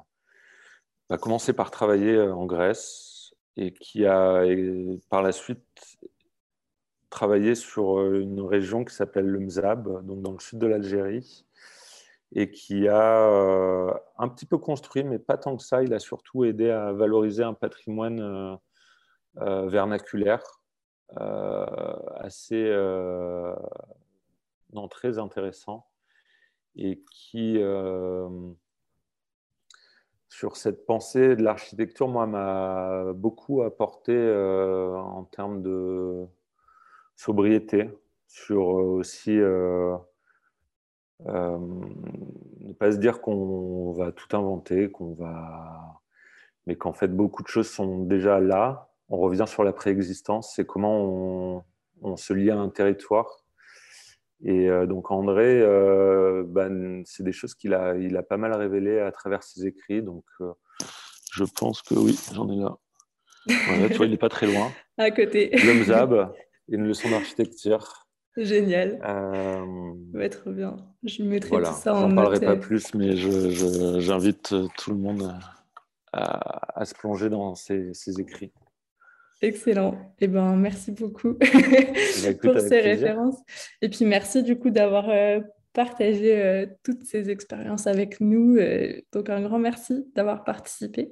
a, 1.12 1.18
commencé 1.18 1.53
par 1.53 1.72
travailler 1.72 2.20
en 2.20 2.45
Grèce 2.45 3.34
et 3.57 3.74
qui 3.74 4.05
a 4.05 4.43
par 5.09 5.22
la 5.22 5.32
suite 5.32 5.99
travaillé 7.09 7.55
sur 7.55 8.14
une 8.14 8.41
région 8.41 8.86
qui 8.86 8.95
s'appelle 8.95 9.26
le 9.26 9.39
Mzab, 9.39 10.05
donc 10.05 10.22
dans 10.22 10.32
le 10.32 10.39
sud 10.39 10.59
de 10.59 10.68
l'Algérie 10.68 11.45
et 12.34 12.49
qui 12.49 12.88
a 12.88 13.28
euh, 13.30 13.93
un 14.18 14.30
petit 14.30 14.45
peu 14.45 14.57
construit, 14.57 15.03
mais 15.03 15.20
pas 15.20 15.38
tant 15.38 15.57
que 15.57 15.64
ça. 15.64 15.84
Il 15.84 15.93
a 15.93 15.99
surtout 15.99 16.45
aidé 16.45 16.70
à 16.70 16.93
valoriser 16.93 17.43
un 17.43 17.53
patrimoine 17.53 18.20
euh, 18.22 18.55
euh, 19.41 19.68
vernaculaire 19.68 20.43
assez 22.16 22.74
non, 24.72 24.88
très 24.88 25.20
intéressant 25.20 25.86
et 26.78 27.03
qui, 27.12 27.59
sur 30.32 30.58
cette 30.58 30.86
pensée 30.86 31.36
de 31.36 31.44
l'architecture, 31.44 32.08
moi, 32.08 32.26
m'a 32.26 33.14
beaucoup 33.14 33.62
apporté 33.62 34.14
en 34.16 35.26
termes 35.26 35.62
de 35.62 36.26
sobriété, 37.16 37.90
sur 38.28 38.66
aussi 38.66 39.38
euh, 41.28 41.58
ne 42.60 42.74
pas 42.74 42.92
se 42.92 42.98
dire 42.98 43.22
qu'on 43.22 43.92
va 43.92 44.12
tout 44.12 44.36
inventer, 44.36 44.90
qu'on 44.90 45.14
va, 45.14 46.02
mais 46.66 46.76
qu'en 46.76 46.94
fait 46.94 47.10
beaucoup 47.10 47.44
de 47.44 47.48
choses 47.48 47.70
sont 47.70 48.00
déjà 48.00 48.40
là. 48.40 48.90
On 49.10 49.18
revient 49.18 49.46
sur 49.48 49.64
la 49.64 49.74
préexistence, 49.74 50.54
c'est 50.56 50.66
comment 50.66 51.64
on, 52.02 52.18
se 52.18 52.34
lie 52.34 52.50
à 52.50 52.58
un 52.58 52.70
territoire. 52.70 53.41
Et 54.44 54.70
euh, 54.70 54.88
donc 54.88 55.12
André, 55.12 55.62
euh, 55.62 56.44
ben, 56.46 57.04
c'est 57.06 57.24
des 57.24 57.32
choses 57.32 57.54
qu'il 57.54 57.74
a, 57.74 57.96
il 57.96 58.18
a 58.18 58.24
pas 58.24 58.38
mal 58.38 58.54
révélées 58.54 59.00
à 59.00 59.12
travers 59.12 59.44
ses 59.44 59.68
écrits. 59.68 60.02
Donc 60.02 60.26
je 61.34 61.44
pense 61.44 61.82
que 61.82 61.96
oui, 61.96 62.18
j'en 62.34 62.50
ai 62.50 62.58
là. 62.58 62.78
tu 63.88 63.96
vois, 63.96 64.06
il 64.06 64.12
n'est 64.12 64.18
pas 64.18 64.30
très 64.30 64.48
loin. 64.48 64.72
À 64.98 65.10
côté. 65.10 65.50
L'homme 65.66 65.84
Zab, 65.84 66.32
une 66.68 66.86
leçon 66.86 67.10
d'architecture. 67.10 68.08
Génial. 68.38 69.02
Euh... 69.04 69.66
Va 70.14 70.24
être 70.24 70.52
bien. 70.52 70.78
Je 71.04 71.24
mettrai 71.24 71.62
tout 71.62 71.74
ça 71.74 71.96
en 71.96 72.10
J'en 72.10 72.16
parlerai 72.16 72.39
pas 72.39 72.56
plus, 72.56 72.94
mais 72.94 73.16
j'invite 73.16 74.54
tout 74.78 74.92
le 74.92 74.98
monde 74.98 75.34
à, 76.14 76.86
se 76.86 76.94
plonger 76.94 77.30
dans 77.30 77.56
ces, 77.56 78.20
écrits. 78.20 78.52
Excellent. 79.42 79.96
Eh 80.20 80.28
ben, 80.28 80.56
merci 80.56 80.92
beaucoup 80.92 81.34
pour 82.42 82.60
ces 82.60 82.80
références. 82.80 83.38
Et 83.82 83.89
puis, 83.89 84.06
merci 84.06 84.44
du 84.44 84.58
coup 84.58 84.70
d'avoir 84.70 85.10
euh, 85.10 85.39
partagé 85.74 86.38
euh, 86.38 86.66
toutes 86.84 87.04
ces 87.04 87.30
expériences 87.30 87.88
avec 87.88 88.22
nous. 88.22 88.58
donc, 89.12 89.30
un 89.30 89.42
grand 89.42 89.60
merci 89.60 90.06
d'avoir 90.16 90.44
participé. 90.44 91.12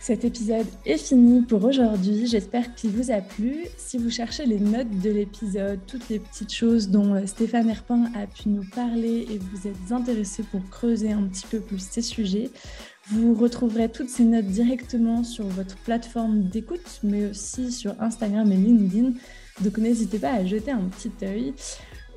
Cet 0.00 0.24
épisode 0.24 0.66
est 0.86 0.96
fini 0.96 1.42
pour 1.42 1.62
aujourd'hui. 1.62 2.26
J'espère 2.26 2.74
qu'il 2.74 2.90
vous 2.90 3.10
a 3.10 3.20
plu. 3.20 3.66
Si 3.76 3.98
vous 3.98 4.08
cherchez 4.08 4.46
les 4.46 4.58
notes 4.58 4.88
de 5.02 5.10
l'épisode, 5.10 5.78
toutes 5.86 6.08
les 6.08 6.18
petites 6.18 6.54
choses 6.54 6.88
dont 6.88 7.14
euh, 7.14 7.26
Stéphane 7.26 7.68
Herpin 7.68 8.10
a 8.16 8.26
pu 8.26 8.48
nous 8.48 8.64
parler 8.74 9.26
et 9.30 9.36
vous 9.38 9.68
êtes 9.68 9.92
intéressé 9.92 10.42
pour 10.42 10.62
creuser 10.70 11.12
un 11.12 11.24
petit 11.24 11.46
peu 11.46 11.60
plus 11.60 11.80
ces 11.80 12.00
sujets, 12.00 12.48
vous 13.08 13.34
retrouverez 13.34 13.90
toutes 13.90 14.08
ces 14.08 14.22
notes 14.24 14.46
directement 14.46 15.24
sur 15.24 15.44
votre 15.46 15.76
plateforme 15.78 16.44
d'écoute, 16.44 17.00
mais 17.02 17.30
aussi 17.30 17.72
sur 17.72 18.00
Instagram 18.00 18.52
et 18.52 18.56
LinkedIn. 18.56 19.14
Donc 19.62 19.78
n'hésitez 19.78 20.18
pas 20.18 20.32
à 20.32 20.44
jeter 20.44 20.70
un 20.70 20.84
petit 20.84 21.10
œil. 21.24 21.54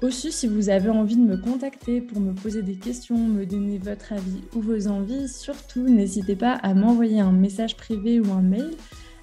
Aussi, 0.02 0.34
si 0.34 0.48
vous 0.48 0.68
avez 0.70 0.90
envie 0.90 1.16
de 1.16 1.22
me 1.22 1.38
contacter 1.38 2.02
pour 2.02 2.20
me 2.20 2.34
poser 2.34 2.62
des 2.62 2.76
questions, 2.76 3.18
me 3.18 3.46
donner 3.46 3.78
votre 3.78 4.12
avis 4.12 4.42
ou 4.54 4.60
vos 4.60 4.88
envies, 4.88 5.30
surtout 5.30 5.88
n'hésitez 5.88 6.36
pas 6.36 6.56
à 6.56 6.74
m'envoyer 6.74 7.22
un 7.22 7.32
message 7.32 7.78
privé 7.78 8.20
ou 8.20 8.30
un 8.34 8.42
mail 8.42 8.72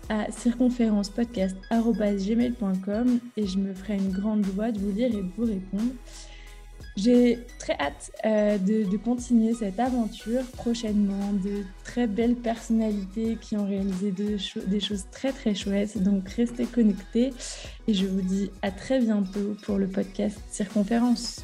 à 0.08 0.32
circonférencepodcast.gmail.com 0.32 3.18
et 3.36 3.46
je 3.46 3.58
me 3.58 3.74
ferai 3.74 3.96
une 3.96 4.10
grande 4.10 4.46
joie 4.46 4.72
de 4.72 4.78
vous 4.78 4.90
lire 4.90 5.08
et 5.08 5.22
de 5.22 5.28
vous 5.36 5.44
répondre. 5.44 5.92
J'ai 7.02 7.38
très 7.58 7.74
hâte 7.78 8.12
euh, 8.26 8.58
de, 8.58 8.96
continuer 8.98 9.54
cette 9.54 9.80
aventure 9.80 10.42
prochainement, 10.56 11.32
de 11.32 11.64
très 11.82 12.06
belles 12.06 12.34
personnalités 12.34 13.38
qui 13.40 13.56
ont 13.56 13.66
réalisé 13.66 14.10
des 14.10 14.80
choses 14.80 15.06
très 15.10 15.32
très 15.32 15.54
chouettes. 15.54 16.02
Donc 16.02 16.28
restez 16.28 16.66
connectés 16.66 17.32
et 17.88 17.94
je 17.94 18.06
vous 18.06 18.20
dis 18.20 18.50
à 18.60 18.70
très 18.70 19.00
bientôt 19.00 19.56
pour 19.62 19.78
le 19.78 19.86
podcast 19.86 20.38
Circonférence. 20.50 21.42